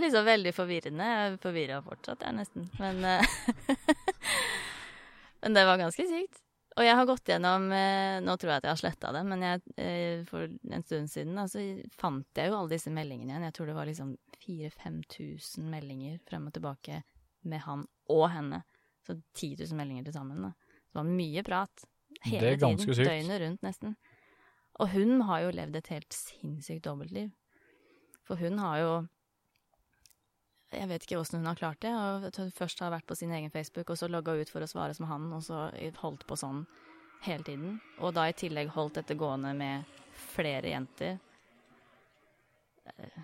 liksom 0.00 0.24
veldig 0.26 0.52
forvirrende. 0.54 1.10
Jeg 1.10 1.32
er 1.32 1.36
forvirra 1.42 1.80
fortsatt, 1.84 2.24
jeg, 2.24 2.36
nesten. 2.38 2.68
Men, 2.78 3.04
eh, 3.04 4.24
men 5.42 5.56
det 5.56 5.64
var 5.68 5.80
ganske 5.80 6.06
sykt. 6.08 6.40
Og 6.74 6.82
jeg 6.82 6.98
har 6.98 7.06
gått 7.06 7.30
gjennom 7.30 7.68
eh, 7.70 8.20
Nå 8.24 8.34
tror 8.38 8.50
jeg 8.50 8.62
at 8.62 8.66
jeg 8.66 8.72
har 8.72 8.80
sletta 8.80 9.12
det, 9.14 9.22
men 9.28 9.44
jeg, 9.46 9.62
eh, 9.78 10.24
for 10.26 10.48
en 10.48 10.86
stund 10.86 11.10
siden 11.12 11.38
da, 11.38 11.46
så 11.50 11.62
fant 11.94 12.40
jeg 12.40 12.50
jo 12.50 12.58
alle 12.58 12.74
disse 12.74 12.90
meldingene 12.94 13.30
igjen. 13.34 13.46
Jeg 13.46 13.56
tror 13.58 13.70
det 13.70 13.76
var 13.76 13.90
liksom 13.90 14.14
4000-5000 14.44 15.68
meldinger 15.70 16.18
frem 16.26 16.48
og 16.50 16.56
tilbake 16.56 17.02
med 17.46 17.62
han 17.66 17.86
og 18.10 18.26
henne. 18.32 18.64
Så 19.06 19.18
10 19.36 19.68
000 19.68 19.78
meldinger 19.78 20.08
til 20.08 20.16
sammen. 20.16 20.48
da. 20.48 20.54
Det 20.90 20.98
var 20.98 21.10
mye 21.12 21.44
prat. 21.46 21.86
Hele 22.24 22.54
tiden. 22.56 22.78
sykt. 22.80 23.04
Døgnet 23.04 23.40
rundt, 23.42 23.64
nesten. 23.66 23.96
Og 24.82 24.88
hun 24.90 25.20
har 25.28 25.40
jo 25.44 25.50
levd 25.54 25.76
et 25.78 25.88
helt 25.92 26.12
sinnssykt 26.16 26.84
dobbeltliv. 26.84 27.30
For 28.26 28.36
hun 28.40 28.58
har 28.58 28.78
jo 28.80 28.92
Jeg 30.74 30.88
vet 30.90 31.04
ikke 31.06 31.18
åssen 31.20 31.38
hun 31.38 31.46
har 31.46 31.54
klart 31.60 31.78
det. 31.84 31.92
Og 31.94 32.24
hun 32.36 32.50
først 32.50 32.80
har 32.82 32.90
vært 32.90 33.06
på 33.06 33.14
sin 33.14 33.30
egen 33.30 33.50
Facebook, 33.54 33.90
og 33.90 33.98
så 33.98 34.08
logga 34.10 34.34
ut 34.40 34.50
for 34.50 34.64
å 34.64 34.66
svare 34.66 34.94
som 34.96 35.06
han, 35.06 35.28
og 35.32 35.42
så 35.46 35.68
holdt 36.00 36.24
på 36.26 36.34
sånn 36.40 36.64
hele 37.22 37.44
tiden. 37.46 37.76
Og 38.00 38.14
da 38.16 38.24
i 38.28 38.34
tillegg 38.34 38.72
holdt 38.74 38.94
dette 38.98 39.14
gående 39.14 39.52
med 39.54 39.84
flere 40.34 40.72
jenter. 40.74 41.18
Eh, 42.86 43.22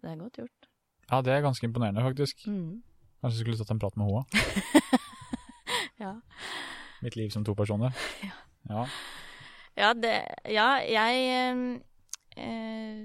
Det 0.00 0.10
er 0.10 0.16
godt 0.16 0.36
gjort. 0.38 0.66
ja, 1.10 1.20
det 1.22 1.32
er 1.32 1.42
ganske 1.42 1.64
imponerende, 1.66 2.02
faktisk. 2.02 2.46
Mm. 2.46 2.82
Kanskje 3.20 3.36
jeg 3.38 3.44
skulle 3.44 3.58
tatt 3.58 3.70
en 3.70 3.78
prat 3.78 3.96
med 3.96 4.06
henne 4.06 4.22
òg. 4.22 4.26
Ja. 5.98 6.10
Mitt 7.02 7.16
liv 7.16 7.30
som 7.30 7.44
to 7.44 7.54
personer. 7.54 7.92
Ja. 8.22 8.32
Ja, 8.68 8.86
det, 9.76 10.14
ja 10.48 10.68
jeg 10.88 11.24
eh, 11.32 11.80
eh, 12.36 13.00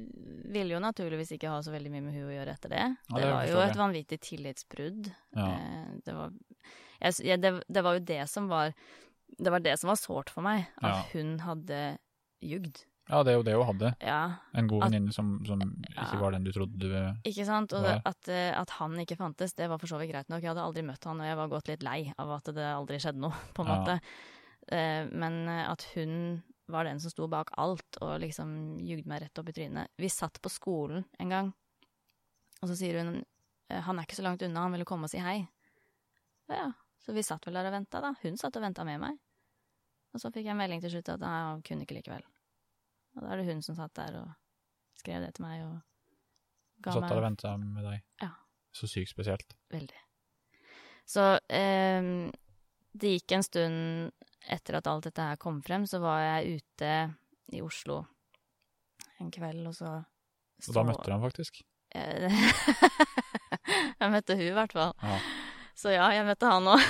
ville 0.51 0.75
jo 0.75 0.81
naturligvis 0.83 1.33
ikke 1.35 1.51
ha 1.51 1.61
så 1.63 1.71
veldig 1.73 1.91
mye 1.93 2.03
med 2.05 2.15
hun 2.17 2.29
å 2.29 2.35
gjøre 2.35 2.53
etter 2.57 2.73
det. 2.75 2.83
Ja, 3.09 3.15
det 3.15 3.23
det 3.25 3.31
var 3.33 3.47
jo 3.49 3.63
et 3.65 3.79
vanvittig 3.79 4.19
tillitsbrudd. 4.27 5.09
Ja. 5.35 5.47
Eh, 5.55 5.89
det, 6.05 6.15
var, 6.17 6.31
jeg, 7.01 7.41
det, 7.43 7.51
det 7.67 7.83
var 7.87 7.99
jo 7.99 8.05
det 8.13 8.21
som 8.31 8.47
var 8.51 8.73
Det 9.41 9.51
var 9.51 9.59
det 9.63 9.77
som 9.79 9.87
var 9.87 9.95
sårt 9.99 10.29
for 10.29 10.43
meg. 10.43 10.65
At 10.81 10.91
Ja. 10.91 11.03
hun 11.13 11.37
hadde 11.39 11.97
ljugd. 12.43 12.81
ja, 13.11 13.23
det 13.23 13.31
er 13.31 13.37
jo 13.39 13.43
det 13.43 13.53
hun 13.55 13.65
hadde. 13.67 13.93
Ja, 14.03 14.19
En 14.55 14.67
god 14.67 14.83
venninne 14.85 15.11
som, 15.15 15.39
som 15.45 15.59
ikke 15.61 16.13
Ja. 16.15 16.19
var 16.19 16.31
den 16.31 16.43
du 16.43 16.51
trodde 16.51 16.77
du 16.79 16.89
var. 16.91 17.15
ikke 17.23 17.45
sant? 17.45 17.73
Og 17.73 17.83
det, 17.83 18.01
at, 18.05 18.27
eh, 18.29 18.51
at 18.59 18.69
han 18.79 18.95
ikke 18.99 19.17
fantes, 19.17 19.53
det 19.55 19.67
var 19.69 19.77
for 19.79 19.87
så 19.87 19.97
vidt 19.99 20.11
greit 20.11 20.29
nok. 20.29 20.41
Jeg 20.43 20.51
hadde 20.51 20.63
aldri 20.63 20.83
møtt 20.83 21.03
han, 21.07 21.19
og 21.19 21.25
jeg 21.27 21.35
var 21.39 21.47
gått 21.51 21.67
litt 21.67 21.83
lei 21.83 22.13
av 22.19 22.31
at 22.37 22.51
det 22.55 22.63
aldri 22.75 22.99
skjedde 22.99 23.19
noe, 23.23 23.31
på 23.55 23.63
en 23.63 23.67
Ja. 23.71 23.75
måte. 23.79 23.99
Eh, 24.71 25.05
men 25.11 25.47
at 25.49 25.83
hun 25.95 26.43
var 26.73 26.87
den 26.87 26.99
som 27.03 27.13
sto 27.13 27.27
bak 27.31 27.53
alt, 27.61 27.97
og 28.01 28.19
liksom 28.23 28.79
jugde 28.85 29.09
meg 29.09 29.23
rett 29.23 29.41
opp 29.41 29.49
i 29.51 29.55
trynet. 29.55 29.91
Vi 29.99 30.09
satt 30.11 30.41
på 30.41 30.51
skolen 30.51 31.05
en 31.19 31.33
gang, 31.33 31.51
og 32.61 32.69
så 32.69 32.77
sier 32.77 33.01
hun 33.01 33.17
eh, 33.17 33.81
han 33.81 33.99
er 33.99 34.07
ikke 34.07 34.19
så 34.19 34.25
langt 34.25 34.43
unna, 34.45 34.67
han 34.67 34.75
ville 34.75 34.87
komme 34.87 35.09
og 35.09 35.13
si 35.13 35.21
hei. 35.23 35.39
Ja. 36.51 36.71
Så 37.01 37.15
vi 37.17 37.23
satt 37.25 37.47
vel 37.47 37.57
der 37.57 37.71
og 37.71 37.73
venta, 37.73 38.01
da. 38.03 38.13
Hun 38.21 38.37
satt 38.37 38.57
og 38.59 38.61
venta 38.61 38.85
med 38.85 38.99
meg. 39.01 39.15
Og 40.13 40.21
så 40.21 40.29
fikk 40.29 40.45
jeg 40.45 40.53
en 40.53 40.59
melding 40.59 40.83
til 40.83 40.93
slutt 40.93 41.09
at 41.13 41.23
nei, 41.23 41.31
han 41.47 41.63
kunne 41.65 41.87
ikke 41.87 41.97
likevel. 41.97 42.25
Og 43.15 43.23
da 43.23 43.31
er 43.31 43.41
det 43.41 43.47
hun 43.49 43.63
som 43.65 43.77
satt 43.77 43.95
der 43.97 44.19
og 44.21 44.29
skrev 44.99 45.23
det 45.25 45.31
til 45.35 45.47
meg 45.47 45.63
og 45.65 45.79
ga 46.85 46.93
satt 46.93 47.07
der 47.07 47.21
og 47.21 47.25
venta 47.25 47.55
med 47.57 47.87
deg. 47.87 48.03
Ja. 48.21 48.29
Så 48.75 48.87
sykt 48.91 49.11
spesielt. 49.11 49.55
Veldig. 49.73 50.03
Så 51.09 51.25
eh, 51.49 52.11
det 53.01 53.15
gikk 53.15 53.35
en 53.35 53.47
stund 53.47 54.29
etter 54.49 54.79
at 54.79 54.89
alt 54.89 55.09
dette 55.09 55.27
her 55.31 55.41
kom 55.41 55.59
frem, 55.65 55.85
så 55.87 55.99
var 56.01 56.23
jeg 56.23 56.61
ute 56.61 56.95
i 57.51 57.61
Oslo 57.61 58.01
en 59.21 59.31
kveld, 59.33 59.65
og 59.69 59.75
så 59.75 59.91
Og 60.67 60.75
da 60.75 60.83
møtte 60.85 61.05
du 61.05 61.13
ham 61.13 61.23
faktisk. 61.23 61.61
jeg 64.01 64.11
møtte 64.13 64.37
hun 64.37 64.47
i 64.47 64.55
hvert 64.55 64.73
fall. 64.73 64.93
Ja. 65.01 65.17
Så 65.77 65.93
ja, 65.93 66.09
jeg 66.15 66.27
møtte 66.27 66.49
han 66.49 66.69
òg. 66.69 66.81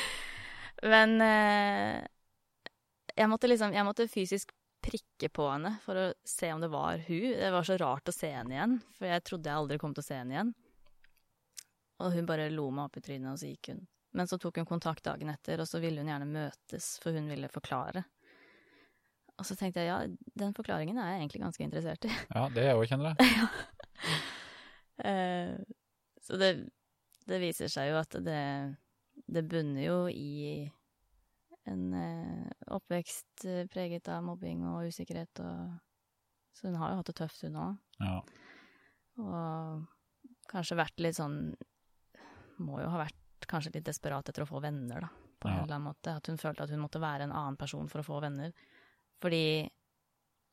Men 0.92 1.20
eh, 1.24 2.00
jeg 3.16 3.28
måtte 3.28 3.50
liksom 3.50 3.74
Jeg 3.76 3.84
måtte 3.84 4.08
fysisk 4.08 4.52
prikke 4.80 5.28
på 5.28 5.44
henne 5.50 5.74
for 5.84 5.98
å 6.00 6.06
se 6.24 6.48
om 6.54 6.62
det 6.62 6.70
var 6.72 7.02
hun. 7.04 7.26
Det 7.36 7.50
var 7.52 7.66
så 7.68 7.76
rart 7.80 8.08
å 8.08 8.16
se 8.16 8.30
henne 8.32 8.54
igjen, 8.54 8.78
for 8.96 9.10
jeg 9.10 9.24
trodde 9.28 9.50
jeg 9.50 9.60
aldri 9.60 9.76
kom 9.80 9.92
til 9.92 10.00
å 10.00 10.08
se 10.08 10.16
henne 10.16 10.36
igjen. 10.36 10.52
Og 12.00 12.14
hun 12.14 12.28
bare 12.28 12.48
lo 12.48 12.70
meg 12.72 12.88
opp 12.88 12.96
i 12.96 13.02
trynet, 13.04 13.34
og 13.34 13.42
så 13.42 13.50
gikk 13.50 13.74
hun. 13.74 13.82
Men 14.16 14.26
så 14.26 14.38
tok 14.42 14.58
hun 14.58 14.66
kontakt 14.66 15.04
dagen 15.06 15.30
etter, 15.30 15.62
og 15.62 15.68
så 15.70 15.78
ville 15.82 16.02
hun 16.02 16.10
gjerne 16.10 16.26
møtes, 16.26 16.96
for 17.02 17.14
hun 17.14 17.28
ville 17.30 17.50
forklare. 17.52 18.02
Og 19.40 19.46
så 19.48 19.56
tenkte 19.56 19.80
jeg 19.80 19.88
ja, 19.88 20.00
den 20.42 20.56
forklaringen 20.56 20.98
er 21.00 21.14
jeg 21.14 21.22
egentlig 21.22 21.42
ganske 21.44 21.64
interessert 21.64 22.04
i. 22.08 22.10
ja, 22.34 22.42
det 22.52 22.64
er 22.64 22.72
jeg 22.72 22.80
òg, 22.80 22.88
kjenner 22.90 23.14
jeg. 23.14 23.46
Eh, 25.00 25.54
så 26.20 26.36
det, 26.36 26.50
det 27.24 27.38
viser 27.40 27.70
seg 27.72 27.86
jo 27.88 27.94
at 28.02 28.18
det, 28.20 28.42
det 29.32 29.42
bunner 29.48 29.80
jo 29.80 29.94
i 30.12 30.66
en 31.70 31.94
eh, 31.96 32.50
oppvekst 32.76 33.46
eh, 33.48 33.62
preget 33.72 34.10
av 34.12 34.26
mobbing 34.26 34.66
og 34.68 34.90
usikkerhet. 34.92 35.40
Og, 35.40 35.78
så 36.52 36.68
hun 36.68 36.76
har 36.82 36.92
jo 36.92 37.00
hatt 37.00 37.08
det 37.08 37.16
tøft, 37.22 37.46
hun 37.46 37.56
òg. 37.64 37.80
Ja. 38.04 38.18
Og 39.24 39.88
kanskje 40.52 40.78
vært 40.80 41.02
litt 41.02 41.18
sånn 41.18 41.40
Må 42.60 42.78
jo 42.80 42.92
ha 42.92 43.02
vært 43.02 43.19
kanskje 43.46 43.74
litt 43.74 43.84
desperat 43.84 44.28
etter 44.28 44.42
å 44.44 44.48
få 44.48 44.60
venner, 44.62 45.00
da, 45.00 45.08
på 45.40 45.48
en 45.48 45.54
Ja. 45.56 45.62
eller 45.64 45.74
annen 45.76 45.94
måte. 45.94 46.16
At 46.16 46.26
hun 46.26 46.36
følte 46.36 46.62
at 46.62 46.70
hun 46.70 46.80
måtte 46.80 47.00
være 47.00 47.22
en 47.22 47.32
annen 47.32 47.56
person 47.56 47.88
for 47.88 48.00
å 48.00 48.04
få 48.04 48.20
venner. 48.20 48.52
Fordi 49.20 49.70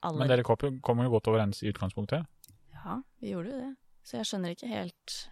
alle 0.03 0.19
Men 0.19 0.27
dere 0.27 0.43
kom 0.43 0.57
jo- 0.61 1.09
godt 1.09 1.27
overens 1.27 1.63
i 1.63 1.71
utgangspunktet. 1.71 2.25
Ja, 2.73 3.01
vi 3.19 3.31
gjorde 3.33 3.51
jo 3.51 3.59
det. 3.59 3.75
Så 4.03 4.11
jeg 4.17 4.25
skjønner 4.25 4.51
ikke 4.55 4.67
helt 4.69 5.29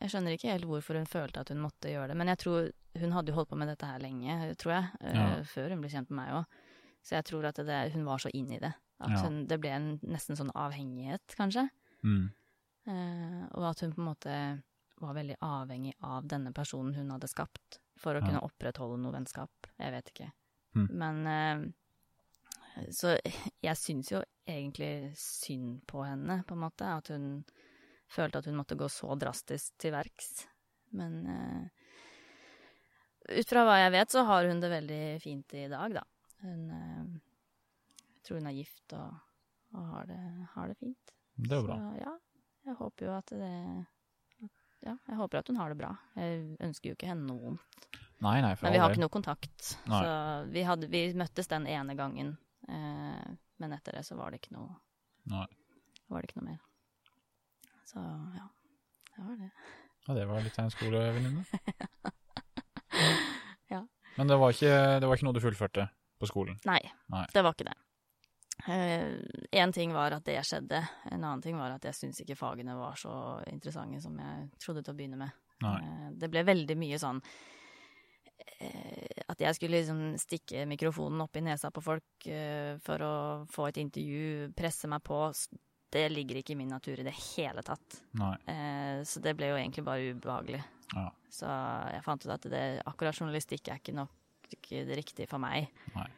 Jeg 0.00 0.10
skjønner 0.10 0.32
ikke 0.36 0.50
helt 0.50 0.64
hvorfor 0.64 0.94
hun 0.96 1.06
følte 1.06 1.38
at 1.40 1.48
hun 1.48 1.60
måtte 1.62 1.88
gjøre 1.88 2.08
det. 2.08 2.16
Men 2.16 2.26
jeg 2.26 2.38
tror 2.38 2.72
hun 2.98 3.10
hadde 3.12 3.28
jo 3.28 3.34
holdt 3.36 3.48
på 3.48 3.56
med 3.56 3.68
dette 3.68 3.86
her 3.86 3.98
lenge, 4.00 4.54
tror 4.56 4.72
jeg. 4.74 4.90
eh, 5.00 5.14
Ja. 5.14 5.42
Før 5.42 5.68
hun 5.70 5.80
ble 5.80 5.88
kjent 5.88 6.10
med 6.10 6.16
meg 6.26 6.28
òg. 6.34 6.46
Så 7.02 7.10
jeg 7.14 7.24
tror 7.24 7.44
at 7.46 7.54
det, 7.54 7.92
hun 7.92 8.04
var 8.04 8.18
så 8.18 8.28
inn 8.34 8.50
i 8.52 8.58
det. 8.58 8.74
At 9.00 9.10
Ja. 9.10 9.22
hun, 9.22 9.46
det 9.46 9.60
ble 9.60 9.70
en 9.70 9.98
nesten 10.00 10.36
sånn 10.36 10.50
avhengighet, 10.54 11.20
kanskje. 11.38 11.70
Mm. 12.02 12.32
Uh, 12.86 13.48
og 13.54 13.64
at 13.70 13.80
hun 13.80 13.92
på 13.92 13.98
en 13.98 14.14
måte 14.14 14.62
var 15.00 15.14
veldig 15.16 15.36
avhengig 15.42 15.94
av 16.06 16.26
denne 16.28 16.52
personen 16.54 16.94
hun 16.94 17.10
hadde 17.10 17.28
skapt, 17.28 17.78
for 17.98 18.14
å 18.14 18.20
Ja. 18.20 18.26
kunne 18.26 18.42
opprettholde 18.46 18.98
noe 19.02 19.12
vennskap. 19.12 19.50
Jeg 19.78 19.92
vet 19.92 20.10
ikke. 20.12 20.32
Mm. 20.74 20.88
Men 20.90 21.26
eh, 21.26 22.90
Så 22.90 23.16
jeg 23.62 23.76
syns 23.78 24.10
jo 24.10 24.22
egentlig 24.46 25.14
synd 25.16 25.84
på 25.86 26.02
henne, 26.04 26.42
på 26.44 26.54
en 26.56 26.64
måte. 26.64 26.82
At 26.90 27.08
hun 27.08 27.44
følte 28.10 28.38
at 28.38 28.46
hun 28.46 28.56
måtte 28.58 28.76
gå 28.76 28.88
så 28.90 29.14
drastisk 29.18 29.76
til 29.78 29.92
verks. 29.94 30.46
Men 30.92 31.20
eh, 31.26 31.68
ut 33.38 33.48
fra 33.48 33.62
hva 33.64 33.78
jeg 33.84 33.92
vet, 33.94 34.10
så 34.10 34.24
har 34.26 34.44
hun 34.50 34.60
det 34.60 34.70
veldig 34.72 35.04
fint 35.22 35.54
i 35.54 35.68
dag, 35.70 35.94
da. 35.94 36.02
Hun 36.42 36.70
eh, 36.70 37.20
jeg 38.14 38.26
tror 38.26 38.38
hun 38.40 38.46
er 38.48 38.56
gift 38.56 38.92
og, 38.96 39.16
og 39.76 39.88
har, 39.92 40.06
det, 40.08 40.20
har 40.54 40.68
det 40.70 40.76
fint. 40.80 41.10
Det 41.36 41.56
er 41.58 41.62
bra. 41.66 41.76
Så 41.76 41.98
ja, 42.00 42.12
jeg 42.64 42.76
håper 42.78 43.06
jo 43.06 43.12
at 43.18 43.32
det 43.36 43.54
Ja, 44.84 44.94
jeg 45.08 45.16
håper 45.16 45.40
at 45.40 45.48
hun 45.48 45.58
har 45.60 45.72
det 45.72 45.78
bra. 45.80 45.90
Jeg 46.18 46.56
ønsker 46.64 46.90
jo 46.90 46.96
ikke 46.98 47.08
henne 47.08 47.26
noe 47.28 47.40
vondt. 47.40 47.88
Nei, 48.24 48.38
nei, 48.44 48.52
Men 48.62 48.72
vi 48.72 48.80
har 48.80 48.92
ikke 48.92 49.02
noe 49.02 49.12
kontakt. 49.12 49.70
Nei. 49.90 50.00
Så 50.00 50.50
vi, 50.52 50.64
hadde, 50.64 50.88
vi 50.92 51.02
møttes 51.18 51.48
den 51.50 51.66
ene 51.68 51.96
gangen. 51.98 52.34
Eh, 52.68 53.30
men 53.60 53.76
etter 53.76 53.98
det 53.98 54.04
så 54.06 54.16
var 54.18 54.32
det 54.32 54.42
ikke 54.42 54.54
noe, 54.56 54.76
Nei. 55.30 55.46
var 56.12 56.22
det 56.22 56.30
ikke 56.30 56.40
noe 56.40 56.52
mer. 56.52 56.60
Så 57.88 58.00
ja, 58.36 58.46
det 59.10 59.26
var 59.26 59.40
det. 59.40 59.50
Ja, 60.04 60.16
det 60.18 60.24
var 60.28 60.44
litt 60.44 60.58
av 60.60 60.68
en 60.68 60.74
skolevenninne. 60.74 61.44
Men 64.14 64.30
det 64.30 64.36
var, 64.38 64.52
ikke, 64.54 64.74
det 65.02 65.08
var 65.08 65.18
ikke 65.18 65.26
noe 65.26 65.34
du 65.34 65.42
fullførte 65.42 65.88
på 66.22 66.28
skolen? 66.30 66.58
Nei. 66.68 66.78
det 67.34 67.42
var 67.42 67.56
ikke 67.56 67.66
det. 67.66 67.74
Én 68.66 69.72
ting 69.76 69.92
var 69.92 70.14
at 70.16 70.24
det 70.24 70.38
skjedde, 70.46 70.78
en 71.10 71.20
annen 71.24 71.42
ting 71.44 71.58
var 71.58 71.74
at 71.74 71.84
jeg 71.84 71.94
syntes 71.98 72.20
ikke 72.24 72.36
fagene 72.38 72.76
var 72.78 72.94
så 72.96 73.12
interessante 73.52 74.00
som 74.00 74.16
jeg 74.18 74.46
trodde 74.62 74.82
til 74.84 74.94
å 74.94 74.96
begynne 74.96 75.18
med. 75.20 75.30
Nei. 75.64 75.74
Eh, 75.82 76.06
Det 76.18 76.30
ble 76.32 76.42
veldig 76.44 76.76
mye 76.80 76.98
sånn 76.98 77.20
eh, 78.60 79.22
At 79.28 79.40
jeg 79.40 79.54
skulle 79.58 79.78
liksom 79.80 80.00
stikke 80.20 80.64
mikrofonen 80.70 81.22
opp 81.24 81.36
i 81.38 81.44
nesa 81.44 81.70
på 81.74 81.82
folk 81.84 82.26
eh, 82.30 82.74
for 82.84 83.04
å 83.04 83.12
få 83.50 83.68
et 83.70 83.78
intervju, 83.82 84.50
presse 84.56 84.88
meg 84.90 85.02
på. 85.06 85.20
Det 85.94 86.08
ligger 86.10 86.40
ikke 86.40 86.54
i 86.56 86.58
min 86.58 86.72
natur 86.74 86.98
i 87.00 87.06
det 87.06 87.14
hele 87.36 87.62
tatt. 87.66 88.00
Nei. 88.18 88.34
Eh, 88.50 89.04
Så 89.06 89.22
det 89.22 89.36
ble 89.38 89.52
jo 89.52 89.60
egentlig 89.60 89.84
bare 89.86 90.10
ubehagelig. 90.16 90.62
Ja. 90.94 91.08
Så 91.30 91.46
jeg 91.94 92.02
fant 92.04 92.26
ut 92.26 92.34
at 92.34 92.48
det, 92.50 92.64
akkurat 92.86 93.16
journalistikk 93.16 93.68
er 93.70 93.80
ikke 93.80 93.94
nok 93.96 94.10
ikke 94.54 94.84
det 94.86 94.96
riktige 95.00 95.26
for 95.30 95.40
meg. 95.42 95.70
Nei. 95.94 96.08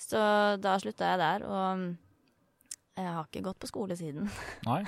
Så 0.00 0.20
da 0.60 0.76
slutta 0.80 1.12
jeg 1.12 1.20
der, 1.22 1.44
og 1.48 1.84
jeg 2.96 3.12
har 3.12 3.28
ikke 3.28 3.44
gått 3.48 3.60
på 3.60 3.70
skole 3.70 3.96
siden. 3.96 4.28
Nei. 4.68 4.82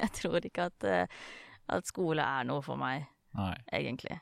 jeg 0.00 0.12
tror 0.20 0.44
ikke 0.44 0.68
at, 0.70 0.86
eh, 0.88 1.18
at 1.74 1.88
skole 1.88 2.24
er 2.24 2.46
noe 2.48 2.64
for 2.64 2.80
meg, 2.80 3.06
Nei. 3.36 3.54
egentlig. 3.72 4.20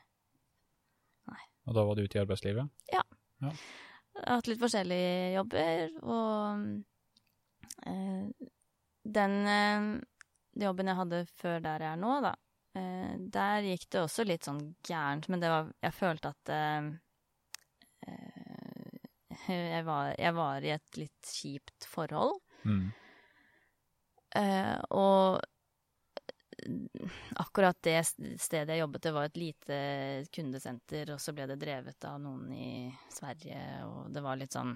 Og 1.63 1.75
da 1.77 1.83
var 1.87 1.95
du 1.95 2.03
ute 2.03 2.17
i 2.17 2.21
arbeidslivet? 2.23 2.71
Ja. 2.91 3.03
Jeg 3.43 4.25
har 4.25 4.39
hatt 4.39 4.49
litt 4.51 4.61
forskjellige 4.61 5.29
jobber, 5.37 5.93
og 6.03 6.65
eh, 7.87 8.49
den 9.17 9.37
eh, 9.49 9.85
jobben 10.63 10.91
jeg 10.91 10.99
hadde 10.99 11.21
før 11.39 11.63
der 11.63 11.85
jeg 11.85 11.95
er 11.95 12.01
nå, 12.01 12.17
da, 12.25 12.33
eh, 12.79 13.15
der 13.37 13.69
gikk 13.69 13.87
det 13.95 14.03
også 14.03 14.27
litt 14.27 14.47
sånn 14.47 14.61
gærent, 14.85 15.29
men 15.31 15.43
det 15.43 15.51
var 15.53 15.71
Jeg 15.83 15.97
følte 15.97 16.33
at 16.35 16.53
eh, 16.53 16.59
eh, 16.59 16.91
jeg, 19.47 19.85
var, 19.87 20.13
jeg 20.19 20.35
var 20.37 20.65
i 20.67 20.73
et 20.75 20.99
litt 20.99 21.31
kjipt 21.33 21.87
forhold. 21.89 22.39
Mm. 22.65 22.85
Eh, 24.35 24.77
og 24.97 25.41
akkurat 27.41 27.77
det 27.83 27.97
stedet 28.05 28.71
jeg 28.75 28.79
jobbet, 28.83 29.03
det 29.03 29.13
var 29.15 29.27
et 29.27 29.39
lite 29.41 29.77
kundesenter, 30.33 31.11
og 31.13 31.21
så 31.21 31.33
ble 31.35 31.47
det 31.49 31.59
drevet 31.61 32.05
av 32.07 32.19
noen 32.23 32.51
i 32.55 32.69
Sverige, 33.11 33.59
og 33.87 34.11
det 34.13 34.23
var 34.23 34.39
litt 34.39 34.55
sånn 34.55 34.71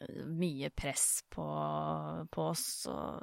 eh, 0.00 0.22
mye 0.30 0.70
press 0.72 1.20
på, 1.30 1.46
på 2.32 2.46
oss, 2.54 2.64
og 2.90 3.20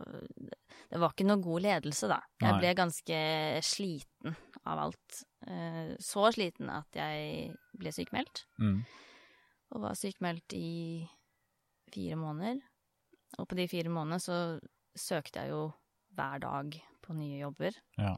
det 0.92 1.02
var 1.02 1.16
ikke 1.16 1.28
noe 1.28 1.42
god 1.44 1.66
ledelse, 1.66 2.12
da. 2.12 2.20
Jeg 2.44 2.52
Nei. 2.54 2.60
ble 2.62 2.76
ganske 2.78 3.18
sliten 3.66 4.38
av 4.68 4.86
alt. 4.88 5.24
Eh, 5.48 5.96
Så 6.04 6.28
sliten 6.36 6.70
at 6.74 6.96
jeg 6.96 7.52
ble 7.78 7.92
sykemeldt 7.96 8.46
Mm. 8.62 8.82
Og 9.74 9.82
var 9.84 9.98
sykemeldt 10.00 10.54
i 10.58 10.70
fire 11.94 12.16
måneder. 12.20 12.62
Og 13.40 13.48
på 13.50 13.58
de 13.60 13.66
fire 13.68 13.92
månedene 13.92 14.22
så 14.24 14.38
søkte 14.98 15.44
jeg 15.44 15.52
jo 15.52 15.66
hver 16.18 16.40
dag 16.44 16.78
på 17.04 17.16
nye 17.18 17.42
jobber. 17.42 17.76
Ja. 18.00 18.14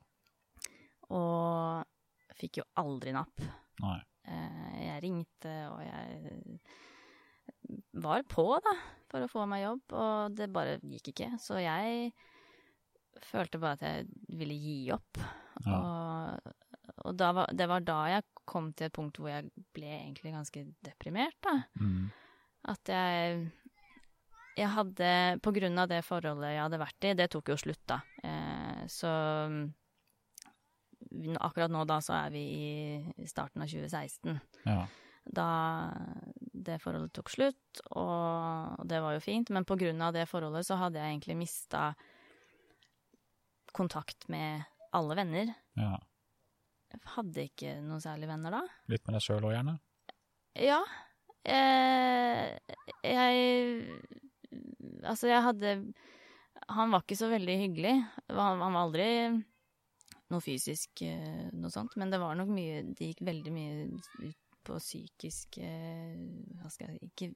Og 1.10 2.36
fikk 2.40 2.62
jo 2.62 2.68
aldri 2.80 3.14
napp. 3.16 3.42
Nei. 3.82 3.98
Eh, 4.30 4.78
Jeg 4.86 5.04
ringte, 5.04 5.54
og 5.72 5.82
jeg 5.84 6.60
var 8.02 8.24
på, 8.30 8.46
da, 8.64 8.74
for 9.10 9.26
å 9.26 9.30
få 9.32 9.46
meg 9.50 9.64
jobb, 9.64 9.94
og 9.98 10.36
det 10.38 10.50
bare 10.54 10.78
gikk 10.86 11.12
ikke. 11.14 11.32
Så 11.42 11.60
jeg 11.64 12.12
følte 13.26 13.60
bare 13.62 13.78
at 13.80 13.86
jeg 13.88 14.38
ville 14.40 14.56
gi 14.60 14.78
opp. 14.96 15.20
Ja. 15.66 15.80
Og, 15.80 16.54
og 17.10 17.18
da 17.20 17.32
var, 17.36 17.50
det 17.56 17.68
var 17.72 17.84
da 17.86 17.98
jeg 18.14 18.28
kom 18.50 18.72
til 18.74 18.90
et 18.90 18.96
punkt 18.96 19.20
hvor 19.22 19.32
jeg 19.32 19.50
ble 19.76 19.90
egentlig 20.02 20.34
ganske 20.36 20.66
deprimert, 20.86 21.38
da. 21.46 21.56
Mm. 21.80 22.10
At 22.70 22.92
jeg 22.92 23.50
Jeg 24.60 24.68
hadde 24.74 25.40
På 25.40 25.54
grunn 25.56 25.80
av 25.80 25.88
det 25.88 26.02
forholdet 26.04 26.50
jeg 26.52 26.60
hadde 26.66 26.82
vært 26.82 27.06
i, 27.08 27.14
det 27.16 27.30
tok 27.32 27.54
jo 27.54 27.56
slutt, 27.62 27.84
da. 27.88 28.02
Eh, 28.24 28.82
så 28.92 29.12
akkurat 31.40 31.72
nå 31.72 31.86
da 31.88 32.00
så 32.04 32.18
er 32.26 32.34
vi 32.34 32.44
i 33.18 33.28
starten 33.30 33.64
av 33.64 33.72
2016. 33.72 34.36
Ja. 34.68 34.82
Da 35.30 35.48
det 36.60 36.80
forholdet 36.84 37.14
tok 37.16 37.32
slutt, 37.32 37.82
og 37.96 38.84
det 38.90 39.00
var 39.02 39.16
jo 39.16 39.24
fint, 39.24 39.50
men 39.54 39.66
på 39.68 39.78
grunn 39.80 40.02
av 40.04 40.14
det 40.16 40.28
forholdet 40.30 40.68
så 40.68 40.78
hadde 40.82 41.00
jeg 41.00 41.16
egentlig 41.16 41.38
mista 41.40 41.94
kontakt 43.76 44.28
med 44.34 44.66
alle 44.98 45.18
venner. 45.22 45.54
ja. 45.80 45.98
Hadde 47.16 47.46
ikke 47.50 47.76
noen 47.84 48.02
særlig 48.04 48.30
venner 48.30 48.60
da. 48.60 48.64
Litt 48.92 49.06
med 49.08 49.18
deg 49.18 49.26
sjøl 49.26 49.46
òg, 49.46 49.54
gjerne? 49.56 49.76
Ja. 50.60 50.82
Eh, 51.46 52.58
jeg 53.06 54.00
Altså, 55.06 55.30
jeg 55.30 55.44
hadde 55.46 55.70
Han 56.76 56.92
var 56.92 57.06
ikke 57.06 57.16
så 57.16 57.30
veldig 57.32 57.56
hyggelig. 57.62 57.94
Han, 58.34 58.60
han 58.60 58.76
var 58.76 58.88
aldri 58.88 59.08
noe 60.30 60.44
fysisk 60.46 61.02
eh, 61.06 61.48
noe 61.58 61.72
sånt, 61.74 61.96
men 61.98 62.12
det 62.14 62.20
var 62.22 62.38
nok 62.38 62.52
mye 62.54 62.84
Det 62.92 63.14
gikk 63.14 63.24
veldig 63.30 63.54
mye 63.56 63.88
ut 64.28 64.60
på 64.68 64.78
psykisk 64.82 65.58
eh, 65.64 66.20
Hva 66.60 66.70
skal 66.74 66.94
jeg 66.94 67.10
Ikke 67.10 67.32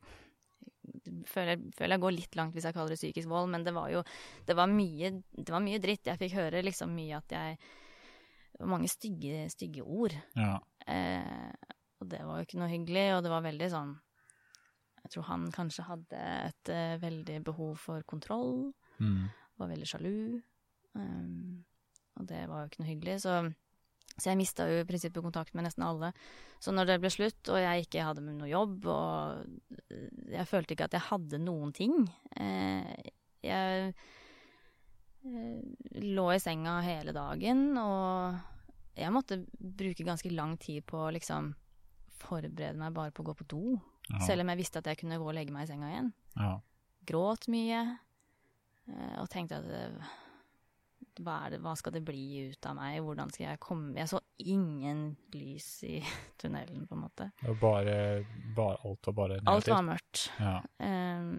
føler, 1.30 1.62
føler 1.76 1.95
jeg 1.95 2.04
går 2.04 2.16
litt 2.18 2.38
langt 2.38 2.58
hvis 2.58 2.68
jeg 2.68 2.76
kaller 2.76 2.93
det 2.93 2.99
psykisk 2.99 3.32
vold, 3.32 3.49
men 3.54 3.66
det 3.66 3.74
var 3.76 3.89
jo 3.93 4.04
Det 4.47 4.58
var 4.58 4.70
mye, 4.70 5.14
det 5.32 5.49
var 5.49 5.64
mye 5.64 5.82
dritt. 5.82 6.10
Jeg 6.10 6.22
fikk 6.22 6.38
høre 6.38 6.66
liksom 6.66 6.93
mye 6.95 7.18
at 7.22 7.38
jeg 7.38 7.58
Det 8.54 8.62
var 8.62 8.70
mange 8.76 8.89
stygge, 8.91 9.47
stygge 9.51 9.82
ord. 9.84 10.14
Ja. 10.38 10.60
Eh, 10.88 11.51
og 11.99 12.10
det 12.12 12.20
var 12.24 12.38
jo 12.39 12.45
ikke 12.47 12.60
noe 12.62 12.70
hyggelig, 12.72 13.06
og 13.18 13.24
det 13.26 13.32
var 13.34 13.45
veldig 13.45 13.70
sånn 13.72 13.93
Jeg 15.04 15.12
tror 15.14 15.26
han 15.28 15.45
kanskje 15.51 15.84
hadde 15.88 16.20
et 16.47 16.70
eh, 16.72 16.93
veldig 17.01 17.41
behov 17.43 17.76
for 17.82 18.04
kontroll, 18.08 18.72
Mm. 19.01 19.26
var 19.58 19.68
veldig 19.72 19.88
sjalu. 19.89 20.41
Um, 20.95 21.64
og 22.20 22.28
det 22.30 22.43
var 22.47 22.62
jo 22.62 22.70
ikke 22.70 22.84
noe 22.84 22.88
hyggelig, 22.91 23.16
så, 23.26 23.34
så 24.16 24.30
jeg 24.30 24.38
mista 24.38 24.68
jo 24.70 24.84
i 24.84 24.86
prinsippet 24.88 25.24
kontakt 25.26 25.56
med 25.58 25.66
nesten 25.66 25.84
alle. 25.84 26.12
Så 26.62 26.72
når 26.72 26.86
det 26.91 26.99
ble 27.01 27.10
slutt, 27.12 27.49
og 27.49 27.58
jeg 27.60 27.88
ikke 27.88 28.06
hadde 28.06 28.22
noe 28.28 28.47
jobb, 28.47 28.86
og 28.86 30.30
jeg 30.32 30.47
følte 30.47 30.76
ikke 30.78 30.86
at 30.88 30.93
jeg 30.99 31.08
hadde 31.10 31.41
noen 31.41 31.74
ting 31.76 31.95
eh, 32.38 32.93
Jeg 33.43 33.89
eh, 33.89 33.93
lå 35.24 36.26
i 36.34 36.40
senga 36.42 36.80
hele 36.84 37.14
dagen, 37.16 37.66
og 37.80 38.98
jeg 38.98 39.14
måtte 39.14 39.40
bruke 39.58 40.06
ganske 40.06 40.32
lang 40.34 40.58
tid 40.62 40.86
på 40.86 41.00
å 41.06 41.12
liksom 41.16 41.54
forberede 42.24 42.80
meg 42.80 42.96
bare 42.96 43.14
på 43.16 43.24
å 43.24 43.30
gå 43.32 43.38
på 43.40 43.48
do. 43.56 43.64
Ja. 44.10 44.20
Selv 44.28 44.44
om 44.44 44.52
jeg 44.52 44.62
visste 44.62 44.82
at 44.82 44.90
jeg 44.92 45.00
kunne 45.00 45.20
gå 45.20 45.30
og 45.30 45.36
legge 45.36 45.54
meg 45.56 45.66
i 45.66 45.72
senga 45.72 45.92
igjen. 45.92 46.12
Ja. 46.36 46.58
Gråt 47.08 47.48
mye, 47.52 47.80
eh, 48.88 49.16
og 49.22 49.32
tenkte 49.32 49.60
at 49.60 49.72
eh, 49.72 50.12
hva, 51.22 51.38
det, 51.52 51.60
hva 51.64 51.76
skal 51.78 51.96
det 51.96 52.04
bli 52.06 52.50
ut 52.50 52.68
av 52.70 52.78
meg? 52.78 53.00
Hvordan 53.06 53.30
skal 53.30 53.46
jeg 53.46 53.62
komme 53.62 53.94
Jeg 54.00 54.10
så 54.10 54.22
ingen 54.42 55.04
lys 55.36 55.68
i 55.88 55.98
tunnelen, 56.42 56.88
på 56.90 56.98
en 56.98 57.04
måte. 57.06 57.30
Det 57.42 57.54
var 57.54 57.62
bare, 57.64 57.98
bare 58.56 58.78
Alt 58.84 59.10
var 59.10 59.18
bare 59.20 59.42
Alt 59.52 59.72
var 59.72 59.88
mørkt. 59.88 60.28
Ja. 60.40 60.60
Eh, 60.84 61.34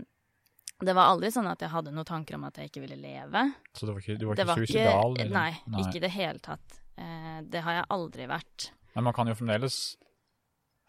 det 0.83 0.95
var 0.97 1.13
aldri 1.13 1.31
sånn 1.31 1.47
at 1.47 1.61
jeg 1.63 1.71
hadde 1.71 1.93
noen 1.95 2.07
tanker 2.09 2.35
om 2.39 2.45
at 2.49 2.57
jeg 2.59 2.71
ikke 2.71 2.83
ville 2.83 2.97
leve. 2.99 3.45
Så 3.77 3.87
du 3.87 3.93
var 3.93 4.01
ikke, 4.03 4.17
du 4.19 4.27
var 4.27 4.39
Det 4.41 4.47
ikke 4.49 4.57
suicidal? 4.65 5.15
liksom? 5.19 5.37
Nei, 5.37 5.83
ikke 5.85 5.97
i 6.01 6.03
det 6.03 6.11
hele 6.17 6.43
tatt. 6.43 6.81
Eh, 6.99 7.39
det 7.51 7.63
har 7.63 7.79
jeg 7.79 7.87
aldri 7.95 8.27
vært. 8.31 8.71
Men 8.95 9.05
man 9.09 9.15
kan 9.17 9.31
jo 9.31 9.35
fremdeles 9.39 9.79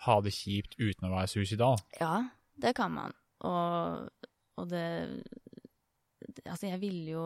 ha 0.06 0.20
det 0.22 0.34
kjipt 0.36 0.76
uten 0.80 1.08
å 1.08 1.14
være 1.14 1.30
suicidal. 1.32 1.78
Ja, 2.00 2.24
det 2.62 2.74
kan 2.78 2.92
man. 2.94 3.14
Og, 3.46 4.10
og 4.58 4.70
det 4.72 4.86
Altså, 6.46 6.68
jeg 6.72 6.80
ville 6.82 7.12
jo 7.14 7.26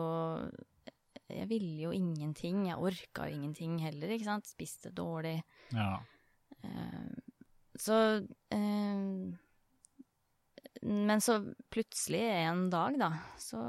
Jeg 1.30 1.48
ville 1.48 1.84
jo 1.86 1.90
ingenting. 1.94 2.66
Jeg 2.68 2.76
orka 2.78 3.28
jo 3.30 3.36
ingenting 3.38 3.78
heller, 3.80 4.10
ikke 4.12 4.26
sant. 4.28 4.48
Spiste 4.50 4.90
dårlig. 4.92 5.38
Ja. 5.72 6.00
Eh, 6.64 7.12
så 7.80 7.96
eh, 8.52 9.04
Men 10.86 11.20
så 11.20 11.38
plutselig 11.70 12.22
en 12.24 12.70
dag, 12.72 12.96
da, 12.98 13.10
så, 13.38 13.60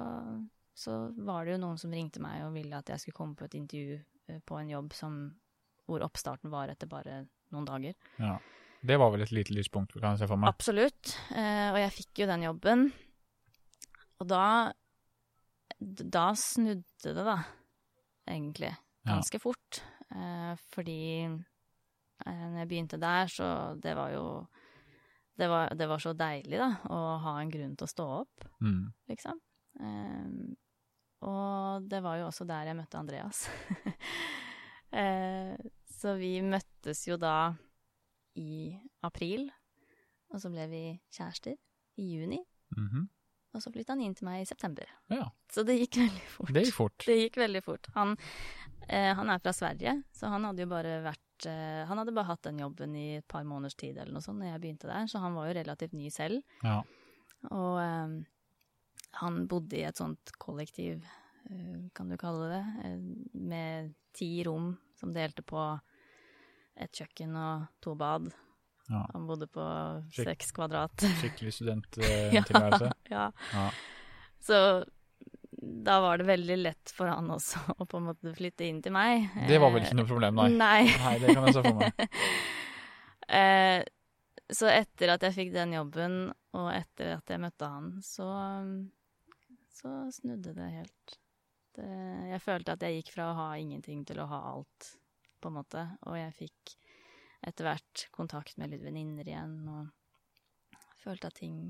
så 0.74 0.98
var 1.18 1.46
det 1.46 1.58
jo 1.58 1.62
noen 1.66 1.80
som 1.82 1.92
ringte 1.92 2.22
meg 2.24 2.46
og 2.46 2.54
ville 2.56 2.78
at 2.78 2.88
jeg 2.94 3.04
skulle 3.04 3.18
komme 3.18 3.36
på 3.36 3.50
et 3.50 3.58
intervju 3.60 3.98
eh, 4.00 4.40
på 4.48 4.60
en 4.60 4.70
jobb 4.72 4.96
som, 4.96 5.18
hvor 5.90 6.06
oppstarten 6.06 6.54
var 6.54 6.72
etter 6.72 6.88
bare 6.92 7.26
noen 7.52 7.68
dager. 7.68 7.98
ja. 8.22 8.40
Det 8.82 8.96
var 8.98 9.12
vel 9.14 9.22
et 9.22 9.30
lite 9.30 9.54
lyspunkt, 9.54 9.92
kan 9.94 10.16
jeg 10.16 10.24
se 10.24 10.28
for 10.32 10.42
meg. 10.42 10.50
Absolutt. 10.50 11.12
Eh, 11.38 11.68
og 11.70 11.76
jeg 11.78 11.92
fikk 11.94 12.24
jo 12.24 12.26
den 12.32 12.46
jobben. 12.48 12.88
Og 14.18 14.26
da 14.32 14.46
Da 15.78 16.24
snudde 16.34 17.14
det, 17.14 17.26
da. 17.28 17.36
Egentlig. 18.26 18.72
Ja. 19.06 19.12
Ganske 19.12 19.38
fort. 19.38 19.84
Eh, 20.10 20.56
fordi 20.74 21.30
når 22.26 22.58
jeg 22.64 22.70
begynte 22.72 22.98
der, 23.02 23.30
så 23.30 23.52
det 23.82 23.94
var 23.98 24.10
jo 24.16 24.26
det 25.42 25.48
var, 25.50 25.72
det 25.78 25.88
var 25.90 26.02
så 26.04 26.14
deilig, 26.18 26.58
da, 26.62 26.70
å 26.94 27.00
ha 27.26 27.34
en 27.42 27.50
grunn 27.54 27.74
til 27.76 27.88
å 27.88 27.94
stå 27.96 28.06
opp, 28.22 28.46
Mm. 28.62 28.84
liksom. 29.10 29.40
Um, 29.82 30.56
og 31.26 31.86
det 31.90 32.00
var 32.06 32.18
jo 32.20 32.28
også 32.30 32.46
der 32.50 32.70
jeg 32.72 32.78
møtte 32.80 33.00
Andreas. 33.00 33.44
uh, 34.94 35.56
så 36.02 36.16
vi 36.20 36.36
møttes 36.46 37.04
jo 37.08 37.18
da 37.22 37.54
i 38.40 38.72
april, 39.06 39.50
og 40.32 40.40
så 40.42 40.52
ble 40.54 40.68
vi 40.72 40.84
kjærester 41.14 41.58
i 42.00 42.06
juni, 42.16 42.40
Mhm. 42.78 43.10
og 43.54 43.60
så 43.62 43.68
flytta 43.74 43.92
han 43.92 44.02
inn 44.06 44.14
til 44.16 44.24
meg 44.30 44.42
i 44.42 44.48
september. 44.48 44.88
Ja, 45.12 45.26
Så 45.52 45.66
det 45.68 45.76
gikk 45.82 45.98
veldig 46.00 46.28
fort. 46.32 46.54
det 46.56 46.62
gikk 46.66 46.74
fort. 46.78 47.04
Det 47.06 47.18
gikk 47.20 47.36
veldig 47.42 47.62
fort. 47.66 47.88
Han, 47.98 48.16
eh, 48.88 49.12
han 49.18 49.30
er 49.30 49.42
fra 49.44 49.54
Sverige, 49.56 49.98
så 50.16 50.32
han 50.34 50.46
hadde 50.48 50.66
jo 50.66 50.72
bare 50.72 50.98
vært 51.06 51.48
eh, 51.50 51.82
Han 51.90 52.02
hadde 52.02 52.14
bare 52.16 52.30
hatt 52.32 52.44
den 52.48 52.62
jobben 52.62 52.96
i 52.98 53.08
et 53.20 53.28
par 53.28 53.46
måneders 53.48 53.78
tid 53.80 53.98
eller 53.98 54.14
noe 54.16 54.26
sånt 54.26 54.42
når 54.42 54.54
jeg 54.54 54.64
begynte 54.66 54.92
der, 54.92 55.08
så 55.12 55.24
han 55.24 55.38
var 55.38 55.50
jo 55.50 55.58
relativt 55.60 55.96
ny 55.98 56.12
selv. 56.14 56.42
Ja. 56.66 56.82
Og 57.50 57.80
eh, 57.82 58.20
han 59.22 59.42
bodde 59.52 59.80
i 59.80 59.86
et 59.88 60.00
sånt 60.00 60.34
kollektiv, 60.42 61.04
eh, 61.50 61.82
kan 61.98 62.12
du 62.12 62.18
kalle 62.22 62.52
det, 62.54 62.64
eh, 62.86 63.00
med 63.34 63.94
ti 64.16 64.32
rom 64.48 64.74
som 65.00 65.14
delte 65.16 65.44
på 65.44 65.66
et 66.82 66.96
kjøkken 66.96 67.36
og 67.36 67.68
to 67.84 67.96
bad. 68.00 68.32
Ja. 68.92 69.06
Han 69.14 69.28
bodde 69.28 69.48
på 69.52 69.64
seks 70.16 70.52
kvadrat. 70.56 71.04
Skikkelig 71.22 71.54
studenttilværelse. 71.60 72.92
ja. 73.12 73.30
Ja. 73.54 73.68
Så 74.42 74.58
da 75.62 76.00
var 76.02 76.18
det 76.18 76.26
veldig 76.26 76.58
lett 76.58 76.92
for 76.96 77.10
han 77.12 77.30
også 77.30 77.62
å 77.78 77.86
på 77.86 78.00
en 78.00 78.10
måte 78.10 78.34
flytte 78.38 78.66
inn 78.66 78.82
til 78.82 78.96
meg. 78.96 79.30
Det 79.48 79.60
var 79.62 79.74
vel 79.74 79.86
ikke 79.86 80.00
noe 80.00 80.10
problem, 80.10 80.42
nei. 80.42 80.50
Nei. 80.58 80.84
Nei, 81.04 81.16
det 81.22 81.36
kan 81.38 81.48
jeg 81.48 81.58
se 81.60 81.66
for 81.68 81.84
meg. 81.84 82.08
Eh, 83.32 83.80
så 84.52 84.68
etter 84.68 85.14
at 85.14 85.22
jeg 85.24 85.32
fikk 85.38 85.52
den 85.54 85.72
jobben, 85.72 86.16
og 86.60 86.66
etter 86.74 87.14
at 87.14 87.30
jeg 87.32 87.40
møtte 87.40 87.70
han, 87.72 87.86
så, 88.04 88.26
så 89.72 89.92
snudde 90.12 90.52
det 90.58 90.66
helt. 90.74 91.14
Det, 91.78 91.88
jeg 92.34 92.42
følte 92.44 92.76
at 92.76 92.84
jeg 92.84 92.98
gikk 92.98 93.14
fra 93.14 93.30
å 93.30 93.38
ha 93.38 93.46
ingenting 93.62 94.02
til 94.10 94.20
å 94.20 94.28
ha 94.28 94.42
alt, 94.50 94.90
på 95.40 95.48
en 95.48 95.56
måte. 95.62 95.86
Og 96.12 96.20
jeg 96.20 96.36
fikk 96.42 96.76
etter 97.48 97.70
hvert 97.70 98.04
kontakt 98.12 98.60
med 98.60 98.74
litt 98.74 98.84
venninner 98.84 99.32
igjen, 99.32 99.56
og 99.72 100.76
følte 101.00 101.32
at 101.32 101.40
ting 101.40 101.64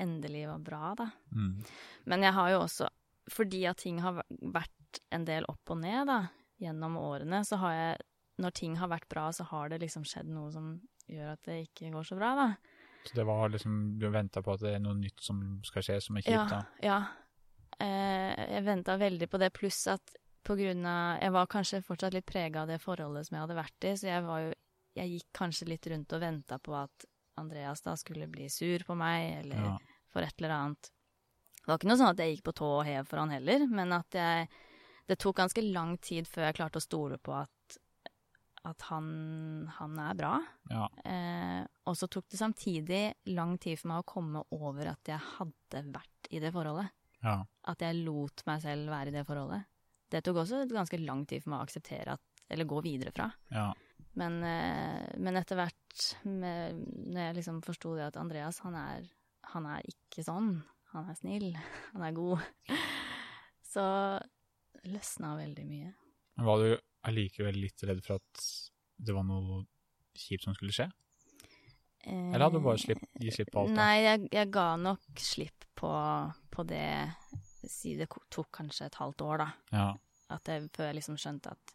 endelig 0.00 0.46
var 0.48 0.58
bra, 0.64 0.94
da. 0.98 1.10
Mm. 1.34 1.64
Men 2.10 2.22
jeg 2.26 2.32
har 2.38 2.50
jo 2.54 2.60
også, 2.64 2.88
fordi 3.30 3.64
at 3.70 3.78
ting 3.82 4.00
har 4.02 4.22
vært 4.28 5.00
en 5.14 5.24
del 5.28 5.44
opp 5.48 5.70
og 5.72 5.78
ned 5.82 6.06
da, 6.10 6.20
gjennom 6.62 6.96
årene, 7.00 7.42
så 7.44 7.56
har 7.62 7.72
jeg, 7.74 7.96
når 8.42 8.54
ting 8.58 8.76
har 8.80 8.88
vært 8.92 9.08
bra, 9.12 9.28
så 9.32 9.44
har 9.50 9.68
det 9.72 9.80
liksom 9.82 10.04
skjedd 10.08 10.28
noe 10.32 10.52
som 10.54 10.72
gjør 11.10 11.32
at 11.34 11.42
det 11.48 11.58
ikke 11.66 11.90
går 11.92 12.06
så 12.08 12.16
bra, 12.18 12.32
da. 12.38 12.48
Så 13.02 13.16
det 13.18 13.24
var 13.26 13.48
liksom 13.50 13.98
Du 13.98 14.04
venta 14.14 14.38
på 14.46 14.52
at 14.54 14.60
det 14.62 14.76
er 14.76 14.82
noe 14.84 14.94
nytt 14.94 15.18
som 15.26 15.40
skal 15.66 15.82
skje, 15.82 15.96
som 16.04 16.16
er 16.16 16.22
Ja, 16.22 16.44
kjipt, 16.44 16.52
da? 16.52 16.60
ja. 16.86 16.98
Eh, 17.82 18.42
jeg 18.54 18.62
venta 18.66 18.94
veldig 19.00 19.26
på 19.32 19.40
det, 19.42 19.48
pluss 19.56 19.80
at 19.90 20.12
på 20.46 20.54
grunn 20.58 20.84
av 20.86 21.18
Jeg 21.22 21.32
var 21.34 21.48
kanskje 21.50 21.80
fortsatt 21.86 22.14
litt 22.14 22.26
prega 22.26 22.62
av 22.62 22.70
det 22.70 22.78
forholdet 22.82 23.26
som 23.26 23.36
jeg 23.36 23.42
hadde 23.44 23.56
vært 23.58 23.86
i, 23.88 23.94
så 23.98 24.06
jeg 24.06 24.22
var 24.26 24.44
jo 24.44 24.52
Jeg 24.98 25.10
gikk 25.16 25.28
kanskje 25.34 25.68
litt 25.72 25.86
rundt 25.90 26.12
og 26.14 26.20
venta 26.22 26.58
på 26.62 26.74
at 26.78 27.06
Andreas 27.40 27.80
da 27.82 27.94
skulle 27.96 28.28
bli 28.30 28.48
sur 28.52 28.78
på 28.86 28.96
meg, 28.96 29.44
eller 29.44 29.56
Ja. 29.56 29.78
for 30.12 30.22
et 30.22 30.34
eller 30.38 30.50
annet. 30.50 30.90
Det 31.62 31.66
var 31.68 31.78
ikke 31.78 31.88
noe 31.88 31.96
sånn 32.00 32.10
at 32.10 32.18
jeg 32.18 32.36
gikk 32.36 32.44
på 32.44 32.54
tå 32.58 32.68
og 32.80 32.84
hev 32.86 33.06
for 33.06 33.18
han 33.22 33.30
heller, 33.30 33.66
men 33.68 33.92
at 33.92 34.10
jeg 34.10 34.48
Det 35.08 35.18
tok 35.18 35.36
ganske 35.36 35.62
lang 35.72 35.96
tid 35.98 36.28
før 36.28 36.44
jeg 36.46 36.54
klarte 36.54 36.78
å 36.78 36.82
stole 36.82 37.18
på 37.18 37.32
at 37.34 37.78
at 38.64 38.80
han, 38.82 39.66
han 39.76 39.98
er 39.98 40.14
bra. 40.14 40.36
ja. 40.70 40.84
Eh, 41.04 41.64
og 41.84 41.96
så 41.98 42.06
tok 42.08 42.28
det 42.30 42.38
samtidig 42.38 43.14
lang 43.26 43.56
tid 43.58 43.76
for 43.80 43.88
meg 43.90 44.04
å 44.04 44.06
komme 44.06 44.44
over 44.54 44.86
at 44.92 45.02
jeg 45.10 45.18
hadde 45.18 45.82
vært 45.92 46.30
i 46.30 46.38
det 46.38 46.52
forholdet. 46.54 46.88
ja. 47.24 47.42
At 47.66 47.78
jeg 47.82 48.04
lot 48.04 48.44
meg 48.46 48.62
selv 48.62 48.88
være 48.88 49.08
i 49.08 49.16
det 49.16 49.26
forholdet. 49.26 49.64
Det 50.10 50.22
tok 50.22 50.36
også 50.44 50.62
ganske 50.70 51.04
lang 51.04 51.26
tid 51.26 51.42
for 51.42 51.50
meg 51.50 51.58
å 51.60 51.66
akseptere 51.66 52.12
at 52.14 52.20
Eller 52.50 52.64
gå 52.64 52.80
videre 52.84 53.10
fra. 53.12 53.32
ja. 53.50 53.72
Men, 54.14 54.42
eh, 54.44 55.08
men 55.18 55.34
etter 55.36 55.56
hvert, 55.56 55.81
med, 56.28 56.82
når 57.12 57.26
jeg 57.26 57.38
liksom 57.40 57.60
forsto 57.64 57.94
det 57.98 58.06
at 58.10 58.18
Andreas, 58.20 58.60
han 58.64 58.76
er, 58.78 59.08
han 59.52 59.66
er 59.70 59.88
ikke 59.88 60.24
sånn. 60.26 60.54
Han 60.92 61.08
er 61.08 61.16
snill. 61.16 61.50
Han 61.94 62.04
er 62.04 62.16
god. 62.16 62.42
Så 63.72 63.84
løsna 64.88 65.36
veldig 65.38 65.64
mye. 65.68 65.92
Men 66.36 66.48
var 66.48 66.60
du 66.60 66.74
allikevel 67.08 67.56
litt 67.60 67.84
redd 67.88 68.02
for 68.04 68.20
at 68.20 68.44
det 69.02 69.14
var 69.16 69.24
noe 69.26 69.62
kjipt 70.16 70.44
som 70.46 70.56
skulle 70.56 70.74
skje? 70.76 70.88
Eller 72.02 72.42
hadde 72.42 72.58
du 72.58 72.64
bare 72.64 72.80
slipp, 72.82 73.02
gi 73.22 73.30
slipp 73.32 73.52
på 73.54 73.62
alt? 73.62 73.72
da? 73.72 73.78
Nei, 73.78 74.02
jeg, 74.02 74.22
jeg 74.34 74.50
ga 74.52 74.68
nok 74.80 75.22
slipp 75.22 75.66
på, 75.78 75.92
på 76.50 76.64
det 76.66 76.86
Si 77.62 77.92
det 77.94 78.08
tok 78.10 78.48
kanskje 78.50 78.88
et 78.88 78.96
halvt 78.98 79.22
år, 79.22 79.38
da. 79.38 79.44
Ja. 79.70 79.84
At 80.34 80.48
jeg, 80.50 80.64
før 80.74 80.88
jeg 80.88 80.96
liksom 80.96 81.14
skjønte 81.20 81.52
at 81.54 81.74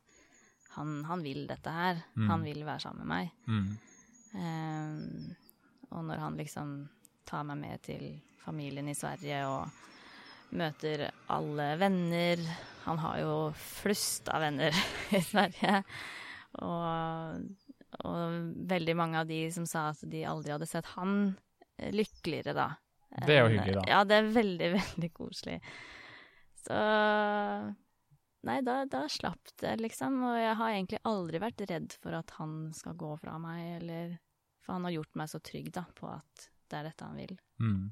han, 0.74 0.98
han 1.08 1.24
vil 1.24 1.46
dette 1.48 1.72
her. 1.72 2.02
Mm. 2.18 2.26
Han 2.28 2.44
vil 2.44 2.66
være 2.68 2.84
sammen 2.84 3.06
med 3.06 3.10
meg. 3.14 3.30
Mm. 3.48 3.70
Eh, 4.36 5.36
og 5.94 6.08
når 6.08 6.24
han 6.24 6.40
liksom 6.40 6.78
tar 7.28 7.46
meg 7.48 7.60
med 7.62 7.84
til 7.86 8.08
familien 8.44 8.88
i 8.88 8.96
Sverige 8.96 9.44
og 9.50 10.56
møter 10.58 11.10
alle 11.36 11.66
venner 11.76 12.40
Han 12.86 13.02
har 13.04 13.18
jo 13.20 13.32
flust 13.60 14.30
av 14.32 14.46
venner 14.46 14.76
i 15.18 15.22
Sverige. 15.24 15.82
Og, 16.64 17.42
og 18.08 18.38
veldig 18.72 18.96
mange 18.98 19.22
av 19.22 19.28
de 19.30 19.42
som 19.54 19.68
sa 19.68 19.90
at 19.92 20.06
de 20.08 20.24
aldri 20.28 20.54
hadde 20.56 20.70
sett 20.70 20.88
han 20.96 21.18
eh, 21.78 21.92
lykkeligere, 21.92 22.56
da. 22.56 22.70
Det 23.26 23.36
er 23.36 23.44
jo 23.44 23.52
hyggelig, 23.56 23.76
da. 23.82 23.84
Ja, 23.92 24.00
det 24.08 24.22
er 24.22 24.32
veldig, 24.38 24.70
veldig 24.80 25.12
koselig. 25.16 25.60
Så 26.64 26.80
Nei, 28.46 28.62
da, 28.62 28.84
da 28.86 29.08
slapp 29.10 29.50
det, 29.62 29.80
liksom. 29.82 30.20
Og 30.30 30.38
jeg 30.38 30.56
har 30.60 30.74
egentlig 30.76 31.00
aldri 31.10 31.42
vært 31.42 31.64
redd 31.70 31.96
for 31.98 32.18
at 32.18 32.36
han 32.38 32.70
skal 32.78 32.98
gå 33.00 33.16
fra 33.22 33.38
meg, 33.42 33.82
eller 33.82 34.18
For 34.62 34.76
han 34.76 34.86
har 34.86 34.98
gjort 34.98 35.16
meg 35.16 35.32
så 35.32 35.40
trygg, 35.40 35.72
da, 35.74 35.86
på 35.96 36.10
at 36.12 36.50
det 36.68 36.78
er 36.78 36.90
dette 36.90 37.08
han 37.08 37.18
vil. 37.18 37.38
Mm. 37.64 37.86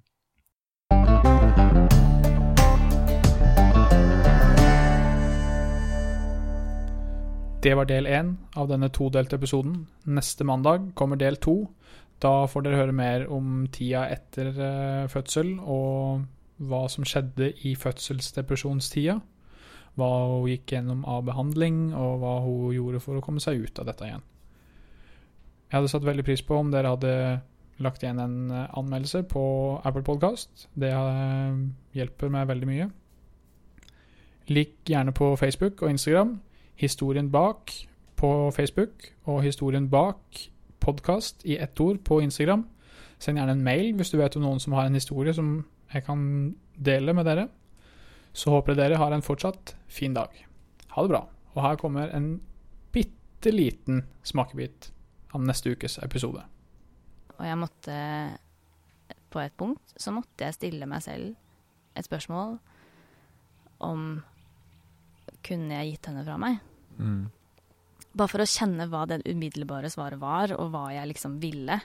Det 7.66 7.74
var 7.74 7.88
del 7.90 8.06
én 8.06 8.36
av 8.54 8.68
denne 8.70 8.92
todelte 8.94 9.40
episoden. 9.40 9.88
Neste 10.06 10.46
mandag 10.46 10.92
kommer 10.94 11.18
del 11.18 11.40
to. 11.42 11.64
Da 12.22 12.46
får 12.46 12.68
dere 12.68 12.82
høre 12.84 12.94
mer 12.94 13.26
om 13.34 13.64
tida 13.74 14.04
etter 14.14 14.52
eh, 14.54 15.08
fødsel, 15.10 15.56
og 15.60 16.28
hva 16.62 16.84
som 16.92 17.08
skjedde 17.08 17.50
i 17.66 17.74
fødselsdepresjonstida. 17.80 19.18
Hva 19.96 20.10
hun 20.28 20.50
gikk 20.52 20.76
gjennom 20.76 21.06
av 21.08 21.24
behandling, 21.28 21.94
og 21.96 22.20
hva 22.22 22.38
hun 22.44 22.74
gjorde 22.76 23.02
for 23.04 23.18
å 23.20 23.24
komme 23.24 23.44
seg 23.44 23.64
ut 23.64 23.80
av 23.80 23.88
dette 23.90 24.08
igjen. 24.08 24.26
Jeg 25.70 25.78
hadde 25.80 25.92
satt 25.92 26.08
veldig 26.08 26.26
pris 26.28 26.44
på 26.46 26.58
om 26.60 26.72
dere 26.72 26.92
hadde 26.94 27.14
lagt 27.84 28.04
igjen 28.04 28.20
en 28.22 28.52
eh, 28.52 28.78
anmeldelse 28.80 29.24
på 29.28 29.46
Apple 29.84 30.04
Podcast. 30.08 30.68
Det 30.76 30.92
eh, 30.92 31.58
hjelper 31.98 32.32
meg 32.32 32.48
veldig 32.52 32.70
mye. 32.70 32.90
Lik 34.52 34.78
gjerne 34.88 35.12
på 35.16 35.34
Facebook 35.40 35.82
og 35.82 35.90
Instagram. 35.96 36.38
Historien 36.80 37.32
bak 37.32 37.74
på 38.16 38.52
Facebook 38.56 39.10
og 39.26 39.44
Historien 39.44 39.90
bak 39.90 40.46
podkast 40.80 41.46
i 41.46 41.58
ett 41.58 41.80
ord 41.82 42.04
på 42.06 42.22
Instagram. 42.22 42.66
Send 43.20 43.40
gjerne 43.40 43.56
en 43.58 43.64
mail 43.64 43.94
hvis 43.98 44.12
du 44.14 44.20
vet 44.20 44.36
om 44.38 44.46
noen 44.46 44.62
som 44.62 44.76
har 44.78 44.88
en 44.88 44.98
historie 44.98 45.34
som 45.34 45.58
jeg 45.94 46.06
kan 46.06 46.54
dele 46.76 47.14
med 47.14 47.26
dere. 47.26 47.48
Så 48.36 48.52
håper 48.52 48.74
jeg 48.74 48.82
dere 48.82 49.00
har 49.00 49.16
en 49.16 49.24
fortsatt 49.24 49.76
fin 49.88 50.16
dag. 50.16 50.34
Ha 50.96 51.04
det 51.06 51.12
bra. 51.14 51.22
Og 51.56 51.62
her 51.64 51.80
kommer 51.80 52.12
en 52.12 52.36
bitte 52.96 53.54
liten 53.54 54.04
smakebit 54.28 54.90
av 55.36 55.44
neste 55.48 55.72
ukes 55.72 55.98
episode. 56.04 56.44
Og 57.36 57.44
jeg 57.44 57.60
måtte 57.60 57.96
På 59.30 59.42
et 59.44 59.56
punkt 59.60 59.96
så 60.00 60.14
måtte 60.16 60.48
jeg 60.48 60.56
stille 60.56 60.88
meg 60.88 61.04
selv 61.04 61.34
et 61.96 62.08
spørsmål 62.08 62.54
om 63.84 64.06
Kunne 65.44 65.82
jeg 65.82 65.96
gitt 65.96 66.08
henne 66.10 66.24
fra 66.28 66.38
meg? 66.40 66.62
Mm. 66.96 67.26
Bare 68.16 68.32
for 68.32 68.44
å 68.44 68.48
kjenne 68.48 68.88
hva 68.88 69.04
det 69.12 69.26
umiddelbare 69.28 69.92
svaret 69.92 70.22
var, 70.22 70.54
og 70.56 70.72
hva 70.72 70.86
jeg 70.96 71.10
liksom 71.12 71.36
ville. 71.42 71.76